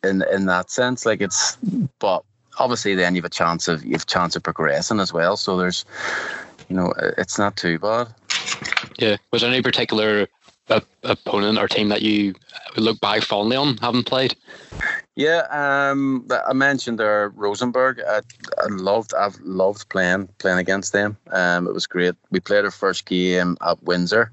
in 0.03 0.23
in 0.31 0.45
that 0.45 0.69
sense, 0.69 1.05
like 1.05 1.21
it's 1.21 1.57
but 1.99 2.23
obviously 2.57 2.95
then 2.95 3.15
you've 3.15 3.25
a 3.25 3.29
chance 3.29 3.67
of 3.67 3.83
you've 3.83 4.03
a 4.03 4.05
chance 4.05 4.35
of 4.35 4.43
progressing 4.43 4.99
as 4.99 5.11
well. 5.11 5.37
So 5.37 5.57
there's 5.57 5.85
you 6.69 6.75
know 6.75 6.93
it's 7.17 7.37
not 7.37 7.55
too 7.55 7.79
bad. 7.79 8.07
Yeah. 8.97 9.17
Was 9.31 9.41
there 9.41 9.51
any 9.51 9.61
particular 9.61 10.27
uh, 10.69 10.79
opponent 11.03 11.57
or 11.57 11.67
team 11.67 11.89
that 11.89 12.01
you 12.01 12.33
look 12.77 12.99
back 12.99 13.23
fondly 13.23 13.57
on 13.57 13.77
having 13.77 14.03
played? 14.03 14.35
Yeah, 15.15 15.43
um, 15.49 16.27
I 16.45 16.51
mentioned 16.51 16.99
there 16.99 17.29
Rosenborg. 17.29 18.01
I, 18.05 18.21
I, 18.57 18.65
loved, 18.67 19.13
I've 19.13 19.39
loved 19.39 19.87
playing 19.87 20.27
playing 20.39 20.59
against 20.59 20.91
them. 20.91 21.17
Um, 21.31 21.67
it 21.67 21.73
was 21.73 21.87
great. 21.87 22.15
We 22.31 22.41
played 22.41 22.65
our 22.65 22.71
first 22.71 23.05
game 23.05 23.55
at 23.65 23.81
Windsor. 23.83 24.31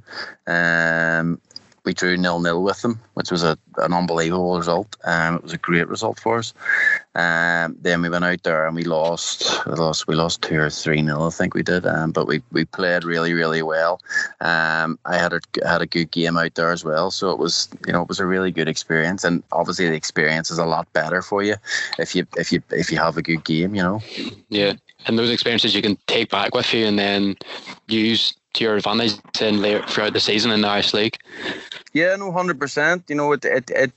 Um, 0.48 1.40
we 1.84 1.94
drew 1.94 2.16
nil 2.16 2.40
nil 2.40 2.62
with 2.62 2.80
them, 2.82 3.00
which 3.14 3.30
was 3.30 3.42
a, 3.42 3.58
an 3.78 3.92
unbelievable 3.92 4.56
result. 4.56 4.96
Um, 5.04 5.36
it 5.36 5.42
was 5.42 5.52
a 5.52 5.58
great 5.58 5.88
result 5.88 6.20
for 6.20 6.38
us. 6.38 6.54
Um, 7.14 7.76
then 7.80 8.02
we 8.02 8.08
went 8.08 8.24
out 8.24 8.42
there 8.44 8.66
and 8.66 8.76
we 8.76 8.84
lost. 8.84 9.66
We 9.66 9.72
lost. 9.74 10.06
We 10.06 10.14
lost 10.14 10.42
two 10.42 10.58
or 10.58 10.70
three 10.70 11.02
nil, 11.02 11.24
I 11.24 11.30
think 11.30 11.54
we 11.54 11.62
did. 11.62 11.86
Um, 11.86 12.12
but 12.12 12.26
we, 12.26 12.42
we 12.52 12.64
played 12.64 13.04
really 13.04 13.32
really 13.32 13.62
well. 13.62 14.00
Um, 14.40 14.98
I 15.04 15.16
had 15.16 15.32
a 15.32 15.40
had 15.66 15.82
a 15.82 15.86
good 15.86 16.10
game 16.10 16.36
out 16.36 16.54
there 16.54 16.70
as 16.70 16.84
well. 16.84 17.10
So 17.10 17.30
it 17.30 17.38
was 17.38 17.68
you 17.86 17.92
know 17.92 18.02
it 18.02 18.08
was 18.08 18.20
a 18.20 18.26
really 18.26 18.52
good 18.52 18.68
experience. 18.68 19.24
And 19.24 19.42
obviously 19.52 19.88
the 19.88 19.94
experience 19.94 20.50
is 20.50 20.58
a 20.58 20.66
lot 20.66 20.92
better 20.92 21.22
for 21.22 21.42
you 21.42 21.56
if 21.98 22.14
you 22.14 22.26
if 22.36 22.52
you 22.52 22.62
if 22.70 22.92
you 22.92 22.98
have 22.98 23.16
a 23.16 23.22
good 23.22 23.44
game. 23.44 23.74
You 23.74 23.82
know. 23.82 24.02
Yeah, 24.48 24.74
and 25.06 25.18
those 25.18 25.30
experiences 25.30 25.74
you 25.74 25.82
can 25.82 25.98
take 26.06 26.30
back 26.30 26.54
with 26.54 26.72
you 26.72 26.86
and 26.86 26.98
then 26.98 27.36
use 27.88 28.34
to 28.54 28.64
your 28.64 28.76
advantage 28.76 29.18
in 29.40 29.60
later 29.60 29.82
throughout 29.86 30.12
the 30.12 30.20
season 30.20 30.50
in 30.50 30.60
the 30.60 30.68
Irish 30.68 30.92
League. 30.94 31.18
Yeah, 31.92 32.16
no, 32.16 32.32
hundred 32.32 32.58
percent. 32.58 33.04
You 33.08 33.16
know, 33.16 33.32
it, 33.32 33.44
it 33.44 33.70
it 33.70 33.92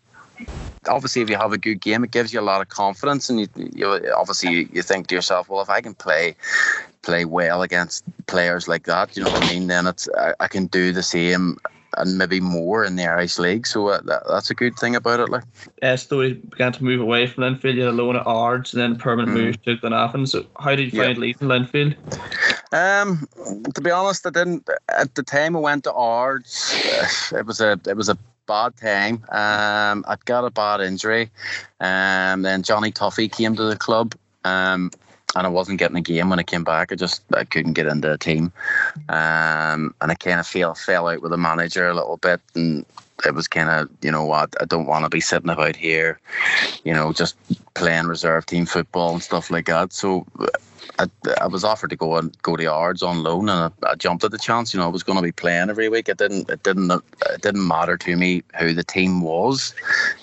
obviously 0.87 1.21
if 1.21 1.29
you 1.29 1.37
have 1.37 1.53
a 1.53 1.57
good 1.57 1.81
game, 1.81 2.03
it 2.03 2.11
gives 2.11 2.33
you 2.33 2.39
a 2.39 2.41
lot 2.41 2.61
of 2.61 2.69
confidence, 2.69 3.29
and 3.29 3.39
you, 3.39 3.47
you 3.55 4.13
obviously 4.15 4.69
you 4.71 4.81
think 4.81 5.07
to 5.07 5.15
yourself, 5.15 5.49
well, 5.49 5.61
if 5.61 5.69
I 5.69 5.81
can 5.81 5.93
play 5.93 6.35
play 7.01 7.25
well 7.25 7.61
against 7.61 8.03
players 8.27 8.67
like 8.67 8.85
that, 8.85 9.15
you 9.15 9.23
know 9.23 9.31
what 9.31 9.43
I 9.43 9.53
mean, 9.53 9.67
then 9.67 9.87
it's 9.87 10.09
I, 10.17 10.33
I 10.39 10.47
can 10.47 10.67
do 10.67 10.91
the 10.91 11.03
same 11.03 11.57
and 11.97 12.17
maybe 12.17 12.39
more 12.39 12.83
in 12.83 12.95
the 12.95 13.05
Irish 13.05 13.39
League. 13.39 13.67
So 13.67 13.87
uh, 13.87 14.01
that, 14.01 14.23
that's 14.27 14.49
a 14.49 14.55
good 14.55 14.75
thing 14.75 14.95
about 14.95 15.19
it. 15.19 15.29
Like, 15.29 15.43
Story 15.97 16.33
began 16.33 16.71
to 16.73 16.83
move 16.83 17.01
away 17.01 17.27
from 17.27 17.43
Linfield, 17.43 17.75
you 17.75 17.81
had 17.81 17.89
a 17.89 17.91
loan 17.91 18.15
at 18.15 18.25
Ards, 18.25 18.73
and 18.73 18.81
then 18.81 18.97
permanent 18.97 19.37
mm. 19.37 19.43
move 19.43 19.63
to 19.63 19.77
Glenavon. 19.77 20.27
So 20.27 20.45
how 20.59 20.75
did 20.75 20.93
you 20.93 20.99
find 20.99 21.11
yep. 21.11 21.17
leaving 21.17 21.47
Linfield? 21.47 21.95
Um, 22.71 23.27
to 23.73 23.81
be 23.81 23.91
honest, 23.91 24.25
I 24.25 24.29
didn't. 24.31 24.69
At 24.89 25.15
the 25.15 25.23
time 25.23 25.55
I 25.55 25.59
went 25.59 25.83
to 25.85 25.93
Ards, 25.93 26.73
it 27.31 27.45
was 27.45 27.61
a 27.61 27.79
it 27.87 27.95
was 27.95 28.09
a 28.09 28.17
bad 28.47 28.75
time. 28.77 29.23
Um, 29.29 30.05
I'd 30.07 30.25
got 30.25 30.45
a 30.45 30.51
bad 30.51 30.81
injury, 30.81 31.31
and 31.79 32.39
um, 32.39 32.41
then 32.41 32.63
Jonny 32.63 32.91
Tuffey 32.91 33.31
came 33.31 33.55
to 33.55 33.63
the 33.63 33.77
club. 33.77 34.15
Um, 34.43 34.91
and 35.35 35.45
I 35.45 35.49
wasn't 35.49 35.79
getting 35.79 35.97
a 35.97 36.01
game 36.01 36.29
when 36.29 36.39
I 36.39 36.43
came 36.43 36.63
back. 36.63 36.91
I 36.91 36.95
just 36.95 37.23
I 37.33 37.43
couldn't 37.43 37.73
get 37.73 37.87
into 37.87 38.11
a 38.11 38.17
team, 38.17 38.51
um, 39.09 39.93
and 40.01 40.11
I 40.11 40.15
kind 40.15 40.39
of 40.39 40.47
feel 40.47 40.73
fell 40.73 41.07
out 41.07 41.21
with 41.21 41.31
the 41.31 41.37
manager 41.37 41.87
a 41.87 41.93
little 41.93 42.17
bit, 42.17 42.41
and 42.55 42.85
it 43.25 43.33
was 43.33 43.47
kind 43.47 43.69
of 43.69 43.89
you 44.01 44.11
know 44.11 44.25
what 44.25 44.53
I 44.61 44.65
don't 44.65 44.87
want 44.87 45.05
to 45.05 45.09
be 45.09 45.21
sitting 45.21 45.49
about 45.49 45.75
here, 45.75 46.19
you 46.83 46.93
know, 46.93 47.13
just 47.13 47.35
playing 47.73 48.07
reserve 48.07 48.45
team 48.45 48.65
football 48.65 49.13
and 49.13 49.23
stuff 49.23 49.51
like 49.51 49.65
that. 49.67 49.93
So 49.93 50.25
I, 50.99 51.07
I 51.41 51.47
was 51.47 51.63
offered 51.63 51.89
to 51.89 51.95
go 51.95 52.17
and 52.17 52.35
go 52.41 52.55
to 52.55 52.65
Ards 52.65 53.03
on 53.03 53.23
loan, 53.23 53.49
and 53.49 53.73
I, 53.83 53.91
I, 53.91 53.95
jumped 53.95 54.23
at 54.23 54.31
the 54.31 54.37
chance. 54.37 54.73
You 54.73 54.79
know, 54.79 54.85
I 54.85 54.89
was 54.89 55.03
going 55.03 55.17
to 55.17 55.23
be 55.23 55.31
playing 55.31 55.69
every 55.69 55.89
week. 55.89 56.09
It 56.09 56.17
didn't, 56.17 56.49
it 56.49 56.63
didn't, 56.63 56.91
it 56.91 57.41
didn't 57.41 57.67
matter 57.67 57.97
to 57.97 58.15
me 58.15 58.43
who 58.59 58.73
the 58.73 58.83
team 58.83 59.21
was. 59.21 59.73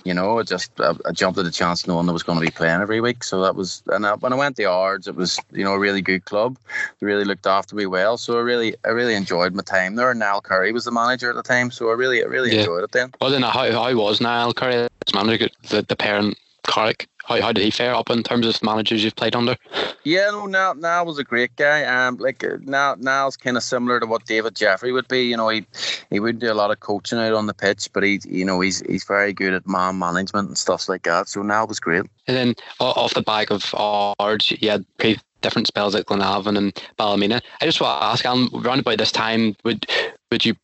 You 0.04 0.14
know, 0.14 0.38
it 0.38 0.48
just 0.48 0.72
I, 0.80 0.94
I 1.06 1.12
jumped 1.12 1.38
at 1.38 1.44
the 1.44 1.50
chance 1.50 1.86
knowing 1.86 2.08
I 2.08 2.12
was 2.12 2.22
going 2.22 2.38
to 2.38 2.44
be 2.44 2.50
playing 2.50 2.80
every 2.80 3.00
week. 3.00 3.24
So 3.24 3.40
that 3.42 3.54
was, 3.54 3.82
and 3.88 4.06
I, 4.06 4.14
when 4.14 4.32
I 4.32 4.36
went 4.36 4.56
to 4.56 4.64
Ards, 4.64 5.06
it 5.06 5.14
was 5.14 5.38
you 5.52 5.64
know 5.64 5.72
a 5.72 5.78
really 5.78 6.02
good 6.02 6.24
club. 6.24 6.58
They 7.00 7.06
really 7.06 7.24
looked 7.24 7.46
after 7.46 7.76
me 7.76 7.86
well. 7.86 8.16
So 8.16 8.38
I 8.38 8.42
really, 8.42 8.74
I 8.84 8.88
really 8.88 9.14
enjoyed 9.14 9.54
my 9.54 9.62
time 9.62 9.96
there. 9.96 10.14
Niall 10.14 10.40
Currie 10.40 10.72
was 10.72 10.84
the 10.84 10.92
manager 10.92 11.30
at 11.30 11.36
the 11.36 11.42
time, 11.42 11.70
so 11.70 11.90
I 11.90 11.94
really, 11.94 12.22
I 12.22 12.26
really 12.26 12.52
yeah. 12.52 12.60
enjoyed 12.60 12.84
it 12.84 12.92
then. 12.92 13.12
Well, 13.20 13.30
then 13.30 13.42
how, 13.42 13.70
how 13.70 13.94
was 13.94 14.20
Niall 14.20 14.54
Currie 14.54 14.74
as 15.06 15.14
manager? 15.14 15.48
The, 15.68 15.82
the 15.82 15.96
parent 15.96 16.36
Carrick. 16.66 17.08
How, 17.24 17.40
how 17.40 17.52
did 17.52 17.64
he 17.64 17.70
fare 17.70 17.94
up 17.94 18.10
in 18.10 18.22
terms 18.22 18.46
of 18.46 18.62
managers 18.62 19.04
you've 19.04 19.16
played 19.16 19.36
under? 19.36 19.56
Yeah, 20.04 20.30
no, 20.30 20.46
Niall, 20.46 20.74
Niall 20.74 21.06
was 21.06 21.18
a 21.18 21.24
great 21.24 21.54
guy. 21.56 21.84
Um, 21.84 22.16
like 22.16 22.42
uh, 22.42 22.58
Niall, 22.60 22.96
Niall's 22.96 23.36
kind 23.36 23.56
of 23.56 23.62
similar 23.62 24.00
to 24.00 24.06
what 24.06 24.26
David 24.26 24.56
Jeffrey 24.56 24.92
would 24.92 25.08
be. 25.08 25.22
You 25.24 25.36
know, 25.36 25.48
he 25.48 25.64
he 26.10 26.20
would 26.20 26.38
do 26.38 26.52
a 26.52 26.54
lot 26.54 26.70
of 26.70 26.80
coaching 26.80 27.18
out 27.18 27.34
on 27.34 27.46
the 27.46 27.54
pitch, 27.54 27.88
but 27.92 28.02
he, 28.02 28.20
you 28.28 28.44
know, 28.44 28.60
he's 28.60 28.80
he's 28.82 29.04
very 29.04 29.32
good 29.32 29.54
at 29.54 29.68
man 29.68 29.98
management 29.98 30.48
and 30.48 30.58
stuff 30.58 30.88
like 30.88 31.04
that. 31.04 31.28
So 31.28 31.42
Niall 31.42 31.68
was 31.68 31.80
great. 31.80 32.04
And 32.26 32.36
then 32.36 32.54
off 32.80 33.14
the 33.14 33.22
back 33.22 33.50
of 33.50 33.74
Ards, 33.74 34.50
you 34.50 34.70
had 34.70 34.84
pretty 34.98 35.20
different 35.42 35.66
spells 35.66 35.94
at 35.94 36.06
Glenavon 36.06 36.56
and 36.56 36.72
Ballymena. 36.96 37.40
I 37.60 37.64
just 37.64 37.80
want 37.80 38.00
to 38.00 38.06
ask, 38.06 38.24
Alan, 38.24 38.48
around 38.54 38.78
about 38.78 38.98
this 38.98 39.12
time, 39.12 39.56
would 39.64 39.86
would 40.32 40.46
you 40.46 40.56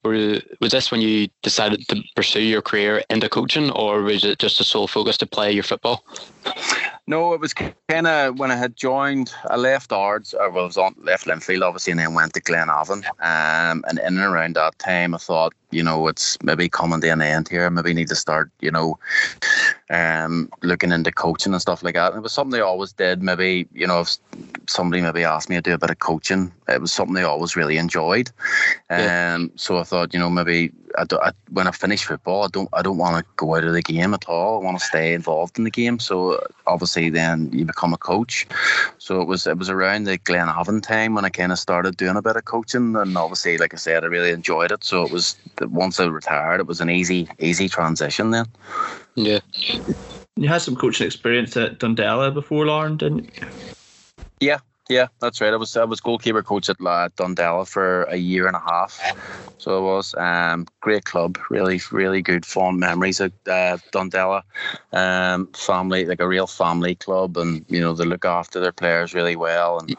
was 0.60 0.72
this 0.72 0.90
when 0.90 1.02
you 1.02 1.28
decided 1.42 1.86
to 1.88 2.02
pursue 2.16 2.40
your 2.40 2.62
career 2.62 3.02
into 3.10 3.28
coaching, 3.28 3.70
or 3.72 4.00
was 4.02 4.24
it 4.24 4.38
just 4.38 4.60
a 4.60 4.64
sole 4.64 4.88
focus 4.88 5.18
to 5.18 5.26
play 5.26 5.52
your 5.52 5.62
football? 5.62 6.02
No, 7.06 7.34
it 7.34 7.40
was 7.40 7.52
kind 7.52 8.06
of 8.06 8.38
when 8.38 8.50
I 8.50 8.56
had 8.56 8.76
joined. 8.76 9.32
I 9.50 9.56
left 9.56 9.92
Ards, 9.92 10.34
I 10.34 10.48
was 10.48 10.78
on 10.78 10.94
left 11.02 11.26
Linfield 11.26 11.62
obviously, 11.62 11.90
and 11.90 12.00
then 12.00 12.14
went 12.14 12.32
to 12.32 12.40
Glenavon. 12.40 13.04
Um, 13.20 13.84
and 13.86 13.98
in 13.98 14.06
and 14.06 14.18
around 14.20 14.56
that 14.56 14.78
time, 14.78 15.14
I 15.14 15.18
thought, 15.18 15.52
you 15.70 15.82
know, 15.82 16.08
it's 16.08 16.38
maybe 16.42 16.68
coming 16.68 17.00
to 17.00 17.08
an 17.08 17.20
end 17.20 17.48
here. 17.48 17.68
Maybe 17.70 17.92
need 17.92 18.08
to 18.08 18.16
start, 18.16 18.50
you 18.60 18.70
know, 18.70 18.98
um, 19.90 20.50
looking 20.62 20.92
into 20.92 21.12
coaching 21.12 21.52
and 21.52 21.62
stuff 21.62 21.82
like 21.82 21.94
that. 21.94 22.12
And 22.12 22.18
it 22.18 22.22
was 22.22 22.32
something 22.32 22.58
I 22.58 22.62
always 22.62 22.92
did. 22.92 23.22
Maybe 23.22 23.68
you 23.72 23.86
know, 23.86 24.00
if 24.00 24.16
somebody 24.66 25.02
maybe 25.02 25.24
asked 25.24 25.48
me 25.48 25.56
to 25.56 25.62
do 25.62 25.74
a 25.74 25.78
bit 25.78 25.90
of 25.90 25.98
coaching, 25.98 26.52
it 26.68 26.80
was 26.80 26.92
something 26.92 27.16
I 27.16 27.22
always 27.22 27.56
really 27.56 27.76
enjoyed. 27.76 28.30
Yeah. 28.90 29.34
Um, 29.34 29.50
so 29.56 29.78
I 29.78 29.82
thought, 29.82 30.12
you 30.14 30.20
know, 30.20 30.30
maybe 30.30 30.72
I, 30.96 31.04
I, 31.22 31.32
when 31.50 31.66
I 31.66 31.70
finish 31.70 32.04
football, 32.04 32.44
I 32.44 32.48
don't 32.48 32.68
I 32.72 32.82
don't 32.82 32.98
want 32.98 33.18
to 33.18 33.30
go 33.36 33.54
out 33.54 33.64
of 33.64 33.72
the 33.72 33.82
game 33.82 34.14
at 34.14 34.28
all. 34.28 34.60
I 34.60 34.64
want 34.64 34.78
to 34.78 34.84
stay 34.84 35.14
involved 35.14 35.58
in 35.58 35.64
the 35.64 35.70
game. 35.70 35.98
So 35.98 36.42
obviously, 36.66 37.10
then 37.10 37.50
you 37.52 37.64
become 37.64 37.92
a 37.92 37.98
coach. 37.98 38.46
So 38.98 39.20
it 39.20 39.28
was 39.28 39.46
it 39.46 39.58
was 39.58 39.70
around 39.70 40.04
the 40.04 40.18
Glenavon 40.18 40.82
time 40.82 41.14
when 41.14 41.24
I 41.24 41.30
kind 41.30 41.52
of 41.52 41.58
started 41.58 41.96
doing 41.96 42.16
a 42.16 42.22
bit 42.22 42.36
of 42.36 42.44
coaching, 42.44 42.96
and 42.96 43.16
obviously, 43.16 43.58
like 43.58 43.74
I 43.74 43.76
said, 43.78 44.04
I 44.04 44.08
really 44.08 44.30
enjoyed 44.30 44.72
it. 44.72 44.84
So 44.84 45.04
it 45.04 45.12
was 45.12 45.36
once 45.62 46.00
I 46.00 46.06
retired, 46.06 46.60
it 46.60 46.66
was 46.66 46.80
an 46.80 46.90
easy 46.90 47.28
easy 47.38 47.68
transition 47.68 48.30
then. 48.30 48.46
Yeah. 49.14 49.40
You 50.36 50.48
had 50.48 50.62
some 50.62 50.76
coaching 50.76 51.06
experience 51.06 51.56
at 51.56 51.78
Dundela 51.78 52.32
before, 52.32 52.66
Larne, 52.66 52.96
didn't 52.96 53.24
you? 53.24 53.48
Yeah, 54.40 54.58
yeah, 54.88 55.08
that's 55.20 55.40
right. 55.40 55.52
I 55.52 55.56
was 55.56 55.76
I 55.76 55.84
was 55.84 56.00
goalkeeper 56.00 56.42
coach 56.42 56.70
at 56.70 56.76
uh, 56.80 57.10
Dundela 57.16 57.68
for 57.68 58.04
a 58.04 58.16
year 58.16 58.46
and 58.46 58.56
a 58.56 58.60
half. 58.60 58.98
So 59.58 59.78
it 59.78 59.82
was 59.82 60.14
um, 60.14 60.66
great 60.80 61.04
club, 61.04 61.38
really 61.50 61.80
really 61.90 62.22
good 62.22 62.46
fond 62.46 62.80
memories 62.80 63.20
at 63.20 63.32
uh, 63.46 63.76
Dundela. 63.92 64.42
Um, 64.92 65.48
family 65.52 66.06
like 66.06 66.20
a 66.20 66.28
real 66.28 66.46
family 66.46 66.94
club, 66.94 67.36
and 67.36 67.66
you 67.68 67.80
know 67.80 67.92
they 67.92 68.04
look 68.04 68.24
after 68.24 68.60
their 68.60 68.72
players 68.72 69.12
really 69.12 69.36
well, 69.36 69.78
and 69.78 69.94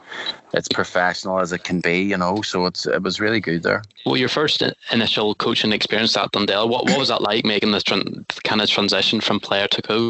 it's 0.53 0.67
professional 0.67 1.39
as 1.39 1.51
it 1.51 1.63
can 1.63 1.81
be. 1.81 2.01
You 2.01 2.17
know, 2.17 2.41
so 2.41 2.65
it's 2.65 2.87
it 2.87 3.03
was 3.03 3.19
really 3.19 3.39
good 3.39 3.61
there. 3.61 3.83
Well, 4.07 4.17
your 4.17 4.29
first 4.29 4.63
initial 4.91 5.35
coaching 5.35 5.71
experience 5.71 6.17
at 6.17 6.31
Dundela, 6.31 6.67
what 6.67 6.85
what 6.85 6.97
was 6.97 7.09
that 7.09 7.21
like 7.21 7.45
making 7.45 7.71
this 7.71 7.83
kind 7.83 8.61
of 8.61 8.69
transition 8.69 9.21
from 9.21 9.39
player 9.39 9.67
to 9.67 9.81
coach? 9.83 10.08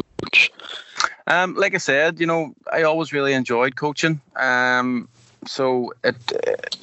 Um, 1.30 1.54
like 1.54 1.76
I 1.76 1.78
said, 1.78 2.18
you 2.18 2.26
know, 2.26 2.54
I 2.72 2.82
always 2.82 3.12
really 3.12 3.34
enjoyed 3.34 3.76
coaching. 3.76 4.20
Um, 4.34 5.08
so 5.46 5.92
it 6.02 6.16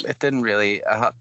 it 0.05 0.19
didn't 0.19 0.41
really. 0.41 0.81
Had, 0.89 1.13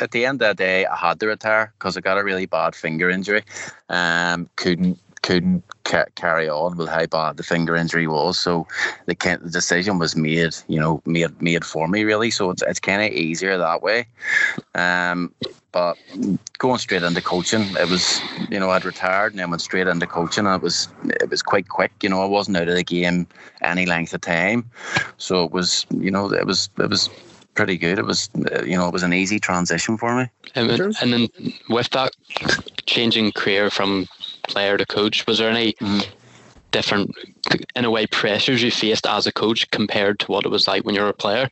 at 0.00 0.10
the 0.10 0.26
end 0.26 0.42
of 0.42 0.48
the 0.48 0.54
day, 0.54 0.84
I 0.84 0.96
had 0.96 1.18
to 1.20 1.26
retire 1.26 1.72
because 1.78 1.96
I 1.96 2.00
got 2.00 2.18
a 2.18 2.24
really 2.24 2.44
bad 2.46 2.74
finger 2.74 3.08
injury. 3.08 3.42
Um, 3.88 4.50
couldn't 4.56 4.98
couldn't 5.22 5.64
ca- 5.84 6.06
carry 6.14 6.48
on 6.48 6.76
with 6.76 6.88
how 6.88 7.06
bad 7.06 7.36
the 7.36 7.42
finger 7.42 7.76
injury 7.76 8.06
was. 8.06 8.38
So 8.38 8.66
the, 9.06 9.14
the 9.14 9.50
decision 9.50 9.98
was 9.98 10.16
made, 10.16 10.54
you 10.68 10.80
know, 10.80 11.02
made 11.06 11.40
made 11.40 11.64
for 11.64 11.88
me 11.88 12.04
really. 12.04 12.30
So 12.30 12.50
it's 12.50 12.62
it's 12.62 12.80
kind 12.80 13.02
of 13.02 13.12
easier 13.12 13.56
that 13.58 13.82
way. 13.82 14.06
Um, 14.74 15.34
but 15.72 15.96
going 16.58 16.78
straight 16.78 17.02
into 17.02 17.20
coaching, 17.20 17.62
it 17.76 17.88
was 17.88 18.20
you 18.50 18.58
know 18.58 18.70
I'd 18.70 18.84
retired 18.84 19.32
and 19.32 19.40
then 19.40 19.50
went 19.50 19.62
straight 19.62 19.86
into 19.86 20.06
coaching, 20.06 20.46
and 20.46 20.56
it 20.56 20.62
was 20.62 20.88
it 21.04 21.30
was 21.30 21.42
quite 21.42 21.68
quick. 21.68 21.92
You 22.02 22.08
know, 22.08 22.22
I 22.22 22.26
wasn't 22.26 22.56
out 22.56 22.68
of 22.68 22.74
the 22.74 22.84
game 22.84 23.26
any 23.62 23.86
length 23.86 24.14
of 24.14 24.20
time, 24.20 24.70
so 25.18 25.44
it 25.44 25.52
was 25.52 25.86
you 25.90 26.10
know 26.10 26.32
it 26.32 26.46
was 26.46 26.70
it 26.78 26.88
was 26.88 27.10
pretty 27.58 27.76
good. 27.76 27.98
It 27.98 28.06
was, 28.06 28.30
you 28.64 28.76
know, 28.76 28.86
it 28.86 28.92
was 28.92 29.02
an 29.02 29.12
easy 29.12 29.40
transition 29.40 29.98
for 29.98 30.14
me. 30.14 30.30
And, 30.54 30.70
and 31.02 31.12
then 31.12 31.52
with 31.68 31.90
that 31.90 32.12
changing 32.86 33.32
career 33.32 33.68
from 33.68 34.06
player 34.48 34.76
to 34.76 34.86
coach, 34.86 35.26
was 35.26 35.38
there 35.38 35.50
any 35.50 35.74
mm. 35.74 36.06
different, 36.72 37.14
in 37.76 37.84
a 37.84 37.90
way, 37.90 38.06
pressures 38.06 38.62
you 38.62 38.70
faced 38.70 39.06
as 39.06 39.26
a 39.26 39.32
coach 39.32 39.70
compared 39.70 40.18
to 40.20 40.32
what 40.32 40.44
it 40.44 40.48
was 40.48 40.66
like 40.66 40.84
when 40.84 40.94
you 40.94 41.00
were 41.00 41.08
a 41.08 41.14
player? 41.14 41.48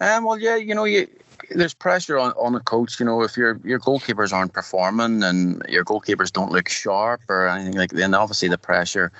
Um, 0.00 0.24
well, 0.24 0.38
yeah, 0.38 0.56
you 0.56 0.74
know, 0.74 0.84
you 0.84 1.06
there's 1.54 1.74
pressure 1.74 2.18
on, 2.18 2.32
on 2.32 2.54
a 2.54 2.60
coach. 2.60 2.98
You 2.98 3.06
know, 3.06 3.22
if 3.22 3.36
your 3.36 3.60
your 3.64 3.78
goalkeepers 3.78 4.32
aren't 4.32 4.52
performing 4.52 5.22
and 5.22 5.62
your 5.68 5.84
goalkeepers 5.84 6.32
don't 6.32 6.52
look 6.52 6.68
sharp 6.68 7.20
or 7.28 7.48
anything 7.48 7.74
like, 7.74 7.90
then 7.90 8.14
obviously 8.14 8.48
the 8.48 8.58
pressure, 8.58 9.12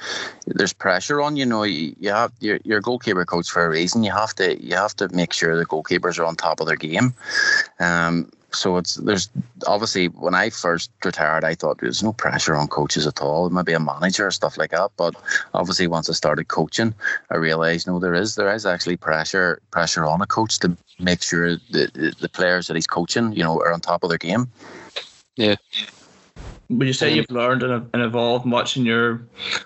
there's 0.47 0.73
pressure 0.73 1.21
on. 1.21 1.37
You 1.37 1.47
know, 1.47 1.63
you, 1.63 1.95
you 2.01 2.11
have 2.11 2.33
your 2.41 2.59
your 2.65 2.81
goalkeeper 2.81 3.25
coach 3.25 3.51
for 3.51 3.65
a 3.65 3.71
reason. 3.71 4.03
You 4.03 4.13
have 4.13 4.35
to 4.37 4.63
you 4.63 4.75
have 4.75 4.97
to 4.97 5.09
make 5.09 5.33
sure 5.33 5.57
the 5.57 5.67
goalkeepers 5.67 6.19
are 6.19 6.25
on 6.25 6.37
top 6.37 6.61
of 6.61 6.67
their 6.67 6.77
game. 6.77 7.15
Um, 7.79 8.31
so 8.55 8.77
it's 8.77 8.95
there's 8.95 9.29
obviously 9.67 10.07
when 10.09 10.35
I 10.35 10.51
first 10.51 10.91
retired, 11.05 11.45
I 11.45 11.55
thought 11.55 11.79
there's 11.79 12.03
no 12.03 12.13
pressure 12.13 12.55
on 12.55 12.69
coaches 12.69 13.07
at 13.07 13.21
all. 13.21 13.51
Maybe 13.51 13.73
a 13.73 13.81
manager 13.81 14.27
or 14.27 14.31
stuff 14.31 14.59
like 14.59 14.71
that. 14.71 14.91
But 14.97 15.15
obviously, 15.55 15.87
once 15.87 16.09
I 16.09 16.13
started 16.13 16.49
coaching, 16.49 16.95
I 17.31 17.37
realised 17.37 17.87
no, 17.87 17.99
there 17.99 18.15
is 18.15 18.35
there 18.35 18.53
is 18.53 18.67
actually 18.67 18.97
pressure 18.97 19.61
pressure 19.71 20.05
on 20.05 20.21
a 20.23 20.27
coach 20.27 20.59
to 20.61 20.77
make 20.99 21.23
sure 21.23 21.57
that 21.71 21.95
the 21.95 22.31
players 22.33 22.67
that 22.67 22.77
he's 22.77 22.87
coaching, 22.87 23.33
you 23.33 23.43
know, 23.43 23.59
are 23.61 23.73
on 23.73 23.81
top 23.81 24.03
of 24.03 24.09
their 24.09 24.19
game. 24.19 24.51
Yeah. 25.37 25.57
Would 26.69 26.87
you 26.87 26.95
say 26.95 27.11
um, 27.11 27.17
you've 27.17 27.31
learned 27.31 27.63
and, 27.63 27.89
and 27.93 28.03
evolved 28.03 28.47
much 28.47 28.77
in 28.77 28.87
your 28.87 29.23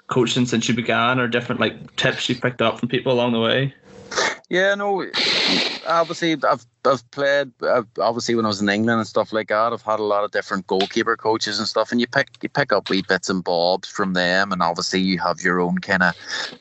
coaching 0.09 0.47
since 0.47 0.69
you 0.69 0.75
began, 0.75 1.21
or 1.21 1.29
different 1.29 1.61
like 1.61 1.95
tips 1.97 2.29
you 2.29 2.35
picked 2.35 2.63
up 2.63 2.79
from 2.79 2.89
people 2.89 3.13
along 3.13 3.33
the 3.33 3.41
way? 3.41 3.75
Yeah, 4.49 4.75
no. 4.75 5.05
Obviously, 5.87 6.33
I've 6.33 6.65
I've 6.87 7.11
played 7.11 7.53
obviously 8.01 8.35
when 8.35 8.45
I 8.45 8.49
was 8.49 8.61
in 8.61 8.69
England 8.69 8.99
and 8.99 9.07
stuff 9.07 9.33
like 9.33 9.49
that. 9.49 9.73
I've 9.73 9.83
had 9.83 10.01
a 10.01 10.05
lot 10.05 10.25
of 10.25 10.31
different 10.31 10.67
goalkeeper 10.67 11.17
coaches 11.17 11.59
and 11.59 11.69
stuff, 11.69 11.93
and 11.93 12.01
you 12.01 12.07
pick 12.07 12.29
you 12.43 12.49
pick 12.49 12.73
up 12.73 12.89
wee 12.89 13.03
bits 13.03 13.29
and 13.29 13.43
bobs 13.43 13.89
from 13.89 14.15
them, 14.15 14.53
and 14.53 14.63
obviously 14.63 15.01
you 15.01 15.19
have 15.19 15.41
your 15.41 15.61
own 15.61 15.79
kind 15.79 16.03
of 16.03 16.15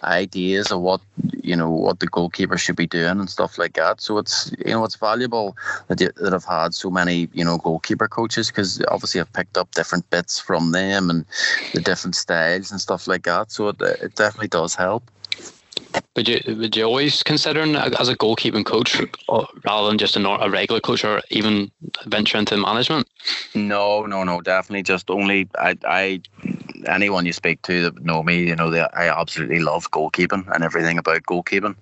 ideas 0.04 0.72
of 0.72 0.82
what 0.82 1.02
you 1.42 1.56
know 1.56 1.70
what 1.70 2.00
the 2.00 2.08
goalkeeper 2.08 2.58
should 2.58 2.76
be 2.76 2.88
doing 2.88 3.20
and 3.20 3.30
stuff 3.30 3.58
like 3.58 3.74
that. 3.74 4.02
So 4.02 4.18
it's 4.18 4.52
you 4.66 4.74
know 4.74 4.84
it's 4.84 4.96
valuable 4.96 5.56
that 5.88 6.02
you, 6.02 6.12
that 6.18 6.34
I've 6.34 6.46
had 6.46 6.74
so 6.74 6.90
many 6.90 7.30
you 7.34 7.46
know 7.46 7.58
goalkeeper 7.58 8.08
coaches 8.08 8.48
because 8.48 8.84
obviously 8.88 9.22
I've 9.22 9.34
picked 9.34 9.58
up 9.58 9.72
different 9.72 10.10
bits 10.10 10.40
from 10.40 10.72
them 10.72 11.10
and 11.10 11.26
the 11.74 11.82
different 11.82 12.16
styles 12.16 12.72
and 12.72 12.82
stuff 12.82 13.08
like 13.08 13.24
that. 13.24 13.52
So 13.52 13.70
it, 13.70 13.82
it 13.82 14.16
definitely 14.16 14.50
does 14.50 14.76
help. 14.76 15.04
Would 16.16 16.30
you 16.30 16.40
would 16.48 16.76
you 16.76 16.86
always 16.86 17.24
consider 17.24 17.62
as 17.62 18.08
a 18.08 18.16
goalkeeping 18.16 18.66
coach 18.66 19.02
rather 19.66 19.88
than 19.88 19.98
just 19.98 20.16
a, 20.16 20.26
a 20.26 20.50
regular 20.50 20.80
coach 20.80 21.04
or 21.04 21.22
even 21.30 21.72
venture 22.06 22.38
into 22.38 22.56
management? 22.56 23.08
No, 23.54 24.06
no, 24.06 24.24
no, 24.24 24.40
definitely. 24.40 24.84
Just 24.84 25.10
only 25.10 25.50
I, 25.60 25.78
I 25.86 26.22
anyone 26.88 27.26
you 27.26 27.34
speak 27.34 27.62
to 27.64 27.82
that 27.82 28.04
know 28.04 28.24
me, 28.24 28.48
you 28.48 28.56
know 28.56 28.70
that 28.70 28.92
I 28.98 29.10
absolutely 29.10 29.60
love 29.60 29.92
goalkeeping 29.92 30.48
and 30.54 30.64
everything 30.64 30.98
about 30.98 31.24
goalkeeping. 31.24 31.76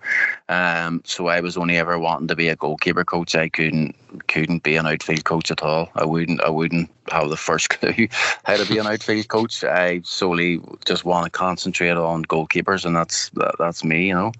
Um, 0.50 1.02
so 1.06 1.28
I 1.28 1.42
was 1.42 1.58
only 1.58 1.78
ever 1.78 2.00
wanting 2.00 2.28
to 2.28 2.36
be 2.36 2.50
a 2.50 2.56
goalkeeper 2.56 3.04
coach. 3.04 3.36
I 3.36 3.50
couldn't 3.50 3.96
couldn't 4.28 4.64
be 4.64 4.76
an 4.76 4.86
outfield 4.86 5.26
coach 5.26 5.52
at 5.52 5.64
all. 5.64 5.90
I 5.96 6.06
wouldn't 6.06 6.42
I 6.42 6.50
wouldn't 6.50 6.90
have 7.10 7.30
the 7.30 7.38
first 7.38 7.70
clue 7.80 8.08
how 8.44 8.58
to 8.58 8.66
be 8.66 8.78
an 8.78 8.88
outfield 8.88 9.28
coach. 9.28 9.64
I 9.64 10.02
solely 10.04 10.62
just 10.86 11.06
want 11.06 11.26
to 11.26 11.32
concentrate 11.32 11.92
on 11.92 12.26
goalkeepers, 12.26 12.86
and 12.86 12.96
that's 12.96 13.30
that, 13.32 13.56
that's 13.60 13.84
me, 13.84 14.08
you 14.08 14.14
know. 14.14 14.32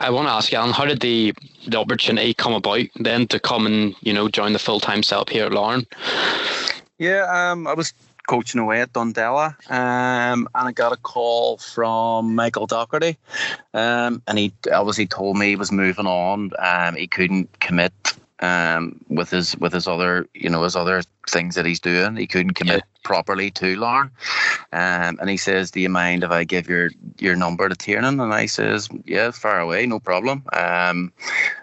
I 0.00 0.10
want 0.10 0.28
to 0.28 0.32
ask 0.32 0.52
you, 0.52 0.58
Alan, 0.58 0.72
how 0.72 0.84
did 0.84 1.00
the 1.00 1.32
the 1.66 1.78
opportunity 1.78 2.34
come 2.34 2.52
about 2.52 2.86
then 2.96 3.26
to 3.28 3.40
come 3.40 3.66
and 3.66 3.94
you 4.00 4.12
know 4.12 4.28
join 4.28 4.52
the 4.52 4.58
full 4.58 4.80
time 4.80 5.02
setup 5.02 5.30
here 5.30 5.46
at 5.46 5.52
Larne? 5.52 5.86
Yeah, 6.98 7.26
um, 7.30 7.66
I 7.66 7.74
was 7.74 7.92
coaching 8.26 8.60
away 8.60 8.80
at 8.80 8.92
Dundela, 8.92 9.54
um, 9.70 10.48
and 10.54 10.68
I 10.68 10.72
got 10.72 10.92
a 10.92 10.96
call 10.96 11.58
from 11.58 12.34
Michael 12.34 12.66
Docherty, 12.66 13.16
um, 13.74 14.22
and 14.26 14.38
he 14.38 14.52
obviously 14.72 15.06
told 15.06 15.38
me 15.38 15.48
he 15.48 15.56
was 15.56 15.72
moving 15.72 16.06
on. 16.06 16.50
Um, 16.58 16.96
he 16.96 17.06
couldn't 17.06 17.60
commit 17.60 17.92
um, 18.40 19.00
with 19.08 19.30
his 19.30 19.56
with 19.56 19.72
his 19.72 19.88
other 19.88 20.28
you 20.34 20.50
know 20.50 20.62
his 20.62 20.76
other 20.76 21.02
things 21.28 21.54
that 21.54 21.66
he's 21.66 21.80
doing. 21.80 22.16
He 22.16 22.26
couldn't 22.26 22.52
commit 22.52 22.82
yeah. 22.84 23.00
properly 23.02 23.50
to 23.52 23.76
Larne, 23.76 24.10
um, 24.72 25.18
and 25.20 25.30
he 25.30 25.36
says, 25.36 25.70
"Do 25.70 25.80
you 25.80 25.88
mind 25.88 26.24
if 26.24 26.30
I 26.30 26.44
give 26.44 26.68
your 26.68 26.90
your 27.18 27.36
number 27.36 27.68
to 27.68 27.74
Tiernan?" 27.74 28.20
And 28.20 28.34
I 28.34 28.46
says, 28.46 28.88
"Yeah, 29.04 29.30
far 29.30 29.60
away, 29.60 29.86
no 29.86 30.00
problem." 30.00 30.42
Um, 30.52 31.12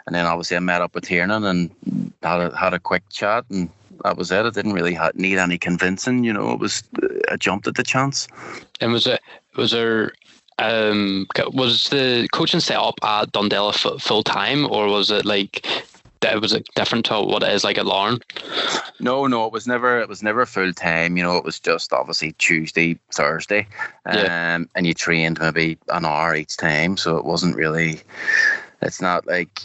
and 0.06 0.16
then 0.16 0.26
obviously 0.26 0.58
I 0.58 0.62
met 0.62 0.82
up 0.82 0.96
with 0.96 1.06
Tiernan 1.06 1.44
and 1.44 2.14
had 2.24 2.40
a, 2.40 2.58
had 2.58 2.74
a 2.74 2.80
quick 2.80 3.04
chat 3.10 3.46
and. 3.50 3.70
That 4.04 4.18
was 4.18 4.32
it. 4.32 4.46
I 4.46 4.50
didn't 4.50 4.74
really 4.74 4.98
need 5.16 5.38
any 5.38 5.58
convincing, 5.58 6.24
you 6.24 6.34
know. 6.34 6.52
It 6.52 6.60
was 6.60 6.84
I 7.32 7.38
jumped 7.38 7.68
at 7.68 7.76
the 7.76 7.84
chance. 7.84 8.28
And 8.82 8.92
was 8.92 9.08
it 9.08 9.22
was 9.56 9.72
there 9.72 10.14
um, 10.60 11.28
was 11.54 11.90
the 11.90 12.28
coaching 12.32 12.60
set 12.60 12.78
up 12.78 12.96
at 13.04 13.32
Dundela 13.32 13.74
f- 13.74 14.02
full 14.02 14.24
time, 14.24 14.66
or 14.66 14.88
was 14.88 15.10
it 15.12 15.26
like 15.26 15.66
it 16.22 16.42
was 16.42 16.58
different 16.76 17.06
to 17.06 17.22
what 17.22 17.44
it 17.44 17.52
is 17.52 17.64
like 17.64 17.78
at 17.78 17.86
Larne? 17.86 18.20
No, 19.00 19.28
no, 19.28 19.46
it 19.46 19.52
was 19.52 19.68
never. 19.68 20.00
It 20.00 20.10
was 20.10 20.24
never 20.24 20.46
full 20.46 20.74
time. 20.74 21.18
You 21.18 21.24
know, 21.24 21.38
it 21.38 21.44
was 21.44 21.60
just 21.60 21.92
obviously 21.92 22.34
Tuesday, 22.34 23.00
Thursday, 23.12 23.68
um, 24.06 24.18
yeah. 24.18 24.60
and 24.76 24.88
you 24.88 24.94
trained 24.94 25.40
maybe 25.40 25.78
an 25.90 26.06
hour 26.06 26.36
each 26.36 26.58
time. 26.58 26.98
So 26.98 27.18
it 27.18 27.26
wasn't 27.26 27.56
really. 27.56 28.02
It's 28.82 29.02
not 29.02 29.26
like 29.26 29.62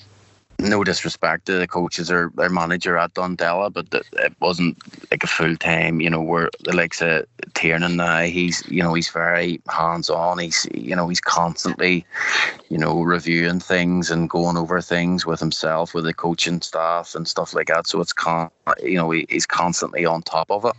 no 0.61 0.83
disrespect 0.83 1.47
to 1.47 1.59
the 1.59 1.69
coaches 1.69 2.11
or 2.11 2.33
their 2.35 2.49
manager 2.49 2.97
at 2.99 3.15
Dundela, 3.15 3.73
but 3.73 3.87
it 3.93 4.35
wasn't 4.41 4.77
like 5.11 5.23
a 5.23 5.29
full 5.29 5.57
time. 5.57 6.01
You 6.01 6.11
know, 6.11 6.21
where 6.21 6.51
the 6.65 6.75
likes 6.75 7.01
of 7.01 7.27
Tiernan 7.55 7.97
now, 7.97 8.23
he's 8.23 8.67
you 8.69 8.83
know 8.83 8.95
he's 8.95 9.09
very 9.09 9.61
hands 9.69 10.11
on. 10.11 10.39
He's 10.39 10.67
you 10.75 10.97
know 10.97 11.09
he's 11.09 11.21
constantly, 11.21 12.05
you 12.69 12.79
know, 12.79 13.03
reviewing 13.03 13.61
things 13.61 14.11
and 14.11 14.29
going 14.29 14.57
over 14.57 14.81
things 14.81 15.25
with 15.25 15.39
himself, 15.39 15.95
with 15.95 16.05
the 16.05 16.15
coaching 16.15 16.61
staff 16.61 17.15
and 17.15 17.29
stuff 17.29 17.55
like 17.55 17.69
that. 17.69 17.87
So 17.87 18.01
it's 18.01 18.13
con, 18.13 18.51
you 18.83 18.97
know, 18.97 19.11
he, 19.11 19.27
he's 19.29 19.47
constantly 19.47 20.05
on 20.05 20.23
top 20.23 20.51
of 20.51 20.65
it. 20.65 20.75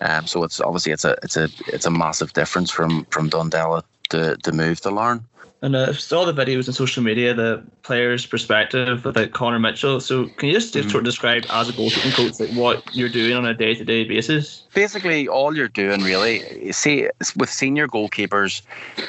Um, 0.00 0.26
so 0.26 0.42
it's 0.42 0.60
obviously 0.60 0.92
it's 0.92 1.04
a 1.04 1.16
it's 1.22 1.36
a 1.36 1.48
it's 1.68 1.86
a 1.86 1.90
massive 1.90 2.32
difference 2.32 2.70
from 2.70 3.04
from 3.06 3.30
Dundela 3.30 3.84
to 4.08 4.36
to 4.38 4.52
move 4.52 4.80
to 4.80 4.90
Larne. 4.90 5.24
And 5.62 5.76
uh, 5.76 5.92
saw 5.92 6.24
the 6.24 6.32
videos 6.32 6.68
on 6.68 6.74
social 6.74 7.02
media, 7.02 7.34
the 7.34 7.62
players' 7.82 8.24
perspective 8.24 9.04
about 9.04 9.32
Conor 9.32 9.58
Mitchell. 9.58 10.00
So, 10.00 10.26
can 10.38 10.48
you 10.48 10.54
just, 10.54 10.74
mm-hmm. 10.74 10.88
sort 10.88 11.02
of 11.02 11.04
describe 11.04 11.44
as 11.50 11.68
a 11.68 11.72
goalkeeping 11.72 12.14
coach, 12.14 12.40
like 12.40 12.56
what 12.56 12.94
you're 12.94 13.10
doing 13.10 13.34
on 13.34 13.44
a 13.44 13.52
day-to-day 13.52 14.04
basis? 14.04 14.64
Basically, 14.72 15.28
all 15.28 15.54
you're 15.54 15.68
doing 15.68 16.02
really, 16.02 16.64
you 16.64 16.72
see, 16.72 17.08
with 17.36 17.50
senior 17.50 17.86
goalkeepers, 17.88 18.62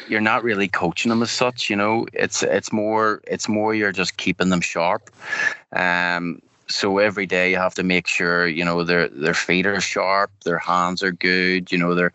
you're 0.10 0.20
not 0.20 0.44
really 0.44 0.68
coaching 0.68 1.10
them 1.10 1.24
as 1.24 1.32
such. 1.32 1.70
You 1.70 1.78
know, 1.78 2.06
it's 2.12 2.44
it's 2.44 2.74
more 2.74 3.22
it's 3.28 3.48
more 3.48 3.74
you're 3.74 3.94
just 3.94 4.18
keeping 4.18 4.50
them 4.50 4.62
sharp. 4.62 5.10
Um, 5.72 6.42
so 6.72 6.98
every 6.98 7.26
day 7.26 7.52
you 7.52 7.58
have 7.58 7.76
to 7.76 7.84
make 7.84 8.08
sure 8.08 8.48
you 8.48 8.64
know 8.66 8.84
their 8.84 9.08
their 9.10 9.34
feet 9.34 9.66
are 9.66 9.80
sharp, 9.82 10.32
their 10.46 10.58
hands 10.58 11.04
are 11.04 11.12
good, 11.12 11.72
you 11.72 11.78
know 11.78 11.94
they're 11.94 12.14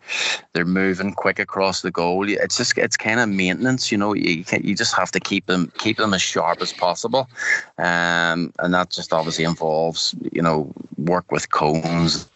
they're 0.53 0.65
moving 0.65 1.13
quick 1.13 1.39
across 1.39 1.81
the 1.81 1.91
goal. 1.91 2.27
It's 2.27 2.57
just 2.57 2.77
it's 2.77 2.97
kind 2.97 3.19
of 3.19 3.29
maintenance, 3.29 3.91
you 3.91 3.97
know. 3.97 4.13
You 4.13 4.43
can, 4.43 4.63
you 4.63 4.75
just 4.75 4.95
have 4.95 5.11
to 5.11 5.19
keep 5.19 5.45
them 5.45 5.71
keep 5.77 5.97
them 5.97 6.13
as 6.13 6.21
sharp 6.21 6.61
as 6.61 6.73
possible, 6.73 7.29
um, 7.77 8.53
and 8.59 8.73
that 8.73 8.89
just 8.89 9.13
obviously 9.13 9.45
involves 9.45 10.15
you 10.31 10.41
know 10.41 10.71
work 10.97 11.31
with 11.31 11.51
cones 11.51 12.27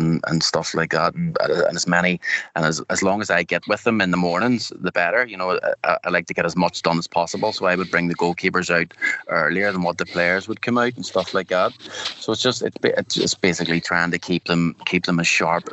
and, 0.00 0.20
and 0.26 0.42
stuff 0.42 0.74
like 0.74 0.90
that. 0.90 1.14
And, 1.14 1.36
and 1.40 1.76
as 1.76 1.86
many, 1.86 2.20
and 2.56 2.64
as, 2.64 2.80
as 2.90 3.02
long 3.02 3.20
as 3.20 3.30
I 3.30 3.42
get 3.42 3.66
with 3.68 3.84
them 3.84 4.00
in 4.00 4.10
the 4.10 4.16
mornings, 4.16 4.72
the 4.74 4.92
better. 4.92 5.26
You 5.26 5.36
know, 5.36 5.60
I, 5.84 5.98
I 6.04 6.08
like 6.08 6.26
to 6.26 6.34
get 6.34 6.46
as 6.46 6.56
much 6.56 6.82
done 6.82 6.98
as 6.98 7.06
possible. 7.06 7.52
So 7.52 7.66
I 7.66 7.76
would 7.76 7.90
bring 7.90 8.08
the 8.08 8.16
goalkeepers 8.16 8.70
out 8.70 8.92
earlier 9.28 9.70
than 9.72 9.82
what 9.82 9.98
the 9.98 10.06
players 10.06 10.48
would 10.48 10.62
come 10.62 10.78
out 10.78 10.96
and 10.96 11.06
stuff 11.06 11.34
like 11.34 11.48
that. 11.48 11.72
So 12.18 12.32
it's 12.32 12.42
just, 12.42 12.62
it's 12.82 13.14
just 13.14 13.40
basically 13.40 13.80
trying 13.80 14.10
to 14.10 14.18
keep 14.18 14.44
them, 14.44 14.74
keep 14.86 15.04
them 15.06 15.20
as 15.20 15.28
sharp, 15.28 15.68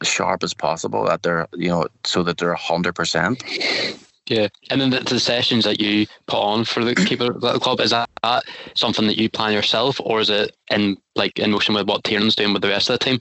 as 0.00 0.08
sharp 0.08 0.42
as 0.42 0.54
possible 0.54 1.04
that 1.04 1.22
they're, 1.22 1.46
you 1.54 1.68
know, 1.68 1.86
so 2.04 2.22
that 2.22 2.38
they're 2.38 2.54
100%. 2.54 4.05
Yeah, 4.28 4.48
and 4.70 4.80
then 4.80 4.90
the, 4.90 5.00
the, 5.00 5.20
sessions 5.20 5.64
that 5.64 5.80
you 5.80 6.06
put 6.26 6.40
on 6.40 6.64
for 6.64 6.84
the 6.84 6.96
keeper 6.96 7.32
club 7.32 7.78
is 7.78 7.90
that, 7.90 8.10
that 8.24 8.42
something 8.74 9.06
that 9.06 9.18
you 9.18 9.30
plan 9.30 9.52
yourself, 9.52 10.00
or 10.00 10.18
is 10.18 10.30
it 10.30 10.56
in 10.68 10.96
like 11.14 11.38
in 11.38 11.52
motion 11.52 11.76
with 11.76 11.86
what 11.86 12.02
Tiernan's 12.02 12.34
doing 12.34 12.52
with 12.52 12.62
the 12.62 12.68
rest 12.68 12.90
of 12.90 12.98
the 12.98 13.04
team? 13.04 13.20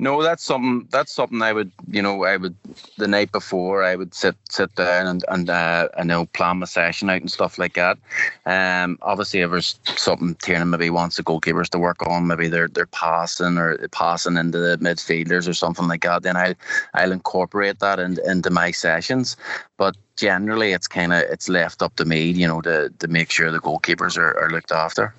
No, 0.00 0.22
that's 0.22 0.42
something. 0.42 0.88
That's 0.90 1.12
something 1.12 1.42
I 1.42 1.52
would, 1.52 1.70
you 1.90 2.00
know, 2.00 2.24
I 2.24 2.38
would 2.38 2.56
the 2.96 3.06
night 3.06 3.32
before 3.32 3.84
I 3.84 3.96
would 3.96 4.14
sit 4.14 4.34
sit 4.48 4.74
down 4.74 5.06
and 5.06 5.24
and 5.28 5.50
uh, 5.50 5.88
know 6.02 6.24
plan 6.24 6.60
my 6.60 6.64
session 6.64 7.10
out 7.10 7.20
and 7.20 7.30
stuff 7.30 7.58
like 7.58 7.74
that. 7.74 7.98
Um, 8.46 8.98
obviously, 9.02 9.40
if 9.40 9.50
there's 9.50 9.78
something 9.84 10.36
Tiernan 10.36 10.70
maybe 10.70 10.88
wants 10.88 11.16
the 11.16 11.22
goalkeepers 11.22 11.68
to 11.68 11.78
work 11.78 12.06
on, 12.06 12.26
maybe 12.26 12.48
they're 12.48 12.68
they're 12.68 12.86
passing 12.86 13.58
or 13.58 13.76
passing 13.88 14.38
into 14.38 14.56
the 14.56 14.78
midfielders 14.78 15.46
or 15.46 15.52
something 15.52 15.86
like 15.86 16.02
that, 16.04 16.22
then 16.22 16.34
I 16.34 16.56
I'll 16.94 17.12
incorporate 17.12 17.80
that 17.80 17.98
in, 17.98 18.18
into 18.24 18.48
my 18.48 18.70
sessions. 18.70 19.36
But 19.76 19.96
generally, 20.16 20.72
it's 20.72 20.88
kind 20.88 21.12
of 21.12 21.24
it's 21.24 21.50
left 21.50 21.82
up 21.82 21.94
to 21.96 22.06
me, 22.06 22.22
you 22.22 22.48
know, 22.48 22.62
to 22.62 22.88
to 23.00 23.06
make 23.06 23.30
sure 23.30 23.50
the 23.50 23.60
goalkeepers 23.60 24.16
are, 24.16 24.34
are 24.38 24.48
looked 24.48 24.72
after. 24.72 25.14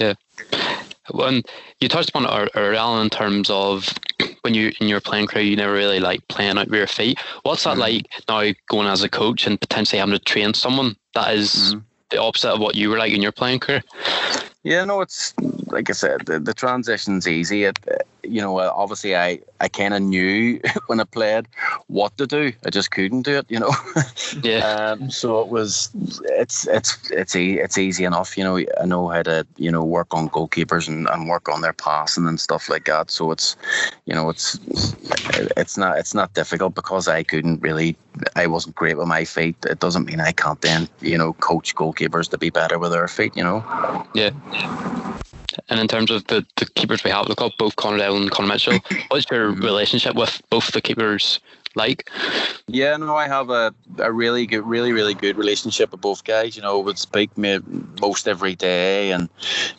Yeah. 0.00 0.14
When 1.10 1.42
you 1.80 1.88
touched 1.88 2.10
upon 2.10 2.24
it 2.24 2.50
earlier 2.54 3.02
in 3.02 3.10
terms 3.10 3.50
of 3.50 3.88
when 4.42 4.54
you 4.54 4.72
in 4.80 4.88
your 4.88 5.00
playing 5.00 5.26
career, 5.26 5.44
you 5.44 5.56
never 5.56 5.72
really 5.72 6.00
like 6.00 6.26
playing 6.28 6.58
out 6.58 6.68
with 6.68 6.78
your 6.78 6.86
feet. 6.86 7.18
What's 7.42 7.64
that 7.64 7.72
mm-hmm. 7.72 7.80
like 7.80 8.06
now 8.28 8.52
going 8.68 8.88
as 8.88 9.02
a 9.02 9.08
coach 9.08 9.46
and 9.46 9.60
potentially 9.60 9.98
having 9.98 10.14
to 10.14 10.18
train 10.18 10.54
someone 10.54 10.96
that 11.14 11.34
is 11.34 11.74
mm-hmm. 11.74 11.80
the 12.10 12.20
opposite 12.20 12.52
of 12.52 12.60
what 12.60 12.76
you 12.76 12.90
were 12.90 12.98
like 12.98 13.12
in 13.12 13.22
your 13.22 13.32
playing 13.32 13.60
career? 13.60 13.82
Yeah, 14.64 14.84
no, 14.84 15.00
it's 15.00 15.34
like 15.72 15.90
I 15.90 15.94
said, 15.94 16.26
the, 16.26 16.38
the 16.38 16.54
transition's 16.54 17.26
easy. 17.26 17.64
It, 17.64 17.78
you 18.22 18.40
know, 18.40 18.58
obviously 18.58 19.16
I, 19.16 19.40
I 19.60 19.68
kind 19.68 19.94
of 19.94 20.02
knew 20.02 20.60
when 20.86 21.00
I 21.00 21.04
played 21.04 21.46
what 21.88 22.16
to 22.18 22.26
do. 22.26 22.52
I 22.64 22.70
just 22.70 22.90
couldn't 22.90 23.22
do 23.22 23.38
it, 23.38 23.46
you 23.48 23.58
know. 23.58 23.72
Yeah. 24.42 24.92
um, 24.92 25.10
so 25.10 25.40
it 25.40 25.48
was, 25.48 25.90
it's 26.24 26.66
it's 26.66 27.10
it's 27.10 27.36
e- 27.36 27.58
it's 27.58 27.76
easy 27.76 28.04
enough, 28.04 28.36
you 28.36 28.42
know. 28.42 28.58
I 28.58 28.86
know 28.86 29.08
how 29.08 29.22
to 29.22 29.46
you 29.56 29.70
know 29.70 29.84
work 29.84 30.08
on 30.14 30.30
goalkeepers 30.30 30.88
and, 30.88 31.06
and 31.08 31.28
work 31.28 31.48
on 31.48 31.60
their 31.60 31.74
passing 31.74 32.26
and 32.26 32.40
stuff 32.40 32.68
like 32.68 32.86
that. 32.86 33.10
So 33.10 33.30
it's, 33.30 33.56
you 34.06 34.14
know, 34.14 34.30
it's 34.30 34.58
it's 35.56 35.76
not 35.76 35.98
it's 35.98 36.14
not 36.14 36.32
difficult 36.34 36.74
because 36.74 37.08
I 37.08 37.22
couldn't 37.22 37.60
really, 37.60 37.96
I 38.34 38.46
wasn't 38.46 38.74
great 38.74 38.96
with 38.96 39.06
my 39.06 39.24
feet. 39.24 39.56
It 39.68 39.80
doesn't 39.80 40.06
mean 40.06 40.20
I 40.20 40.32
can't 40.32 40.60
then 40.60 40.88
you 41.00 41.18
know 41.18 41.34
coach 41.34 41.74
goalkeepers 41.74 42.30
to 42.30 42.38
be 42.38 42.50
better 42.50 42.78
with 42.78 42.92
their 42.92 43.08
feet, 43.08 43.36
you 43.36 43.44
know. 43.44 43.62
Yeah. 44.14 44.30
And 45.68 45.80
in 45.80 45.88
terms 45.88 46.10
of 46.10 46.26
the, 46.26 46.44
the 46.56 46.66
keepers 46.66 47.04
we 47.04 47.10
have, 47.10 47.28
look 47.28 47.40
up 47.40 47.52
both 47.58 47.76
Conor 47.76 47.98
Devlin 47.98 48.22
and 48.22 48.30
Conor 48.30 48.48
Mitchell. 48.48 48.78
What's 49.08 49.30
your 49.30 49.52
mm-hmm. 49.52 49.62
relationship 49.62 50.14
with 50.14 50.40
both 50.50 50.72
the 50.72 50.80
keepers 50.80 51.40
like? 51.76 52.10
Yeah, 52.68 52.96
no, 52.96 53.16
I 53.16 53.26
have 53.26 53.50
a, 53.50 53.74
a 53.98 54.12
really 54.12 54.46
good, 54.46 54.64
really, 54.64 54.92
really 54.92 55.14
good 55.14 55.36
relationship 55.36 55.90
with 55.92 56.00
both 56.00 56.24
guys. 56.24 56.56
You 56.56 56.62
know, 56.62 56.78
we 56.78 56.94
speak 56.94 57.36
me 57.36 57.58
most 58.00 58.28
every 58.28 58.54
day, 58.54 59.10
and 59.12 59.28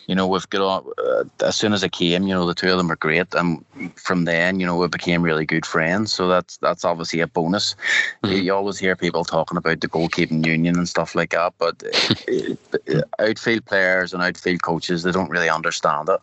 you 0.08 0.16
know, 0.16 0.28
we've 0.28 0.50
got 0.50 0.62
on. 0.62 0.94
Uh, 0.98 1.24
as 1.46 1.56
soon 1.56 1.74
as 1.74 1.84
I 1.84 1.88
came, 1.88 2.28
you 2.28 2.34
know, 2.34 2.46
the 2.46 2.54
two 2.54 2.70
of 2.70 2.78
them 2.78 2.92
are 2.92 2.98
great, 2.98 3.34
and 3.34 3.64
from 3.96 4.26
then, 4.26 4.60
you 4.60 4.66
know, 4.66 4.78
we 4.78 4.88
became 4.88 5.24
really 5.24 5.46
good 5.46 5.66
friends. 5.66 6.14
So 6.14 6.28
that's 6.28 6.58
that's 6.58 6.84
obviously 6.84 7.22
a 7.22 7.28
bonus. 7.28 7.76
Mm-hmm. 8.24 8.44
You 8.44 8.54
always 8.54 8.78
hear 8.78 8.96
people 8.96 9.24
talking 9.24 9.58
about 9.58 9.80
the 9.82 9.88
goalkeeping 9.88 10.46
union 10.46 10.78
and 10.78 10.88
stuff 10.88 11.16
like 11.16 11.32
that, 11.32 11.54
but 11.58 11.82
uh, 12.94 13.02
outfield 13.20 13.66
players 13.66 14.14
and 14.14 14.22
outfield 14.22 14.62
coaches 14.62 15.04
they 15.04 15.12
don't 15.12 15.30
really 15.30 15.50
understand 15.50 16.10
it. 16.10 16.20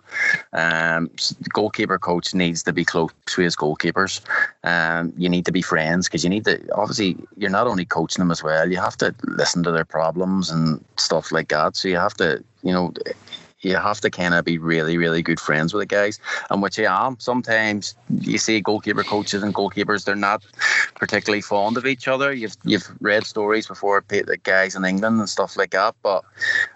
Um, 0.56 1.10
goalkeeper 1.52 1.98
coach 1.98 2.34
needs 2.34 2.62
to 2.64 2.72
be 2.72 2.84
close 2.84 3.10
to 3.26 3.40
his 3.40 3.56
goalkeepers. 3.56 4.20
Um, 4.62 5.12
you 5.16 5.28
need 5.28 5.46
to 5.46 5.52
be 5.52 5.59
be 5.61 5.68
friends 5.72 6.06
because 6.06 6.24
you 6.24 6.30
need 6.30 6.44
to 6.44 6.54
obviously 6.74 7.16
you're 7.36 7.58
not 7.58 7.66
only 7.66 7.84
coaching 7.84 8.22
them 8.22 8.30
as 8.30 8.42
well 8.42 8.70
you 8.70 8.76
have 8.76 8.96
to 8.96 9.14
listen 9.24 9.62
to 9.62 9.72
their 9.72 9.84
problems 9.84 10.50
and 10.50 10.84
stuff 10.96 11.32
like 11.32 11.48
that 11.48 11.76
so 11.76 11.88
you 11.88 11.96
have 11.96 12.14
to 12.14 12.42
you 12.62 12.72
know 12.72 12.92
you 13.62 13.76
have 13.76 14.00
to 14.00 14.11
kind 14.11 14.34
of 14.34 14.44
be 14.44 14.58
really, 14.58 14.96
really 14.96 15.22
good 15.22 15.38
friends 15.38 15.74
with 15.74 15.82
the 15.82 15.86
guys, 15.86 16.18
and 16.50 16.62
which 16.62 16.78
I 16.78 17.06
am. 17.06 17.18
Sometimes 17.20 17.94
you 18.20 18.38
see 18.38 18.61
goalkeeper 18.61 19.02
coaches 19.02 19.42
and 19.42 19.54
goalkeepers; 19.54 20.04
they're 20.04 20.16
not 20.16 20.44
particularly 20.94 21.42
fond 21.42 21.76
of 21.76 21.86
each 21.86 22.08
other. 22.08 22.32
You've 22.32 22.56
you've 22.64 22.90
read 23.00 23.24
stories 23.26 23.66
before, 23.66 24.02
the 24.08 24.38
guys 24.42 24.74
in 24.74 24.84
England 24.84 25.20
and 25.20 25.28
stuff 25.28 25.56
like 25.56 25.72
that. 25.72 25.94
But 26.02 26.24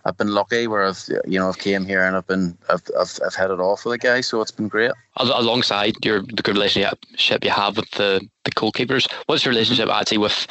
I've 0.05 0.17
been 0.17 0.35
lucky 0.35 0.67
where 0.67 0.85
I've 0.85 1.03
you 1.27 1.39
know 1.39 1.49
I've 1.49 1.59
came 1.59 1.87
here 1.87 2.05
and 2.05 2.17
I've 2.17 2.27
been 2.27 2.57
I've 2.69 2.83
I've, 2.99 3.19
I've 3.25 3.35
had 3.35 3.51
it 3.51 3.61
off 3.61 3.85
with 3.85 3.93
the 3.93 4.07
guys, 4.07 4.27
so 4.27 4.41
it's 4.43 4.51
been 4.51 4.69
great. 4.69 4.93
Alongside 5.17 5.95
your 6.05 6.23
the 6.23 6.43
good 6.43 6.57
relationship 6.57 7.45
you 7.45 7.51
have 7.51 7.77
with 7.77 7.91
the 7.93 8.21
the 8.45 8.51
goalkeepers, 8.51 9.11
what's 9.27 9.45
your 9.45 9.53
relationship 9.53 9.89
actually 9.89 10.19
with 10.19 10.47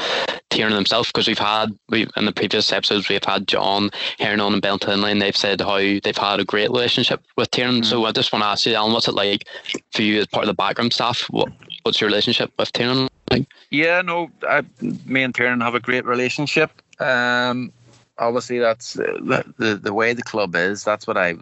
Tiernan 0.49 0.76
himself? 0.76 1.07
Because 1.07 1.28
we've 1.28 1.38
had 1.38 1.78
we 1.89 2.07
in 2.16 2.26
the 2.26 2.32
previous 2.32 2.72
episodes 2.72 3.09
we've 3.09 3.24
had 3.24 3.47
John 3.47 3.89
Herron 4.20 4.39
and 4.39 4.61
Belton 4.61 5.03
and 5.03 5.22
they've 5.22 5.36
said 5.36 5.59
how 5.59 5.78
they've 5.78 6.18
had 6.18 6.39
a 6.39 6.45
great 6.45 6.70
relationship 6.70 7.22
with 7.36 7.51
Tiernan. 7.51 7.82
Mm-hmm. 7.82 7.89
So 7.89 8.05
I 8.05 8.14
just 8.14 8.32
want 8.32 8.43
to 8.43 8.47
ask 8.47 8.66
you, 8.66 8.74
Alan, 8.74 8.93
what's 8.93 9.07
it 9.07 9.16
like 9.16 9.47
for 9.91 10.01
you 10.01 10.20
as 10.20 10.28
part 10.28 10.43
of 10.43 10.47
the 10.47 10.53
background 10.53 10.93
staff? 10.93 11.24
What 11.30 11.51
what's 11.84 11.99
your 11.99 12.09
relationship 12.09 12.51
with 12.57 12.72
Tiernan 12.72 13.09
like? 13.32 13.45
Yeah, 13.70 14.01
no, 14.01 14.32
I, 14.47 14.64
me 15.05 15.24
and 15.24 15.36
Tiernan 15.36 15.59
have 15.61 15.76
a 15.76 15.80
great 15.80 16.05
relationship. 16.05 16.72
Um, 16.99 17.74
obviously 18.18 18.59
that's 18.59 18.93
the, 18.93 19.53
the 19.57 19.76
the 19.76 19.93
way 19.93 20.14
the 20.14 20.24
club 20.24 20.55
is. 20.55 20.84
That's 20.84 21.07
what 21.07 21.18
I 21.18 21.36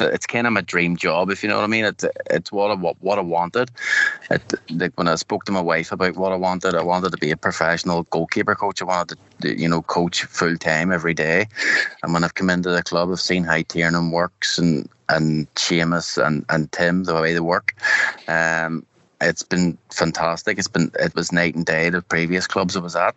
it's 0.00 0.26
kind 0.26 0.46
of 0.46 0.52
my 0.52 0.60
dream 0.60 0.96
job, 0.96 1.30
if 1.30 1.42
you 1.42 1.48
know 1.48 1.56
what 1.56 1.64
I 1.64 1.68
mean. 1.68 1.84
It's 1.84 2.04
it's 2.30 2.52
what 2.52 2.70
I 2.70 2.74
what, 2.74 2.96
what 3.00 3.18
I 3.18 3.22
wanted. 3.22 3.70
It, 4.30 4.54
like 4.70 4.92
when 4.96 5.08
I 5.08 5.14
spoke 5.14 5.44
to 5.44 5.52
my 5.52 5.60
wife 5.60 5.92
about 5.92 6.16
what 6.16 6.32
I 6.32 6.36
wanted, 6.36 6.74
I 6.74 6.82
wanted 6.82 7.12
to 7.12 7.18
be 7.18 7.30
a 7.30 7.36
professional 7.36 8.04
goalkeeper 8.04 8.54
coach. 8.54 8.82
I 8.82 8.86
wanted 8.86 9.18
to, 9.40 9.58
you 9.58 9.68
know, 9.68 9.82
coach 9.82 10.24
full 10.24 10.56
time 10.56 10.92
every 10.92 11.14
day. 11.14 11.46
And 12.02 12.12
when 12.12 12.24
I've 12.24 12.34
come 12.34 12.50
into 12.50 12.70
the 12.70 12.82
club, 12.82 13.10
I've 13.10 13.20
seen 13.20 13.44
how 13.44 13.62
Tiernan 13.62 14.10
works 14.10 14.58
and 14.58 14.88
and 15.08 15.52
Seamus 15.54 16.24
and 16.24 16.44
and 16.48 16.70
Tim 16.72 17.04
the 17.04 17.14
way 17.14 17.32
they 17.32 17.40
work. 17.40 17.74
Um, 18.28 18.84
it's 19.20 19.42
been 19.42 19.78
fantastic. 19.90 20.58
It's 20.58 20.68
been 20.68 20.90
it 20.98 21.14
was 21.14 21.32
night 21.32 21.54
and 21.54 21.64
day 21.64 21.88
the 21.90 22.02
previous 22.02 22.46
clubs 22.46 22.76
I 22.76 22.80
was 22.80 22.96
at. 22.96 23.14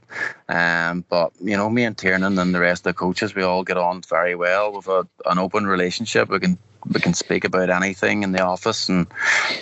Um, 0.47 1.03
but 1.09 1.31
you 1.41 1.57
know, 1.57 1.69
me 1.69 1.83
and 1.83 1.97
Tiernan 1.97 2.39
and 2.39 2.55
the 2.55 2.59
rest 2.59 2.81
of 2.81 2.95
the 2.95 2.97
coaches, 2.97 3.35
we 3.35 3.43
all 3.43 3.63
get 3.63 3.77
on 3.77 4.01
very 4.01 4.35
well 4.35 4.71
with 4.71 4.87
a, 4.87 5.07
an 5.25 5.39
open 5.39 5.67
relationship. 5.67 6.29
We 6.29 6.39
can 6.39 6.57
we 6.85 6.99
can 6.99 7.13
speak 7.13 7.43
about 7.43 7.69
anything 7.69 8.23
in 8.23 8.31
the 8.31 8.41
office, 8.41 8.89
and 8.89 9.07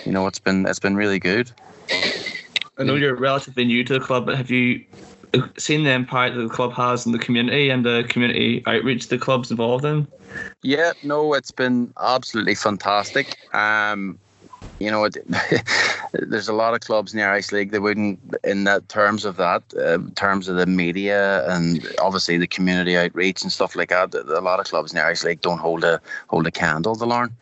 you 0.06 0.12
know, 0.12 0.28
it's 0.28 0.40
been 0.40 0.66
it's 0.66 0.80
been 0.80 0.96
really 0.96 1.20
good. 1.20 1.52
I 2.80 2.84
know 2.84 2.96
you're 2.96 3.16
relatively 3.16 3.66
new 3.66 3.84
to 3.84 3.94
the 3.94 4.00
club, 4.00 4.26
but 4.26 4.38
have 4.38 4.52
you 4.52 4.86
seen 5.58 5.84
the 5.84 5.92
impact 5.92 6.36
that 6.36 6.42
the 6.42 6.50
club 6.50 6.74
has 6.74 7.06
in 7.06 7.12
the 7.12 7.20
community 7.20 7.70
and 7.70 7.86
the 7.86 8.06
community 8.08 8.64
outreach 8.66 9.08
the 9.08 9.18
club's 9.18 9.52
involved 9.52 9.86
in? 9.86 10.08
Yeah, 10.62 10.94
no, 11.04 11.34
it's 11.34 11.52
been 11.52 11.94
absolutely 12.00 12.56
fantastic. 12.56 13.38
Um, 13.54 14.20
you 14.80 14.92
know, 14.92 15.06
it, 15.06 15.18
there's 16.14 16.48
a 16.48 16.54
lot 16.54 16.74
of 16.74 16.82
clubs 16.82 17.14
in 17.14 17.20
the 17.20 17.26
Irish 17.26 17.52
League 17.52 17.72
that 17.72 17.82
wouldn't, 17.82 18.20
in 18.44 18.66
that 18.66 18.88
terms 18.90 19.26
of 19.26 19.38
that, 19.38 19.64
uh, 19.76 19.98
terms 20.16 20.48
of 20.48 20.56
the 20.56 20.68
media 20.68 21.50
and 21.50 21.88
obviously 22.00 22.38
the 22.38 22.48
community 22.48 22.96
outreach 22.96 23.42
and 23.42 23.52
stuff 23.52 23.76
like 23.76 23.90
that. 23.90 24.14
A 24.14 24.42
lot 24.42 24.60
of 24.60 24.68
clubs 24.68 24.92
in 24.92 24.98
the 24.98 25.04
Irish 25.04 25.24
League 25.24 25.42
don't 25.42 25.58
hold 25.58 25.84
a 25.84 26.00
hold 26.28 26.46
a 26.46 26.52
candle 26.52 26.96
to 26.96 27.06
Larne. 27.06 27.36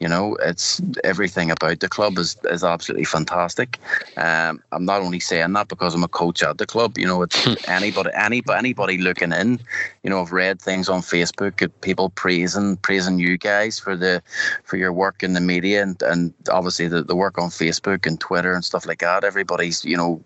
You 0.00 0.08
know, 0.08 0.36
it's 0.36 0.82
everything 1.04 1.50
about 1.50 1.80
the 1.80 1.88
club 1.88 2.18
is 2.18 2.36
is 2.44 2.64
absolutely 2.64 3.04
fantastic. 3.04 3.78
Um, 4.16 4.62
I'm 4.72 4.84
not 4.84 5.02
only 5.02 5.20
saying 5.20 5.52
that 5.52 5.68
because 5.68 5.94
I'm 5.94 6.04
a 6.04 6.08
coach 6.08 6.42
at 6.42 6.58
the 6.58 6.66
club. 6.66 6.98
You 6.98 7.06
know, 7.06 7.22
it's 7.22 7.44
hmm. 7.44 7.54
anybody, 7.68 8.10
anybody, 8.14 8.58
anybody 8.58 8.98
looking 8.98 9.32
in. 9.32 9.60
You 10.02 10.10
know, 10.10 10.20
I've 10.20 10.32
read 10.32 10.60
things 10.60 10.88
on 10.88 11.02
Facebook, 11.02 11.70
people 11.82 12.10
praising 12.10 12.78
praising 12.78 13.18
you 13.20 13.38
guys 13.38 13.78
for 13.78 13.96
the 13.96 14.22
for 14.64 14.76
your 14.76 14.92
work 14.92 15.22
in 15.22 15.34
the 15.34 15.40
media 15.40 15.82
and 15.82 16.02
and 16.02 16.34
obviously 16.50 16.69
obviously 16.70 16.86
the, 16.86 17.02
the 17.02 17.16
work 17.16 17.36
on 17.36 17.48
Facebook 17.48 18.06
and 18.06 18.20
Twitter 18.20 18.54
and 18.54 18.64
stuff 18.64 18.86
like 18.86 19.00
that, 19.00 19.24
everybody's, 19.24 19.84
you 19.84 19.96
know, 19.96 20.22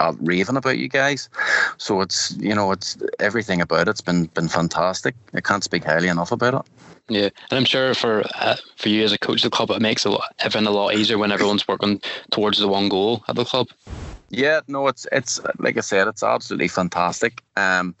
uh, 0.00 0.12
raving 0.20 0.56
about 0.56 0.76
you 0.76 0.86
guys. 0.86 1.30
So 1.78 2.02
it's, 2.02 2.36
you 2.36 2.54
know, 2.54 2.72
it's 2.72 2.98
everything 3.18 3.62
about 3.62 3.88
it's 3.88 4.02
been 4.02 4.26
been 4.26 4.48
fantastic. 4.48 5.14
I 5.32 5.40
can't 5.40 5.64
speak 5.64 5.84
highly 5.84 6.08
enough 6.08 6.30
about 6.30 6.54
it. 6.54 6.72
Yeah, 7.08 7.30
and 7.50 7.56
I'm 7.58 7.64
sure 7.64 7.94
for 7.94 8.22
uh, 8.34 8.56
for 8.76 8.90
you 8.90 9.02
as 9.02 9.12
a 9.12 9.18
coach 9.18 9.42
of 9.42 9.50
the 9.50 9.56
club, 9.56 9.70
it 9.70 9.80
makes 9.80 10.04
a 10.04 10.10
lot, 10.10 10.34
everything 10.40 10.66
a 10.66 10.70
lot 10.70 10.94
easier 10.94 11.16
when 11.16 11.32
everyone's 11.32 11.66
working 11.66 12.02
towards 12.30 12.58
the 12.58 12.68
one 12.68 12.90
goal 12.90 13.24
at 13.28 13.36
the 13.36 13.46
club. 13.46 13.68
Yeah, 14.28 14.60
no, 14.68 14.88
it's 14.88 15.06
it's 15.10 15.40
like 15.58 15.78
I 15.78 15.80
said, 15.80 16.06
it's 16.06 16.22
absolutely 16.22 16.68
fantastic. 16.68 17.42
Um, 17.56 17.94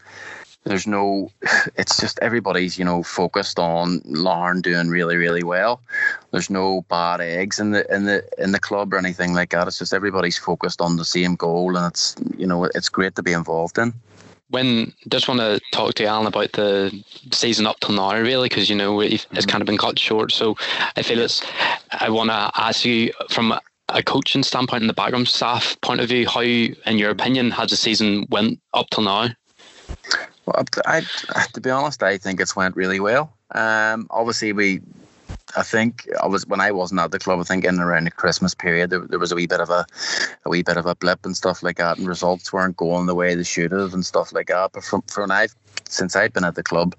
there's 0.68 0.86
no 0.86 1.30
it's 1.76 2.00
just 2.00 2.18
everybody's 2.20 2.78
you 2.78 2.84
know 2.84 3.02
focused 3.02 3.58
on 3.58 4.00
Larne 4.04 4.60
doing 4.60 4.88
really 4.88 5.16
really 5.16 5.42
well 5.42 5.80
there's 6.30 6.50
no 6.50 6.82
bad 6.88 7.20
eggs 7.20 7.58
in 7.58 7.72
the 7.72 7.94
in 7.94 8.04
the 8.04 8.24
in 8.38 8.52
the 8.52 8.60
club 8.60 8.92
or 8.92 8.98
anything 8.98 9.34
like 9.34 9.50
that 9.50 9.66
it's 9.66 9.78
just 9.78 9.94
everybody's 9.94 10.38
focused 10.38 10.80
on 10.80 10.96
the 10.96 11.04
same 11.04 11.34
goal 11.34 11.76
and 11.76 11.86
it's 11.86 12.14
you 12.36 12.46
know 12.46 12.64
it's 12.64 12.88
great 12.88 13.14
to 13.16 13.22
be 13.22 13.32
involved 13.32 13.78
in 13.78 13.92
when 14.50 14.92
just 15.08 15.28
want 15.28 15.40
to 15.40 15.60
talk 15.72 15.92
to 15.94 16.06
Alan 16.06 16.26
about 16.26 16.52
the 16.52 17.04
season 17.32 17.66
up 17.66 17.78
till 17.80 17.94
now, 17.94 18.18
really, 18.18 18.48
because 18.48 18.70
you 18.70 18.76
know 18.76 18.98
it's 19.00 19.26
mm-hmm. 19.26 19.46
kind 19.46 19.60
of 19.60 19.66
been 19.66 19.76
cut 19.76 19.98
short. 19.98 20.32
So 20.32 20.56
I 20.96 21.02
feel 21.02 21.18
it's. 21.18 21.42
I 21.90 22.08
want 22.08 22.30
to 22.30 22.50
ask 22.56 22.82
you 22.84 23.12
from 23.28 23.52
a 23.90 24.02
coaching 24.02 24.42
standpoint 24.42 24.82
and 24.82 24.90
the 24.90 24.94
background 24.94 25.28
staff 25.28 25.78
point 25.80 26.00
of 26.00 26.08
view, 26.08 26.28
how, 26.28 26.40
in 26.40 26.98
your 26.98 27.10
opinion, 27.10 27.50
has 27.50 27.70
the 27.70 27.76
season 27.76 28.26
went 28.30 28.60
up 28.74 28.88
till 28.90 29.04
now? 29.04 29.28
Well, 30.48 30.64
I, 30.86 31.02
to 31.52 31.60
be 31.60 31.68
honest, 31.68 32.02
I 32.02 32.16
think 32.16 32.40
it's 32.40 32.56
went 32.56 32.74
really 32.74 33.00
well. 33.00 33.34
Um, 33.54 34.06
obviously, 34.10 34.54
we, 34.54 34.80
I 35.56 35.62
think 35.62 36.08
I 36.22 36.26
was 36.26 36.46
when 36.46 36.60
I 36.60 36.72
wasn't 36.72 37.00
at 37.00 37.10
the 37.10 37.18
club. 37.18 37.38
I 37.40 37.42
think 37.42 37.66
in 37.66 37.78
around 37.78 38.04
the 38.04 38.10
Christmas 38.10 38.54
period, 38.54 38.88
there, 38.88 39.00
there 39.00 39.18
was 39.18 39.30
a 39.30 39.34
wee 39.34 39.46
bit 39.46 39.60
of 39.60 39.68
a, 39.68 39.84
a 40.46 40.48
wee 40.48 40.62
bit 40.62 40.78
of 40.78 40.86
a 40.86 40.94
blip 40.94 41.26
and 41.26 41.36
stuff 41.36 41.62
like 41.62 41.76
that, 41.76 41.98
and 41.98 42.08
results 42.08 42.50
weren't 42.50 42.78
going 42.78 43.04
the 43.04 43.14
way 43.14 43.34
they 43.34 43.42
should 43.42 43.72
have 43.72 43.92
and 43.92 44.06
stuff 44.06 44.32
like 44.32 44.46
that. 44.46 44.72
But 44.72 44.84
from 44.84 45.02
from 45.02 45.30
I've 45.30 45.54
since 45.90 46.16
I've 46.16 46.32
been 46.32 46.44
at 46.44 46.54
the 46.54 46.62
club, 46.62 46.94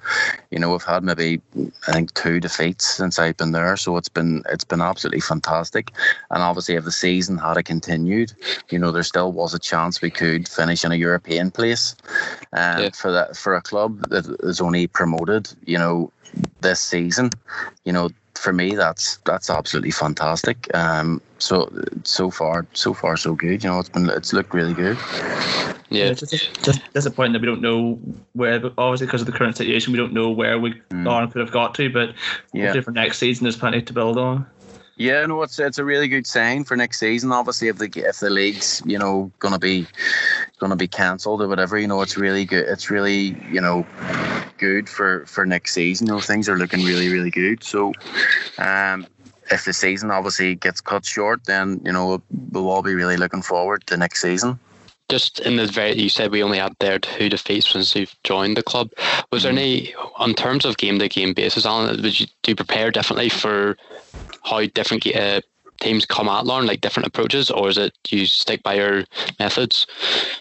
you 0.51 0.59
know, 0.59 0.71
we've 0.71 0.83
had 0.83 1.03
maybe 1.03 1.41
I 1.87 1.93
think 1.93 2.13
two 2.13 2.39
defeats 2.39 2.85
since 2.85 3.19
I've 3.19 3.37
been 3.37 3.51
there. 3.51 3.77
So 3.77 3.97
it's 3.97 4.09
been 4.09 4.43
it's 4.49 4.63
been 4.63 4.81
absolutely 4.81 5.21
fantastic. 5.21 5.91
And 6.31 6.43
obviously, 6.43 6.75
if 6.75 6.83
the 6.83 6.91
season 6.91 7.37
had 7.37 7.63
continued, 7.65 8.33
you 8.69 8.79
know, 8.79 8.91
there 8.91 9.03
still 9.03 9.31
was 9.31 9.53
a 9.53 9.59
chance 9.59 10.01
we 10.01 10.11
could 10.11 10.47
finish 10.47 10.83
in 10.83 10.91
a 10.91 10.95
European 10.95 11.51
place. 11.51 11.95
And 12.53 12.83
yeah. 12.83 12.89
for 12.93 13.11
that 13.11 13.37
for 13.37 13.55
a 13.55 13.61
club 13.61 14.09
that 14.09 14.25
is 14.41 14.61
only 14.61 14.87
promoted, 14.87 15.49
you 15.65 15.77
know, 15.77 16.11
this 16.61 16.79
season, 16.79 17.31
you 17.85 17.93
know, 17.93 18.09
for 18.39 18.53
me 18.53 18.75
that's 18.75 19.17
that's 19.25 19.49
absolutely 19.49 19.91
fantastic. 19.91 20.73
Um, 20.73 21.21
so 21.37 21.69
so 22.03 22.29
far 22.29 22.65
so 22.73 22.93
far 22.93 23.17
so 23.17 23.33
good. 23.33 23.63
You 23.63 23.69
know, 23.69 23.79
it's 23.79 23.89
been 23.89 24.09
it's 24.09 24.33
looked 24.33 24.53
really 24.53 24.73
good. 24.73 24.97
Yeah, 25.89 26.05
yeah 26.05 26.13
just, 26.13 26.63
just 26.63 26.93
disappointing 26.93 27.33
that 27.33 27.41
we 27.41 27.47
don't 27.47 27.61
know 27.61 27.99
where. 28.33 28.61
Obviously, 28.77 29.07
because 29.07 29.21
of 29.21 29.27
the 29.27 29.33
current 29.33 29.57
situation, 29.57 29.91
we 29.91 29.97
don't 29.97 30.13
know 30.13 30.29
where 30.29 30.59
we 30.59 30.73
mm. 30.91 31.31
could 31.31 31.39
have 31.41 31.51
got 31.51 31.75
to. 31.75 31.89
But 31.89 32.13
yeah, 32.53 32.79
for 32.81 32.91
next 32.91 33.19
season, 33.19 33.43
there's 33.43 33.57
plenty 33.57 33.81
to 33.81 33.93
build 33.93 34.17
on. 34.17 34.45
Yeah, 34.99 35.25
no, 35.25 35.41
it's 35.43 35.57
it's 35.59 35.77
a 35.77 35.85
really 35.85 36.09
good 36.09 36.27
sign 36.27 36.65
for 36.65 36.75
next 36.75 36.99
season. 36.99 37.31
Obviously, 37.31 37.69
if 37.69 37.77
the 37.77 37.89
if 37.95 38.19
the 38.19 38.29
league's 38.29 38.81
you 38.85 38.99
know 38.99 39.31
to 39.39 39.57
be 39.57 39.87
to 40.59 40.75
be 40.75 40.89
cancelled 40.89 41.41
or 41.41 41.47
whatever, 41.47 41.79
you 41.79 41.87
know, 41.87 42.01
it's 42.01 42.17
really 42.17 42.43
good. 42.43 42.67
It's 42.67 42.89
really 42.89 43.37
you 43.49 43.61
know 43.61 43.87
good 44.57 44.89
for 44.89 45.25
for 45.25 45.45
next 45.45 45.73
season. 45.73 46.07
You 46.07 46.13
know, 46.13 46.19
things 46.19 46.49
are 46.49 46.57
looking 46.57 46.83
really 46.83 47.07
really 47.07 47.29
good. 47.31 47.63
So, 47.63 47.93
um, 48.57 49.07
if 49.49 49.63
the 49.63 49.71
season 49.71 50.11
obviously 50.11 50.55
gets 50.55 50.81
cut 50.81 51.05
short, 51.05 51.45
then 51.45 51.79
you 51.85 51.93
know 51.93 52.21
we'll 52.51 52.69
all 52.69 52.81
be 52.81 52.93
really 52.93 53.15
looking 53.15 53.41
forward 53.41 53.87
to 53.87 53.95
next 53.95 54.21
season 54.21 54.59
just 55.09 55.39
in 55.39 55.55
the 55.57 55.67
very 55.67 55.99
you 55.99 56.09
said 56.09 56.31
we 56.31 56.43
only 56.43 56.59
had 56.59 56.75
there 56.79 56.99
two 56.99 57.29
defeats 57.29 57.69
since 57.69 57.95
you've 57.95 58.15
joined 58.23 58.55
the 58.55 58.63
club 58.63 58.91
was 59.31 59.43
there 59.43 59.51
mm-hmm. 59.51 59.59
any 59.59 59.95
on 60.17 60.33
terms 60.33 60.65
of 60.65 60.77
game 60.77 60.99
to 60.99 61.09
game 61.09 61.33
basis 61.33 61.65
Alan, 61.65 62.01
did 62.01 62.19
you 62.19 62.27
do 62.43 62.51
you 62.51 62.55
prepare 62.55 62.91
differently 62.91 63.29
for 63.29 63.77
how 64.43 64.65
different 64.67 65.05
uh, 65.15 65.41
teams 65.79 66.05
come 66.05 66.27
at 66.27 66.45
Larne, 66.45 66.65
like 66.65 66.81
different 66.81 67.07
approaches, 67.07 67.49
or 67.49 67.69
is 67.69 67.77
it 67.77 67.93
you 68.09 68.25
stick 68.25 68.63
by 68.63 68.75
your 68.75 69.05
methods? 69.39 69.87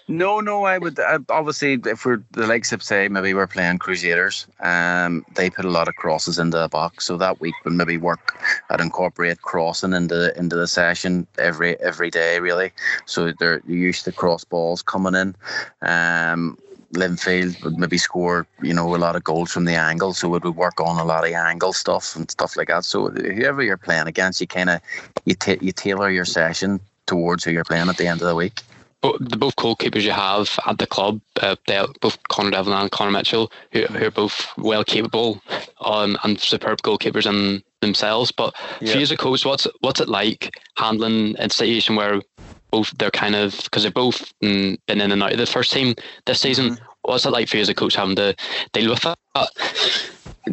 No, 0.08 0.40
no, 0.40 0.64
I 0.64 0.78
would 0.78 0.98
uh, 0.98 1.20
obviously 1.28 1.80
if 1.84 2.04
we're 2.04 2.22
the 2.32 2.46
likes 2.46 2.72
of 2.72 2.82
say 2.82 3.08
maybe 3.08 3.34
we're 3.34 3.46
playing 3.46 3.78
Crusaders, 3.78 4.46
um, 4.60 5.24
they 5.34 5.50
put 5.50 5.64
a 5.64 5.70
lot 5.70 5.88
of 5.88 5.94
crosses 5.96 6.38
into 6.38 6.58
the 6.58 6.68
box, 6.68 7.06
so 7.06 7.16
that 7.16 7.40
week 7.40 7.54
would 7.64 7.74
maybe 7.74 7.96
work. 7.96 8.38
I'd 8.70 8.80
incorporate 8.80 9.42
crossing 9.42 9.92
into 9.92 10.14
the, 10.14 10.38
into 10.38 10.56
the 10.56 10.66
session 10.66 11.26
every 11.38 11.78
every 11.80 12.10
day 12.10 12.40
really, 12.40 12.72
so 13.06 13.32
they're 13.32 13.62
used 13.66 14.04
to 14.04 14.12
cross 14.12 14.44
balls 14.44 14.82
coming 14.82 15.14
in. 15.14 15.36
Um, 15.82 16.58
Linfield 16.94 17.62
would 17.62 17.78
maybe 17.78 17.98
score, 17.98 18.46
you 18.62 18.72
know, 18.72 18.94
a 18.94 18.96
lot 18.96 19.16
of 19.16 19.24
goals 19.24 19.52
from 19.52 19.64
the 19.64 19.74
angle, 19.74 20.14
so 20.14 20.34
it 20.34 20.44
would 20.44 20.56
work 20.56 20.80
on 20.80 20.98
a 20.98 21.04
lot 21.04 21.26
of 21.26 21.32
angle 21.32 21.72
stuff 21.72 22.16
and 22.16 22.30
stuff 22.30 22.56
like 22.56 22.68
that. 22.68 22.84
So 22.84 23.08
whoever 23.08 23.62
you're 23.62 23.76
playing 23.76 24.06
against, 24.06 24.40
you 24.40 24.46
kind 24.46 24.70
of 24.70 24.80
you 25.24 25.34
t- 25.34 25.58
you 25.60 25.72
tailor 25.72 26.10
your 26.10 26.24
session 26.24 26.80
towards 27.06 27.44
who 27.44 27.50
you're 27.50 27.64
playing 27.64 27.88
at 27.88 27.96
the 27.96 28.06
end 28.06 28.20
of 28.20 28.28
the 28.28 28.34
week. 28.34 28.62
But 29.00 29.30
the 29.30 29.36
both 29.36 29.54
goalkeepers 29.56 30.02
you 30.02 30.10
have 30.10 30.58
at 30.66 30.78
the 30.78 30.86
club, 30.86 31.20
uh, 31.40 31.54
both 32.00 32.18
Conor 32.28 32.50
Devlin 32.50 32.76
and 32.76 32.90
Conor 32.90 33.12
Mitchell, 33.12 33.52
who, 33.70 33.84
who 33.84 34.06
are 34.06 34.10
both 34.10 34.48
well 34.58 34.82
capable 34.82 35.40
um, 35.80 36.18
and 36.24 36.40
superb 36.40 36.82
goalkeepers 36.82 37.26
in 37.26 37.62
themselves. 37.80 38.32
But 38.32 38.54
yeah. 38.80 38.92
for 38.92 38.96
you 38.96 39.02
as 39.02 39.12
a 39.12 39.16
coach, 39.16 39.44
what's 39.44 39.68
what's 39.80 40.00
it 40.00 40.08
like 40.08 40.58
handling 40.76 41.36
a 41.38 41.48
situation 41.48 41.94
where 41.94 42.22
both 42.70 42.96
they're 42.98 43.10
kind 43.10 43.34
of 43.34 43.58
because 43.64 43.82
they've 43.82 43.94
both 43.94 44.32
mm, 44.40 44.78
been 44.86 45.00
in 45.00 45.12
and 45.12 45.22
out 45.22 45.32
of 45.32 45.38
the 45.38 45.46
first 45.46 45.72
team 45.72 45.94
this 46.26 46.40
season. 46.40 46.70
Mm-hmm. 46.70 46.84
What's 47.02 47.24
it 47.24 47.30
like 47.30 47.48
for 47.48 47.56
you 47.56 47.62
as 47.62 47.68
a 47.68 47.74
coach 47.74 47.94
having 47.94 48.16
to 48.16 48.34
deal 48.72 48.90
with 48.90 49.00
that? 49.02 49.18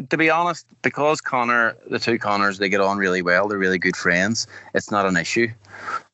to 0.10 0.18
be 0.18 0.30
honest, 0.30 0.66
because 0.82 1.22
Conor, 1.22 1.78
the 1.90 2.00
two 2.00 2.18
Conors, 2.18 2.58
they 2.58 2.70
get 2.70 2.82
on 2.82 2.98
really 2.98 3.22
well. 3.22 3.48
They're 3.48 3.58
really 3.58 3.80
good 3.80 3.96
friends. 3.96 4.48
It's 4.74 4.92
not 4.92 5.06
an 5.06 5.18
issue. 5.18 5.50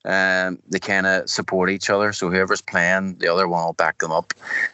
Um, 0.03 0.59
they 0.69 0.79
kind 0.79 1.05
of 1.05 1.29
support 1.29 1.69
each 1.69 1.89
other. 1.89 2.11
So 2.13 2.29
whoever's 2.29 2.61
playing, 2.61 3.15
the 3.15 3.31
other 3.31 3.47
one 3.47 3.65
will 3.65 3.73
back 3.73 3.99
them 3.99 4.11
up. 4.11 4.33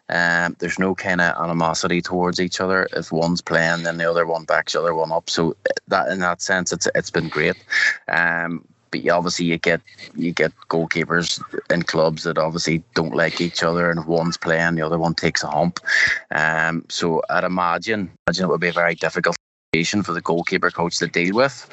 Um, 0.10 0.56
there's 0.60 0.80
no 0.80 0.96
kind 0.96 1.22
of 1.22 1.36
animosity 1.42 2.02
towards 2.02 2.40
each 2.40 2.62
other. 2.62 2.88
If 2.94 3.12
one's 3.12 3.42
playing, 3.42 3.84
then 3.84 3.98
the 3.98 4.10
other 4.10 4.26
one 4.26 4.46
backs 4.46 4.74
the 4.74 4.82
other 4.82 4.96
one 4.96 5.12
up. 5.12 5.30
So 5.30 5.56
that 5.90 6.10
in 6.10 6.20
that 6.20 6.42
sense, 6.42 6.72
it's 6.72 6.88
it's 6.96 7.12
been 7.12 7.30
great. 7.30 7.58
Um, 8.08 8.64
but 8.92 9.08
obviously 9.10 9.46
you 9.46 9.58
get 9.58 9.82
you 10.16 10.32
get 10.32 10.52
goalkeepers 10.70 11.42
in 11.70 11.84
clubs 11.84 12.24
that 12.24 12.38
obviously 12.38 12.84
don't 12.96 13.16
like 13.16 13.42
each 13.42 13.64
other, 13.64 13.90
and 13.90 14.00
if 14.00 14.06
one's 14.06 14.38
playing, 14.38 14.76
the 14.76 14.82
other 14.82 15.00
one 15.00 15.14
takes 15.14 15.44
a 15.44 15.48
hump. 15.48 15.80
Um, 16.32 16.86
so 16.90 17.22
I'd 17.30 17.44
imagine 17.44 18.12
imagine 18.28 18.46
it 18.46 18.50
would 18.50 18.62
be 18.62 18.70
a 18.70 18.74
very 18.74 18.96
difficult 18.96 19.36
situation 19.74 20.04
for 20.04 20.14
the 20.14 20.22
goalkeeper 20.22 20.72
coach 20.72 20.98
to 20.98 21.08
deal 21.08 21.36
with. 21.36 21.70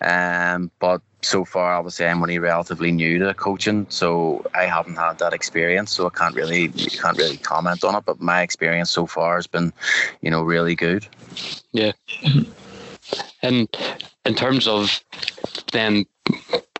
Um, 0.00 0.70
but 0.78 1.02
so 1.22 1.44
far, 1.44 1.74
obviously, 1.74 2.06
I'm 2.06 2.22
only 2.22 2.38
relatively 2.38 2.92
new 2.92 3.18
to 3.18 3.34
coaching, 3.34 3.86
so 3.88 4.44
I 4.54 4.64
haven't 4.64 4.96
had 4.96 5.18
that 5.18 5.32
experience, 5.32 5.92
so 5.92 6.06
I 6.06 6.10
can't 6.10 6.34
really 6.34 6.68
can't 6.68 7.16
really 7.16 7.38
comment 7.38 7.82
on 7.84 7.94
it. 7.94 8.04
But 8.04 8.20
my 8.20 8.42
experience 8.42 8.90
so 8.90 9.06
far 9.06 9.36
has 9.36 9.46
been, 9.46 9.72
you 10.20 10.30
know, 10.30 10.42
really 10.42 10.74
good. 10.74 11.06
Yeah. 11.72 11.92
And 13.42 13.68
in 14.24 14.34
terms 14.34 14.66
of 14.66 15.00
then 15.72 16.06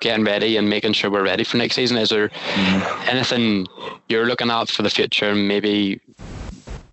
getting 0.00 0.24
ready 0.24 0.56
and 0.56 0.68
making 0.68 0.92
sure 0.92 1.10
we're 1.10 1.24
ready 1.24 1.44
for 1.44 1.56
next 1.56 1.74
season, 1.76 1.96
is 1.96 2.10
there 2.10 2.28
mm-hmm. 2.28 3.08
anything 3.08 3.66
you're 4.08 4.26
looking 4.26 4.50
at 4.50 4.68
for 4.68 4.82
the 4.82 4.90
future? 4.90 5.34
Maybe 5.34 6.00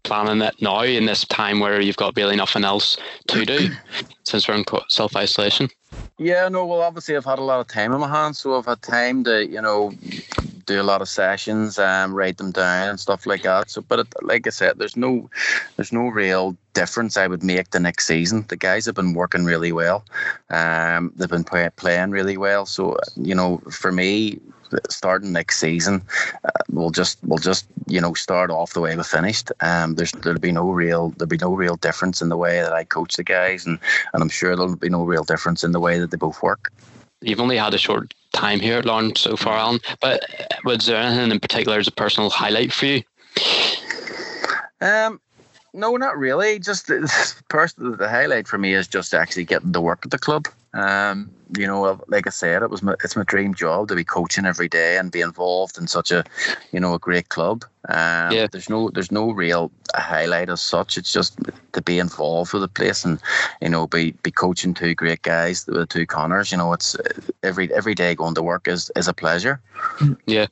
planning 0.03 0.41
it 0.41 0.61
now 0.61 0.81
in 0.81 1.05
this 1.05 1.25
time 1.25 1.59
where 1.59 1.79
you've 1.79 1.97
got 1.97 2.15
really 2.17 2.35
nothing 2.35 2.63
else 2.63 2.97
to 3.27 3.45
do 3.45 3.69
since 4.23 4.47
we're 4.47 4.55
in 4.55 4.65
self 4.89 5.15
isolation? 5.15 5.69
Yeah, 6.17 6.47
no, 6.49 6.65
well, 6.65 6.81
obviously, 6.81 7.15
I've 7.15 7.25
had 7.25 7.39
a 7.39 7.43
lot 7.43 7.59
of 7.59 7.67
time 7.67 7.93
on 7.93 7.99
my 7.99 8.07
hands, 8.07 8.39
so 8.39 8.57
I've 8.57 8.65
had 8.65 8.81
time 8.81 9.23
to, 9.23 9.45
you 9.45 9.61
know, 9.61 9.91
do 10.65 10.81
a 10.81 10.83
lot 10.83 11.01
of 11.01 11.09
sessions, 11.09 11.79
um, 11.79 12.13
write 12.13 12.37
them 12.37 12.51
down 12.51 12.89
and 12.89 12.99
stuff 12.99 13.25
like 13.25 13.43
that. 13.43 13.69
So, 13.69 13.81
but 13.81 13.99
it, 13.99 14.07
like 14.21 14.47
I 14.47 14.49
said, 14.49 14.77
there's 14.77 14.97
no, 14.97 15.29
there's 15.75 15.91
no 15.91 16.07
real 16.07 16.55
difference 16.73 17.17
I 17.17 17.27
would 17.27 17.43
make 17.43 17.71
the 17.71 17.79
next 17.79 18.07
season. 18.07 18.45
The 18.47 18.55
guys 18.55 18.85
have 18.85 18.95
been 18.95 19.13
working 19.13 19.45
really 19.45 19.71
well. 19.71 20.05
Um, 20.49 21.11
they've 21.15 21.29
been 21.29 21.43
play, 21.43 21.69
playing 21.75 22.11
really 22.11 22.37
well. 22.37 22.65
So, 22.65 22.97
you 23.15 23.35
know, 23.35 23.57
for 23.69 23.91
me, 23.91 24.39
starting 24.89 25.31
next 25.31 25.59
season, 25.59 26.01
uh, 26.45 26.49
we'll 26.69 26.91
just 26.91 27.17
we'll 27.23 27.39
just 27.39 27.65
you 27.87 27.99
know 27.99 28.13
start 28.13 28.49
off 28.49 28.73
the 28.73 28.81
way 28.81 28.95
we 28.95 29.03
finished. 29.03 29.51
Um, 29.61 29.95
there's 29.95 30.11
there'll 30.11 30.39
be 30.39 30.51
no 30.51 30.69
real 30.69 31.09
there'll 31.17 31.29
be 31.29 31.37
no 31.37 31.53
real 31.53 31.75
difference 31.75 32.21
in 32.21 32.29
the 32.29 32.37
way 32.37 32.61
that 32.61 32.73
I 32.73 32.83
coach 32.83 33.15
the 33.17 33.23
guys, 33.23 33.65
and 33.65 33.79
and 34.13 34.23
I'm 34.23 34.29
sure 34.29 34.55
there'll 34.55 34.75
be 34.75 34.89
no 34.89 35.03
real 35.03 35.23
difference 35.23 35.63
in 35.63 35.71
the 35.71 35.79
way 35.79 35.99
that 35.99 36.11
they 36.11 36.17
both 36.17 36.41
work. 36.41 36.71
You've 37.21 37.39
only 37.39 37.57
had 37.57 37.73
a 37.73 37.77
short 37.77 38.13
time 38.33 38.59
here 38.59 38.77
at 38.77 38.85
Larne 38.85 39.15
so 39.15 39.35
far, 39.35 39.57
Alan, 39.57 39.79
but 39.99 40.23
was 40.63 40.85
there 40.85 40.97
anything 40.97 41.31
in 41.31 41.39
particular 41.39 41.79
as 41.79 41.87
a 41.87 41.91
personal 41.91 42.29
highlight 42.29 42.71
for 42.73 42.85
you? 42.85 43.03
Um, 44.81 45.21
no, 45.73 45.95
not 45.95 46.17
really. 46.17 46.59
Just 46.59 46.91
personally, 47.49 47.95
the 47.95 48.09
highlight 48.09 48.47
for 48.47 48.57
me 48.57 48.73
is 48.73 48.87
just 48.87 49.13
actually 49.13 49.45
getting 49.45 49.73
to 49.73 49.81
work 49.81 50.01
at 50.03 50.11
the 50.11 50.19
club. 50.19 50.47
Um, 50.73 51.29
you 51.57 51.67
know, 51.67 52.01
like 52.07 52.27
I 52.27 52.29
said, 52.29 52.63
it 52.63 52.69
was 52.69 52.81
my, 52.81 52.95
it's 53.03 53.17
my 53.17 53.23
dream 53.23 53.53
job 53.53 53.89
to 53.89 53.95
be 53.95 54.05
coaching 54.05 54.45
every 54.45 54.69
day 54.69 54.97
and 54.97 55.11
be 55.11 55.19
involved 55.19 55.77
in 55.77 55.87
such 55.87 56.11
a, 56.11 56.23
you 56.71 56.79
know, 56.79 56.93
a 56.93 56.99
great 56.99 57.27
club. 57.27 57.65
Um, 57.89 58.31
yeah. 58.31 58.47
There's 58.49 58.69
no 58.69 58.89
there's 58.89 59.11
no 59.11 59.31
real 59.31 59.69
highlight 59.93 60.49
as 60.49 60.61
such. 60.61 60.97
It's 60.97 61.11
just 61.11 61.37
to 61.73 61.81
be 61.81 61.99
involved 61.99 62.53
with 62.53 62.61
the 62.61 62.69
place 62.69 63.03
and, 63.03 63.19
you 63.61 63.69
know, 63.69 63.87
be 63.87 64.11
be 64.23 64.31
coaching 64.31 64.73
two 64.73 64.95
great 64.95 65.23
guys, 65.23 65.65
the 65.65 65.85
two 65.85 66.05
Conors. 66.05 66.51
You 66.51 66.57
know, 66.57 66.71
it's 66.71 66.95
every 67.43 67.73
every 67.73 67.95
day 67.95 68.15
going 68.15 68.35
to 68.35 68.43
work 68.43 68.67
is 68.67 68.89
is 68.95 69.09
a 69.09 69.13
pleasure. 69.13 69.59
Yeah. 70.25 70.47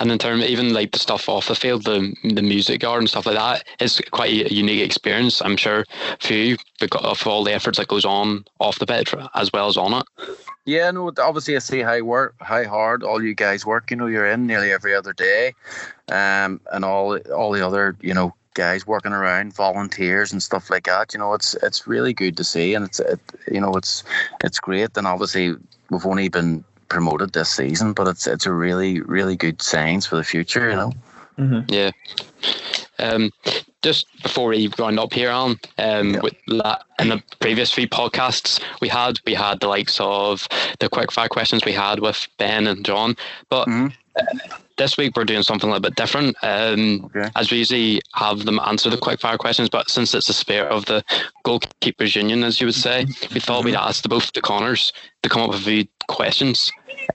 And 0.00 0.12
in 0.12 0.18
terms, 0.18 0.44
even 0.44 0.72
like 0.72 0.92
the 0.92 0.98
stuff 0.98 1.28
off 1.28 1.48
the 1.48 1.54
field, 1.54 1.84
the 1.84 2.14
the 2.22 2.42
music 2.42 2.82
yard 2.82 3.00
and 3.00 3.08
stuff 3.08 3.26
like 3.26 3.36
that 3.36 3.64
is 3.80 4.00
quite 4.10 4.30
a 4.30 4.54
unique 4.54 4.84
experience. 4.84 5.42
I'm 5.42 5.56
sure 5.56 5.84
for 6.20 6.34
you, 6.34 6.56
because 6.78 7.04
of 7.04 7.26
all 7.26 7.44
the 7.44 7.52
efforts 7.52 7.78
that 7.78 7.88
goes 7.88 8.04
on 8.04 8.44
off 8.60 8.78
the 8.78 8.86
pitch 8.86 9.14
as 9.34 9.52
well 9.52 9.68
as 9.68 9.76
on 9.76 9.94
it. 9.94 10.04
Yeah, 10.64 10.90
no. 10.90 11.10
Obviously, 11.18 11.56
I 11.56 11.60
see 11.60 11.80
how 11.80 12.00
work, 12.02 12.34
how 12.40 12.62
hard 12.64 13.02
all 13.02 13.22
you 13.22 13.34
guys 13.34 13.64
work. 13.64 13.90
You 13.90 13.96
know, 13.96 14.06
you're 14.06 14.26
in 14.26 14.46
nearly 14.46 14.70
every 14.70 14.94
other 14.94 15.12
day, 15.12 15.54
um, 16.08 16.60
and 16.72 16.84
all 16.84 17.18
all 17.34 17.52
the 17.52 17.66
other 17.66 17.96
you 18.00 18.14
know 18.14 18.34
guys 18.54 18.86
working 18.86 19.12
around, 19.12 19.54
volunteers 19.54 20.32
and 20.32 20.42
stuff 20.42 20.68
like 20.68 20.84
that. 20.84 21.14
You 21.14 21.20
know, 21.20 21.32
it's 21.32 21.54
it's 21.62 21.86
really 21.86 22.12
good 22.12 22.36
to 22.36 22.44
see, 22.44 22.74
and 22.74 22.84
it's 22.84 23.00
it, 23.00 23.20
you 23.50 23.60
know 23.60 23.72
it's 23.74 24.04
it's 24.44 24.60
great. 24.60 24.96
And 24.96 25.06
obviously, 25.06 25.54
we've 25.90 26.06
only 26.06 26.28
been 26.28 26.64
promoted 26.88 27.32
this 27.32 27.50
season, 27.50 27.92
but 27.92 28.08
it's 28.08 28.26
it's 28.26 28.46
a 28.46 28.52
really 28.52 29.00
really 29.00 29.36
good 29.36 29.62
signs 29.62 30.06
for 30.06 30.16
the 30.16 30.24
future. 30.24 30.70
You 30.70 30.76
know. 30.76 30.92
Mm-hmm. 31.38 31.72
Yeah. 31.72 31.90
Um, 32.98 33.30
just 33.82 34.06
before 34.22 34.48
we 34.48 34.70
round 34.78 34.98
up 34.98 35.12
here, 35.12 35.30
on 35.30 35.58
um, 35.78 36.14
yeah. 36.14 36.20
with 36.20 36.34
that, 36.48 36.82
in 36.98 37.08
the 37.08 37.22
previous 37.40 37.72
three 37.72 37.86
podcasts 37.86 38.60
we 38.80 38.88
had, 38.88 39.20
we 39.24 39.34
had 39.34 39.60
the 39.60 39.68
likes 39.68 39.98
of 40.00 40.48
the 40.80 40.88
quick 40.88 41.12
fire 41.12 41.28
questions 41.28 41.64
we 41.64 41.72
had 41.72 42.00
with 42.00 42.26
Ben 42.38 42.66
and 42.66 42.84
John, 42.84 43.16
but 43.48 43.68
mm-hmm. 43.68 43.88
uh, 44.18 44.56
this 44.78 44.96
week 44.96 45.16
we're 45.16 45.24
doing 45.24 45.42
something 45.42 45.68
a 45.68 45.72
little 45.72 45.82
bit 45.82 45.96
different. 45.96 46.36
Um, 46.42 47.10
okay. 47.16 47.30
As 47.36 47.50
we 47.50 47.58
usually 47.58 48.00
have 48.14 48.44
them 48.44 48.60
answer 48.60 48.90
the 48.90 48.96
quick 48.96 49.20
fire 49.20 49.36
questions, 49.36 49.68
but 49.68 49.90
since 49.90 50.14
it's 50.14 50.28
the 50.28 50.32
spirit 50.32 50.70
of 50.70 50.86
the 50.86 51.04
goalkeepers 51.44 52.16
union, 52.16 52.44
as 52.44 52.60
you 52.60 52.66
would 52.66 52.74
say, 52.74 53.06
we 53.32 53.40
thought 53.40 53.64
we'd 53.64 53.74
ask 53.74 54.02
the, 54.02 54.08
both 54.08 54.32
the 54.32 54.40
Conors 54.40 54.92
to 55.22 55.28
come 55.28 55.42
up 55.42 55.50
with 55.50 55.60
a 55.60 55.64
few 55.64 55.84
questions 56.08 56.72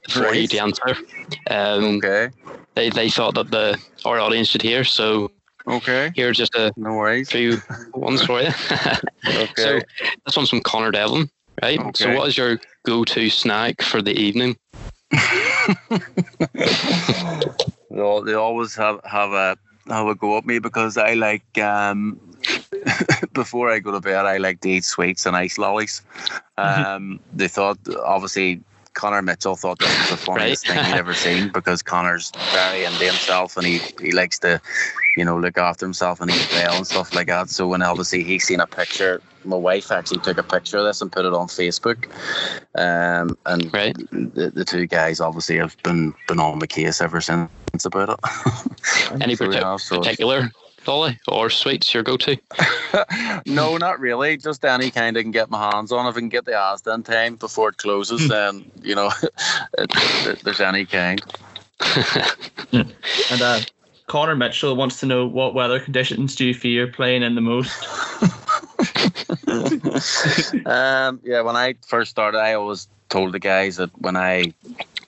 for 0.10 0.22
right. 0.22 0.42
you 0.42 0.48
to 0.48 0.58
answer. 0.60 0.96
Um, 1.50 1.98
okay. 1.98 2.30
They 2.76 2.90
they 2.90 3.10
thought 3.10 3.36
that 3.36 3.52
the 3.52 3.80
our 4.06 4.20
audience 4.20 4.50
should 4.50 4.62
hear, 4.62 4.84
so 4.84 5.32
Okay. 5.68 6.12
Here's 6.16 6.38
just 6.38 6.56
a 6.56 6.74
no 6.76 6.94
worries. 6.94 7.32
few 7.32 7.62
ones 7.94 8.24
for 8.24 8.42
you. 8.42 8.48
okay. 9.28 9.54
So 9.56 9.80
this 10.26 10.36
one's 10.36 10.50
from 10.50 10.62
Conor 10.62 10.92
Devlin, 10.92 11.30
right? 11.62 11.80
Okay. 11.80 12.04
So 12.04 12.16
what 12.16 12.28
is 12.28 12.38
your 12.38 12.60
go-to 12.86 13.30
snack 13.30 13.82
for 13.82 14.02
the 14.02 14.12
evening? 14.12 14.58
they, 15.12 15.20
they 17.90 18.34
always 18.34 18.76
have 18.76 19.00
have 19.06 19.32
a 19.32 19.58
have 19.88 20.08
a 20.08 20.16
go 20.16 20.38
at 20.38 20.46
me 20.46 20.60
because 20.60 20.98
I 20.98 21.14
like 21.14 21.58
um, 21.60 22.20
before 23.34 23.72
I 23.72 23.80
go 23.80 23.92
to 23.92 24.02
bed 24.02 24.26
I 24.26 24.38
like 24.38 24.62
to 24.62 24.70
eat 24.70 24.84
sweets 24.84 25.26
and 25.26 25.36
ice 25.36 25.58
lollies. 25.58 26.02
Mm-hmm. 26.58 26.84
Um, 26.84 27.20
they 27.32 27.48
thought 27.48 27.78
obviously 28.04 28.62
Conor 28.94 29.22
Mitchell 29.22 29.56
thought 29.56 29.80
this 29.80 30.00
was 30.00 30.10
the 30.10 30.18
funniest 30.26 30.68
right. 30.68 30.76
thing 30.76 30.86
he'd 30.86 30.98
ever 30.98 31.14
seen 31.14 31.50
because 31.54 31.82
Conor's 31.82 32.32
very 32.52 32.86
into 32.86 33.06
himself 33.06 33.58
and 33.58 33.66
he, 33.66 33.80
he 34.00 34.12
likes 34.12 34.40
to, 34.40 34.62
you 35.18 35.26
know, 35.26 35.38
look 35.38 35.58
after 35.58 35.86
himself 35.86 36.22
and 36.22 36.32
eat 36.32 36.50
well 36.54 36.78
and 36.78 36.88
stuff 36.88 37.14
like 37.14 37.28
that. 37.28 37.50
So 37.50 37.68
when 37.68 37.82
obviously 37.82 38.24
he 38.24 38.40
seen 38.40 38.60
a 38.60 38.68
picture, 38.68 39.22
my 39.44 39.58
wife 39.58 39.92
actually 39.92 40.20
took 40.20 40.38
a 40.38 40.44
picture 40.44 40.78
of 40.78 40.86
this 40.86 41.02
and 41.02 41.12
put 41.12 41.26
it 41.26 41.34
on 41.34 41.48
Facebook. 41.48 42.06
Um, 42.76 43.38
and 43.46 43.74
right. 43.74 43.96
the, 44.12 44.52
the 44.54 44.66
two 44.66 44.88
guys 44.88 45.20
obviously 45.20 45.58
have 45.58 45.76
been 45.84 46.14
been 46.28 46.40
on 46.40 46.60
the 46.60 46.68
case 46.68 47.02
ever 47.02 47.22
since 47.22 47.50
about 47.86 48.10
it. 48.10 49.22
Any 49.22 49.36
so, 49.36 49.48
particular 49.48 50.52
Dolly 50.84 51.20
or 51.28 51.50
sweets 51.50 51.94
your 51.94 52.04
go-to? 52.04 52.38
no, 53.46 53.78
not 53.78 54.00
really. 54.00 54.38
Just 54.38 54.64
any 54.66 54.92
kind 54.92 55.18
I 55.18 55.22
can 55.22 55.32
get 55.32 55.50
my 55.50 55.72
hands 55.72 55.92
on. 55.92 56.06
If 56.08 56.16
I 56.16 56.20
can 56.20 56.30
get 56.30 56.46
the 56.46 56.52
Asda 56.52 56.94
in 56.94 57.04
time 57.04 57.36
before 57.36 57.70
it 57.70 57.78
closes, 57.78 58.22
hmm. 58.24 58.28
then 58.28 58.72
you 58.82 58.96
know, 58.96 59.12
it, 59.78 59.92
it, 60.28 60.40
there's 60.44 60.62
any 60.62 60.86
kind. 60.86 61.22
and 62.72 63.42
uh, 63.42 63.60
Conor 64.08 64.36
Mitchell 64.36 64.76
wants 64.76 65.00
to 65.00 65.06
know 65.06 65.26
what 65.26 65.54
weather 65.54 65.80
conditions 65.80 66.36
do 66.36 66.46
you 66.46 66.54
fear 66.54 66.88
playing 66.88 67.24
in 67.24 67.36
the 67.36 67.42
most? 67.42 67.74
um, 70.66 71.20
yeah, 71.24 71.42
when 71.42 71.56
I 71.56 71.76
first 71.86 72.12
started, 72.12 72.40
I 72.40 72.54
always 72.54 72.88
told 73.10 73.34
the 73.34 73.40
guys 73.40 73.78
that 73.78 73.90
when 74.02 74.16
I 74.16 74.54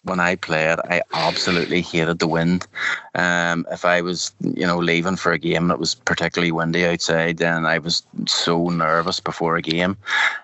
when 0.05 0.19
I 0.19 0.35
played, 0.35 0.79
I 0.89 1.01
absolutely 1.13 1.81
hated 1.81 2.19
the 2.19 2.27
wind. 2.27 2.67
Um, 3.15 3.65
if 3.71 3.85
I 3.85 4.01
was, 4.01 4.31
you 4.39 4.65
know, 4.65 4.77
leaving 4.77 5.15
for 5.15 5.31
a 5.31 5.39
game 5.39 5.67
that 5.67 5.79
was 5.79 5.95
particularly 5.95 6.51
windy 6.51 6.85
outside, 6.85 7.37
then 7.37 7.65
I 7.65 7.79
was 7.79 8.03
so 8.27 8.69
nervous 8.69 9.19
before 9.19 9.55
a 9.55 9.61
game. 9.61 9.97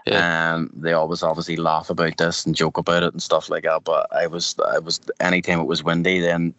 Yeah. 0.06 0.54
Um, 0.54 0.72
they 0.76 0.94
always 0.94 1.24
obviously 1.24 1.58
laugh 1.58 1.90
about 1.90 2.18
this 2.18 2.46
and 2.46 2.56
joke 2.56 2.78
about 2.78 3.04
it 3.04 3.14
and 3.14 3.22
stuff 3.22 3.50
like 3.50 3.64
that. 3.64 3.84
But 3.84 4.08
I 4.12 4.28
was, 4.28 4.56
I 4.68 4.80
was, 4.80 5.00
anytime 5.20 5.60
it 5.60 5.68
was 5.68 5.84
windy, 5.84 6.20
then 6.20 6.54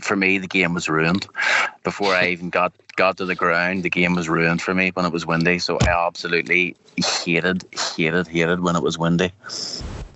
for 0.00 0.16
me 0.16 0.38
the 0.38 0.48
game 0.48 0.74
was 0.74 0.88
ruined. 0.88 1.28
Before 1.84 2.12
I 2.14 2.28
even 2.28 2.50
got 2.50 2.72
got 2.96 3.16
to 3.18 3.24
the 3.24 3.36
ground, 3.36 3.84
the 3.84 3.90
game 3.90 4.16
was 4.16 4.28
ruined 4.28 4.60
for 4.60 4.74
me 4.74 4.90
when 4.94 5.06
it 5.06 5.12
was 5.12 5.24
windy. 5.24 5.60
So 5.60 5.78
I 5.82 6.06
absolutely 6.06 6.76
hated, 6.96 7.64
hated, 7.96 8.26
hated 8.26 8.60
when 8.60 8.76
it 8.76 8.82
was 8.82 8.98
windy 8.98 9.32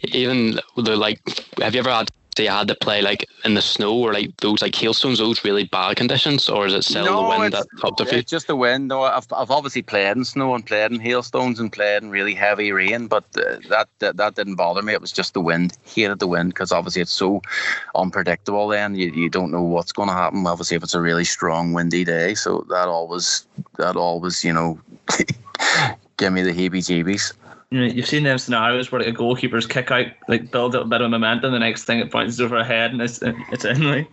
even 0.03 0.61
the 0.76 0.97
like 0.97 1.20
have 1.61 1.74
you 1.74 1.80
ever 1.80 1.90
had 1.90 2.11
you 2.42 2.51
had 2.51 2.68
to 2.68 2.74
play 2.74 3.03
like 3.03 3.26
in 3.44 3.55
the 3.55 3.62
snow 3.62 3.94
or 3.97 4.12
like 4.12 4.36
those 4.38 4.62
like 4.62 4.74
hailstones, 4.74 5.18
those 5.18 5.44
really 5.44 5.64
bad 5.64 5.97
conditions, 5.97 6.49
or 6.49 6.66
is 6.66 6.74
it 6.74 6.84
still 6.84 7.07
No, 7.07 7.22
the 7.22 7.28
wind 7.28 7.53
that 7.53 7.66
helped 7.80 8.01
a 8.01 8.07
few? 8.07 8.18
It's 8.18 8.30
just 8.30 8.47
the 8.47 8.57
wind. 8.57 8.88
No, 8.88 9.03
I've, 9.03 9.26
I've 9.32 9.51
obviously 9.51 9.82
played 9.82 10.16
in 10.16 10.24
snow 10.24 10.55
and 10.55 10.64
played 10.64 10.92
in 10.92 11.01
hailstones 11.01 11.61
and 11.61 11.72
played 11.72 12.03
in 12.03 12.11
really 12.11 12.34
heavy 12.34 12.72
rain, 12.72 13.07
but 13.07 13.24
uh, 13.36 13.57
that, 13.68 13.88
that 14.01 14.16
that 14.16 14.34
didn't 14.34 14.57
bother 14.57 14.82
me. 14.82 14.92
It 14.92 15.01
was 15.01 15.12
just 15.12 15.34
the 15.34 15.40
wind. 15.40 15.76
Hated 15.84 16.18
the 16.18 16.26
wind 16.26 16.51
because 16.51 16.72
obviously 16.72 17.03
it's 17.03 17.12
so 17.12 17.42
unpredictable. 17.94 18.68
Then 18.68 18.94
you, 18.94 19.11
you 19.12 19.30
don't 19.30 19.51
know 19.51 19.62
what's 19.62 19.92
going 19.92 20.09
to 20.09 20.14
happen. 20.14 20.47
Obviously, 20.47 20.76
if 20.76 20.82
it's 20.82 20.94
a 20.94 21.01
really 21.01 21.24
strong 21.24 21.72
windy 21.72 22.05
day, 22.05 22.34
so 22.34 22.66
that 22.68 22.88
always 22.88 23.47
that 23.76 23.97
always 23.97 24.44
you 24.44 24.53
know 24.53 24.78
give 26.16 26.32
me 26.32 26.42
the 26.42 26.53
heebie-jeebies. 26.53 27.32
You 27.71 27.81
know, 27.81 27.87
you've 27.87 28.07
seen 28.07 28.23
them 28.23 28.39
scenarios 28.39 28.93
where 28.93 29.01
like 29.01 29.09
a 29.09 29.12
goalkeeper's 29.12 29.67
kick 29.67 29.91
out 29.91 30.07
like 30.29 30.53
build 30.53 30.77
up 30.77 30.85
a 30.85 30.89
bit 30.89 31.01
of 31.01 31.11
momentum. 31.11 31.51
The 31.51 31.59
next 31.59 31.83
thing 31.85 31.99
it 31.99 32.12
bounces 32.12 32.41
over 32.41 32.57
a 32.57 32.64
head 32.64 32.93
and 32.93 33.03
it's 33.03 33.21
uh, 33.21 33.33
it's 33.51 33.64
in 33.64 33.91
like. 33.91 34.09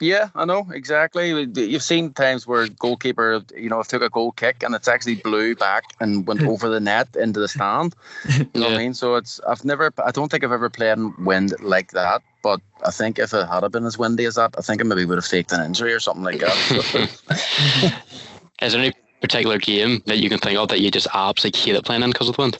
Yeah, 0.00 0.28
I 0.34 0.44
know 0.44 0.66
exactly. 0.72 1.30
You've 1.54 1.84
seen 1.84 2.12
times 2.12 2.48
where 2.48 2.66
goalkeeper, 2.68 3.42
you 3.56 3.68
know, 3.68 3.82
took 3.84 4.02
a 4.02 4.10
goal 4.10 4.32
kick 4.32 4.64
and 4.64 4.74
it's 4.74 4.88
actually 4.88 5.16
blew 5.16 5.54
back 5.54 5.84
and 6.00 6.26
went 6.26 6.42
over 6.48 6.68
the 6.68 6.80
net 6.80 7.08
into 7.14 7.38
the 7.38 7.48
stand. 7.48 7.94
You 8.28 8.46
know 8.54 8.62
what 8.62 8.72
I 8.72 8.78
mean? 8.78 8.94
So 8.94 9.14
it's 9.14 9.40
I've 9.48 9.64
never, 9.64 9.92
I 10.04 10.10
don't 10.10 10.28
think 10.28 10.42
I've 10.42 10.50
ever 10.50 10.68
played 10.68 10.98
in 10.98 11.14
wind 11.24 11.54
like 11.62 11.92
that. 11.92 12.22
But 12.42 12.60
I 12.84 12.90
think 12.90 13.18
if 13.20 13.32
it 13.32 13.46
had 13.46 13.70
been 13.70 13.86
as 13.86 13.98
windy 13.98 14.24
as 14.24 14.34
that, 14.34 14.54
I 14.58 14.62
think 14.62 14.80
I 14.80 14.84
maybe 14.84 15.04
would 15.04 15.18
have 15.18 15.24
faked 15.24 15.52
an 15.52 15.64
injury 15.64 15.92
or 15.92 16.00
something 16.00 16.24
like 16.24 16.40
that. 16.40 18.02
Is 18.62 18.72
there 18.72 18.80
any 18.80 18.92
particular 19.20 19.58
game 19.58 20.02
that 20.06 20.18
you 20.18 20.28
can 20.28 20.38
think 20.38 20.58
of 20.58 20.68
that 20.68 20.80
you 20.80 20.90
just 20.90 21.08
absolutely 21.14 21.58
hate 21.58 21.66
hated 21.68 21.84
playing 21.84 22.02
in 22.02 22.10
because 22.10 22.28
of 22.28 22.36
the 22.36 22.42
wind? 22.42 22.58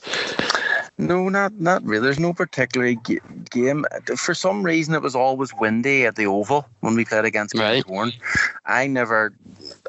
No, 0.99 1.29
not 1.29 1.53
not 1.59 1.83
really. 1.83 2.03
There's 2.03 2.19
no 2.19 2.33
particular 2.33 2.93
g- 2.95 3.19
game. 3.51 3.85
For 4.15 4.33
some 4.33 4.63
reason, 4.63 4.95
it 4.95 5.01
was 5.03 5.15
always 5.15 5.53
windy 5.53 6.05
at 6.07 6.15
the 6.15 6.25
Oval 6.25 6.65
when 6.79 6.95
we 6.95 7.05
played 7.05 7.23
against 7.23 7.53
Right. 7.55 7.83
Glentoran. 7.85 8.13
I 8.65 8.87
never. 8.87 9.31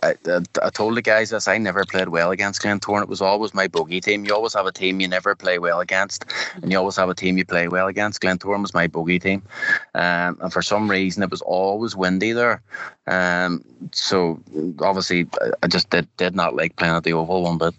I, 0.02 0.14
I, 0.26 0.40
I 0.62 0.68
told 0.70 0.96
the 0.96 1.02
guys 1.02 1.30
this. 1.30 1.48
I 1.48 1.56
never 1.56 1.84
played 1.86 2.08
well 2.10 2.30
against 2.30 2.60
Glentoran. 2.60 3.02
It 3.02 3.08
was 3.08 3.22
always 3.22 3.54
my 3.54 3.68
bogey 3.68 4.02
team. 4.02 4.26
You 4.26 4.34
always 4.34 4.52
have 4.52 4.66
a 4.66 4.72
team 4.72 5.00
you 5.00 5.08
never 5.08 5.34
play 5.34 5.58
well 5.58 5.80
against, 5.80 6.26
and 6.62 6.70
you 6.70 6.76
always 6.76 6.96
have 6.96 7.08
a 7.08 7.14
team 7.14 7.38
you 7.38 7.44
play 7.46 7.68
well 7.68 7.86
against. 7.86 8.20
Glentoran 8.20 8.60
was 8.60 8.74
my 8.74 8.86
bogey 8.86 9.18
team, 9.18 9.42
um, 9.94 10.36
and 10.42 10.52
for 10.52 10.60
some 10.60 10.90
reason, 10.90 11.22
it 11.22 11.30
was 11.30 11.40
always 11.40 11.96
windy 11.96 12.32
there. 12.32 12.60
Um, 13.06 13.64
so 13.92 14.40
obviously, 14.80 15.26
I- 15.62 15.68
just 15.68 15.88
did 15.88 16.06
did 16.18 16.34
not 16.34 16.54
like 16.54 16.76
playing 16.76 16.94
at 16.96 17.04
the 17.04 17.14
Oval 17.14 17.44
one 17.44 17.56
bit. 17.56 17.74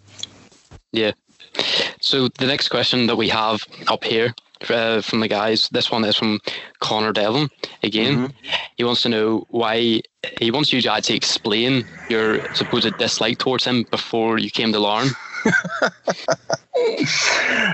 So 2.00 2.28
the 2.28 2.48
next 2.48 2.70
question 2.70 3.08
that 3.08 3.16
we 3.18 3.30
have 3.30 3.64
up 3.88 4.04
here 4.04 4.34
uh, 4.70 5.02
from 5.02 5.20
the 5.20 5.28
guys, 5.28 5.70
this 5.70 5.92
one 5.92 6.04
is 6.06 6.16
from 6.16 6.40
Conor 6.80 7.14
Devlin 7.14 7.50
again. 7.84 8.34
He 8.78 8.84
wants 8.84 9.02
to 9.04 9.10
know 9.10 9.46
why 9.50 10.02
he 10.40 10.52
wants 10.52 10.72
you 10.74 10.82
to 10.82 10.92
actually 10.92 11.18
explain 11.18 11.86
your 12.10 12.54
supposed 12.54 12.98
dislike 12.98 13.38
towards 13.38 13.66
him 13.66 13.84
before 13.92 14.38
you 14.38 14.50
came 14.50 14.72
to 14.74 14.80
Larne. 14.80 15.10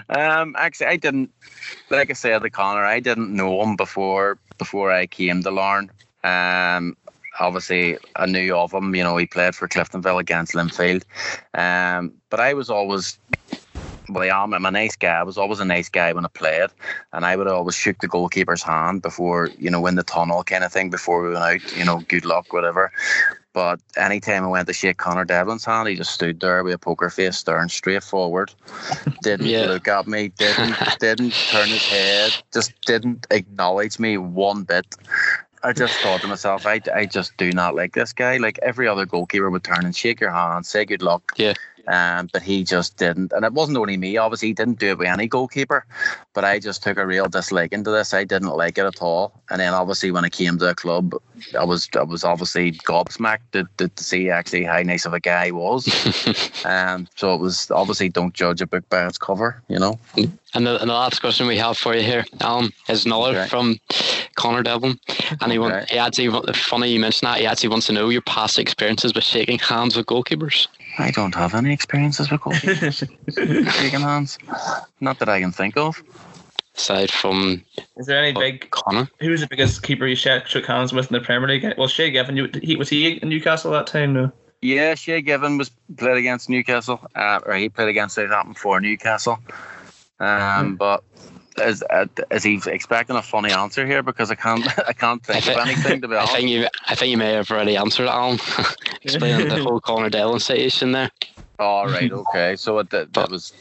Um, 0.09 0.55
actually, 0.57 0.87
I 0.87 0.95
didn't. 0.97 1.31
Like 1.89 2.09
I 2.09 2.13
said 2.13 2.41
to 2.41 2.49
Conor, 2.49 2.83
I 2.83 2.99
didn't 2.99 3.35
know 3.35 3.61
him 3.61 3.75
before 3.75 4.37
before 4.57 4.91
I 4.91 5.05
came 5.05 5.43
to 5.43 5.51
Larne. 5.51 5.91
Um, 6.23 6.97
obviously, 7.39 7.97
I 8.15 8.25
knew 8.25 8.55
of 8.55 8.73
him. 8.73 8.95
You 8.95 9.03
know, 9.03 9.17
he 9.17 9.25
played 9.25 9.55
for 9.55 9.67
Cliftonville 9.67 10.19
against 10.19 10.53
Linfield. 10.53 11.03
Um, 11.53 12.13
but 12.29 12.39
I 12.39 12.53
was 12.53 12.69
always. 12.69 13.17
Well, 14.09 14.23
I 14.23 14.43
am. 14.43 14.53
I'm 14.53 14.65
a 14.65 14.71
nice 14.71 14.95
guy. 14.95 15.19
I 15.19 15.23
was 15.23 15.37
always 15.37 15.59
a 15.59 15.65
nice 15.65 15.89
guy 15.89 16.13
when 16.13 16.25
I 16.25 16.29
played, 16.29 16.69
and 17.13 17.25
I 17.25 17.35
would 17.35 17.47
always 17.47 17.75
shook 17.75 17.99
the 17.99 18.07
goalkeeper's 18.07 18.63
hand 18.63 19.01
before, 19.01 19.49
you 19.59 19.69
know, 19.69 19.85
in 19.87 19.95
the 19.95 20.03
tunnel 20.03 20.43
kind 20.43 20.63
of 20.63 20.71
thing 20.71 20.89
before 20.89 21.21
we 21.23 21.33
went 21.33 21.43
out. 21.43 21.77
You 21.77 21.85
know, 21.85 21.99
good 22.07 22.25
luck, 22.25 22.53
whatever. 22.53 22.91
But 23.53 23.79
anytime 23.95 24.43
I 24.43 24.47
went 24.47 24.67
to 24.67 24.73
shake 24.73 24.97
Conor 24.97 25.23
Devlin's 25.23 25.63
hand, 25.63 25.87
he 25.87 25.95
just 25.95 26.11
stood 26.11 26.41
there 26.41 26.63
with 26.63 26.73
a 26.73 26.77
poker 26.77 27.09
face, 27.09 27.37
staring 27.37 27.69
straight 27.69 28.03
forward. 28.03 28.51
Didn't 29.23 29.47
Yeah. 29.47 29.65
look 29.67 29.87
at 29.87 30.07
me, 30.07 30.27
didn't 30.37 30.75
didn't 30.99 31.33
turn 31.47 31.71
his 31.71 31.87
head, 31.87 32.31
just 32.53 32.73
didn't 32.85 33.25
acknowledge 33.31 33.97
me 33.97 34.17
one 34.17 34.63
bit. 34.63 34.85
I 35.63 35.73
just 35.73 35.97
thought 35.99 36.21
to 36.21 36.27
myself, 36.27 36.67
I, 36.67 36.79
I 36.93 37.05
just 37.05 37.35
do 37.37 37.51
not 37.51 37.75
like 37.75 37.93
this 37.93 38.13
guy. 38.13 38.37
Like 38.37 38.59
every 38.61 38.87
other 38.87 39.05
goalkeeper 39.05 39.49
would 39.49 39.63
turn 39.63 39.83
and 39.85 39.95
shake 39.95 40.19
your 40.21 40.29
hand, 40.31 40.65
say 40.65 40.85
good 40.85 41.01
luck. 41.01 41.31
Yeah. 41.37 41.53
Um, 41.87 42.29
but 42.33 42.41
he 42.41 42.63
just 42.63 42.97
didn't, 42.97 43.31
and 43.31 43.45
it 43.45 43.53
wasn't 43.53 43.77
only 43.77 43.97
me. 43.97 44.17
Obviously, 44.17 44.49
he 44.49 44.53
didn't 44.53 44.79
do 44.79 44.89
it 44.89 44.97
with 44.97 45.07
any 45.07 45.27
goalkeeper. 45.27 45.85
But 46.33 46.43
I 46.43 46.59
just 46.59 46.83
took 46.83 46.97
a 46.97 47.05
real 47.05 47.27
dislike 47.27 47.71
into 47.73 47.91
this. 47.91 48.13
I 48.13 48.23
didn't 48.23 48.49
like 48.49 48.77
it 48.77 48.85
at 48.85 49.01
all. 49.01 49.33
And 49.49 49.59
then 49.59 49.73
obviously, 49.73 50.11
when 50.11 50.25
I 50.25 50.29
came 50.29 50.57
to 50.57 50.65
the 50.65 50.75
club, 50.75 51.13
I 51.57 51.63
was 51.63 51.87
I 51.97 52.03
was 52.03 52.23
obviously 52.23 52.71
gobsmacked 52.71 53.51
to, 53.51 53.67
to, 53.77 53.87
to 53.87 54.03
see 54.03 54.29
actually 54.29 54.63
how 54.63 54.81
nice 54.81 55.05
of 55.05 55.13
a 55.13 55.19
guy 55.19 55.47
he 55.47 55.51
was. 55.51 55.87
um, 56.65 57.07
so 57.15 57.33
it 57.33 57.39
was 57.39 57.69
obviously 57.71 58.09
don't 58.09 58.33
judge 58.33 58.61
a 58.61 58.67
book 58.67 58.87
by 58.89 59.05
its 59.05 59.17
cover. 59.17 59.61
You 59.67 59.79
know. 59.79 59.99
And 60.55 60.65
the, 60.65 60.79
and 60.79 60.89
the 60.89 60.93
last 60.93 61.19
question 61.19 61.47
we 61.47 61.57
have 61.57 61.77
for 61.77 61.93
you 61.93 62.01
here, 62.01 62.23
Alan, 62.39 62.71
is 62.87 63.05
another 63.05 63.37
Okay. 63.37 63.47
from 63.49 63.77
Conor 64.35 64.63
Devlin. 64.63 64.97
And 65.41 65.51
he, 65.51 65.59
want, 65.59 65.73
Okay. 65.73 65.85
he 65.89 65.97
actually, 65.97 66.53
funny 66.53 66.91
you 66.91 66.99
mentioned 66.99 67.27
that, 67.27 67.39
he 67.39 67.45
actually 67.45 67.69
wants 67.69 67.87
to 67.87 67.91
know 67.93 68.07
your 68.07 68.21
past 68.21 68.57
experiences 68.57 69.13
with 69.13 69.25
shaking 69.25 69.59
hands 69.59 69.97
with 69.97 70.05
goalkeepers. 70.05 70.67
I 70.97 71.11
don't 71.11 71.35
have 71.35 71.55
any 71.55 71.73
experiences 71.73 72.31
with 72.31 72.41
goalkeepers 72.41 73.73
shaking 73.81 74.01
hands. 74.01 74.37
Not 74.99 75.19
that 75.19 75.29
I 75.29 75.41
can 75.41 75.51
think 75.51 75.77
of. 75.77 76.01
Aside 76.75 77.11
from 77.11 77.63
Is 77.97 78.05
there 78.05 78.21
any 78.21 78.33
big? 78.33 78.69
Conor. 78.71 79.09
Who 79.19 79.29
was 79.29 79.41
the 79.41 79.47
biggest 79.47 79.83
keeper 79.83 80.05
you 80.05 80.15
shook, 80.15 80.45
shook 80.45 80.65
hands 80.65 80.91
with 80.91 81.09
in 81.09 81.13
the 81.13 81.21
Premier 81.21 81.47
League? 81.47 81.73
Well, 81.77 81.87
Shay 81.87 82.11
Given. 82.11 82.35
You, 82.35 82.49
he 82.61 82.75
was 82.75 82.89
he 82.89 83.13
in 83.13 83.29
Newcastle 83.29 83.71
that 83.71 83.87
time? 83.87 84.13
No. 84.13 84.31
Yeah, 84.61 84.95
Shay 84.95 85.21
Given 85.21 85.57
was 85.57 85.71
played 85.95 86.17
against 86.17 86.49
Newcastle, 86.49 86.99
uh, 87.15 87.39
or 87.45 87.55
he 87.55 87.69
played 87.69 87.87
against 87.87 88.15
Southampton 88.15 88.55
for 88.55 88.81
Newcastle. 88.81 89.39
Um, 90.19 90.75
but 90.75 91.03
is 91.57 91.83
is 92.31 92.43
he 92.43 92.59
expecting 92.67 93.15
a 93.15 93.21
funny 93.21 93.51
answer 93.51 93.85
here? 93.85 94.03
Because 94.03 94.31
I 94.31 94.35
can't 94.35 94.65
I 94.87 94.93
can't 94.93 95.23
think 95.23 95.47
of 95.47 95.57
anything 95.57 96.01
to 96.01 96.07
be 96.07 96.15
I 96.15 96.25
think 96.25 96.49
you, 96.49 96.67
I 96.87 96.95
think 96.95 97.11
you 97.11 97.17
may 97.17 97.33
have 97.33 97.51
already 97.51 97.77
answered 97.77 98.03
it, 98.03 98.09
Alan. 98.09 98.39
Explaining 99.01 99.49
the 99.49 99.63
whole 99.63 99.79
Conor 99.79 100.09
Devlin 100.09 100.39
situation 100.39 100.91
there. 100.91 101.11
All 101.57 101.87
right, 101.87 102.11
okay. 102.11 102.57
So 102.57 102.79
it, 102.79 102.89
that, 102.89 103.13
that 103.13 103.29
was 103.29 103.53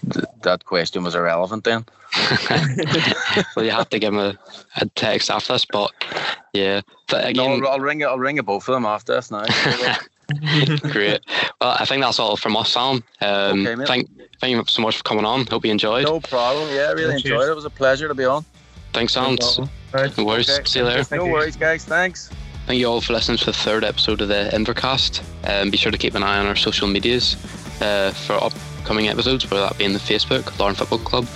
that 0.42 0.64
question 0.64 1.04
was 1.04 1.14
irrelevant 1.14 1.62
then. 1.64 1.84
well, 3.56 3.64
you 3.64 3.70
have 3.70 3.88
to 3.90 3.98
give 3.98 4.12
him 4.12 4.18
a, 4.18 4.38
a 4.76 4.86
text 4.94 5.30
after 5.30 5.52
this, 5.52 5.64
but 5.64 5.92
yeah. 6.52 6.80
But 7.08 7.28
again, 7.28 7.60
No, 7.60 7.68
I'll 7.68 7.80
ring 7.80 8.00
it. 8.00 8.04
I'll 8.04 8.18
ring 8.18 8.38
it 8.38 8.46
both 8.46 8.68
of 8.68 8.74
them 8.74 8.84
after 8.84 9.14
this 9.14 9.30
now. 9.30 9.44
great. 10.90 11.20
Well, 11.60 11.76
I 11.78 11.84
think 11.84 12.02
that's 12.02 12.18
all 12.18 12.36
from 12.36 12.56
us, 12.56 12.76
Alan. 12.76 13.02
Um, 13.20 13.66
Okay, 13.66 13.84
thank, 13.84 14.08
thank 14.40 14.56
you 14.56 14.62
so 14.66 14.82
much 14.82 14.96
for 14.96 15.02
coming 15.02 15.24
on. 15.24 15.46
Hope 15.46 15.64
you 15.64 15.70
enjoyed. 15.70 16.04
no 16.04 16.20
problem. 16.20 16.68
Yeah, 16.74 16.82
I 16.88 16.92
really 16.92 17.20
Cheers. 17.20 17.24
enjoyed 17.24 17.48
it. 17.48 17.52
It 17.52 17.54
was 17.56 17.64
a 17.64 17.70
pleasure 17.70 18.08
to 18.08 18.14
be 18.14 18.24
on. 18.24 18.44
Thanks, 18.92 19.16
Alan. 19.16 19.38
Right. 19.92 20.16
No 20.16 20.24
worries. 20.24 20.48
Okay. 20.50 20.64
See 20.64 20.78
you 20.80 20.84
later. 20.84 21.16
No 21.16 21.26
worries, 21.26 21.56
guys. 21.56 21.84
Thanks. 21.84 22.30
Thank 22.66 22.78
you 22.80 22.86
all 22.86 23.00
for 23.00 23.12
listening 23.12 23.38
to 23.38 23.44
the 23.46 23.52
third 23.52 23.84
episode 23.84 24.20
of 24.20 24.28
the 24.28 24.50
Invercast. 24.52 25.22
Um, 25.48 25.70
be 25.70 25.76
sure 25.76 25.92
to 25.92 25.98
keep 25.98 26.14
an 26.14 26.22
eye 26.22 26.38
on 26.38 26.46
our 26.46 26.56
social 26.56 26.88
medias 26.88 27.36
uh, 27.82 28.12
for 28.12 28.34
upcoming 28.42 29.08
episodes, 29.08 29.50
whether 29.50 29.62
that 29.64 29.76
be 29.76 29.84
in 29.84 29.92
the 29.92 29.98
Facebook, 29.98 30.58
Larne 30.58 30.74
Football 30.74 31.00
Club, 31.00 31.26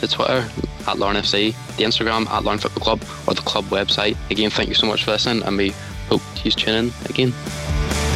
the 0.00 0.06
Twitter, 0.08 0.48
at 0.86 0.98
Larne 0.98 1.16
FC, 1.16 1.54
the 1.76 1.82
Instagram, 1.84 2.26
at 2.28 2.44
Larne 2.44 2.58
Football 2.58 2.82
Club, 2.96 3.04
or 3.26 3.34
the 3.34 3.42
club 3.42 3.64
website. 3.66 4.16
Again, 4.30 4.48
thank 4.50 4.68
you 4.70 4.74
so 4.74 4.86
much 4.86 5.04
for 5.04 5.10
listening, 5.10 5.42
and 5.42 5.56
we 5.58 5.70
hope 6.08 6.22
to 6.36 6.44
you 6.44 6.50
tune 6.52 6.74
in 6.86 6.92
again. 7.10 8.07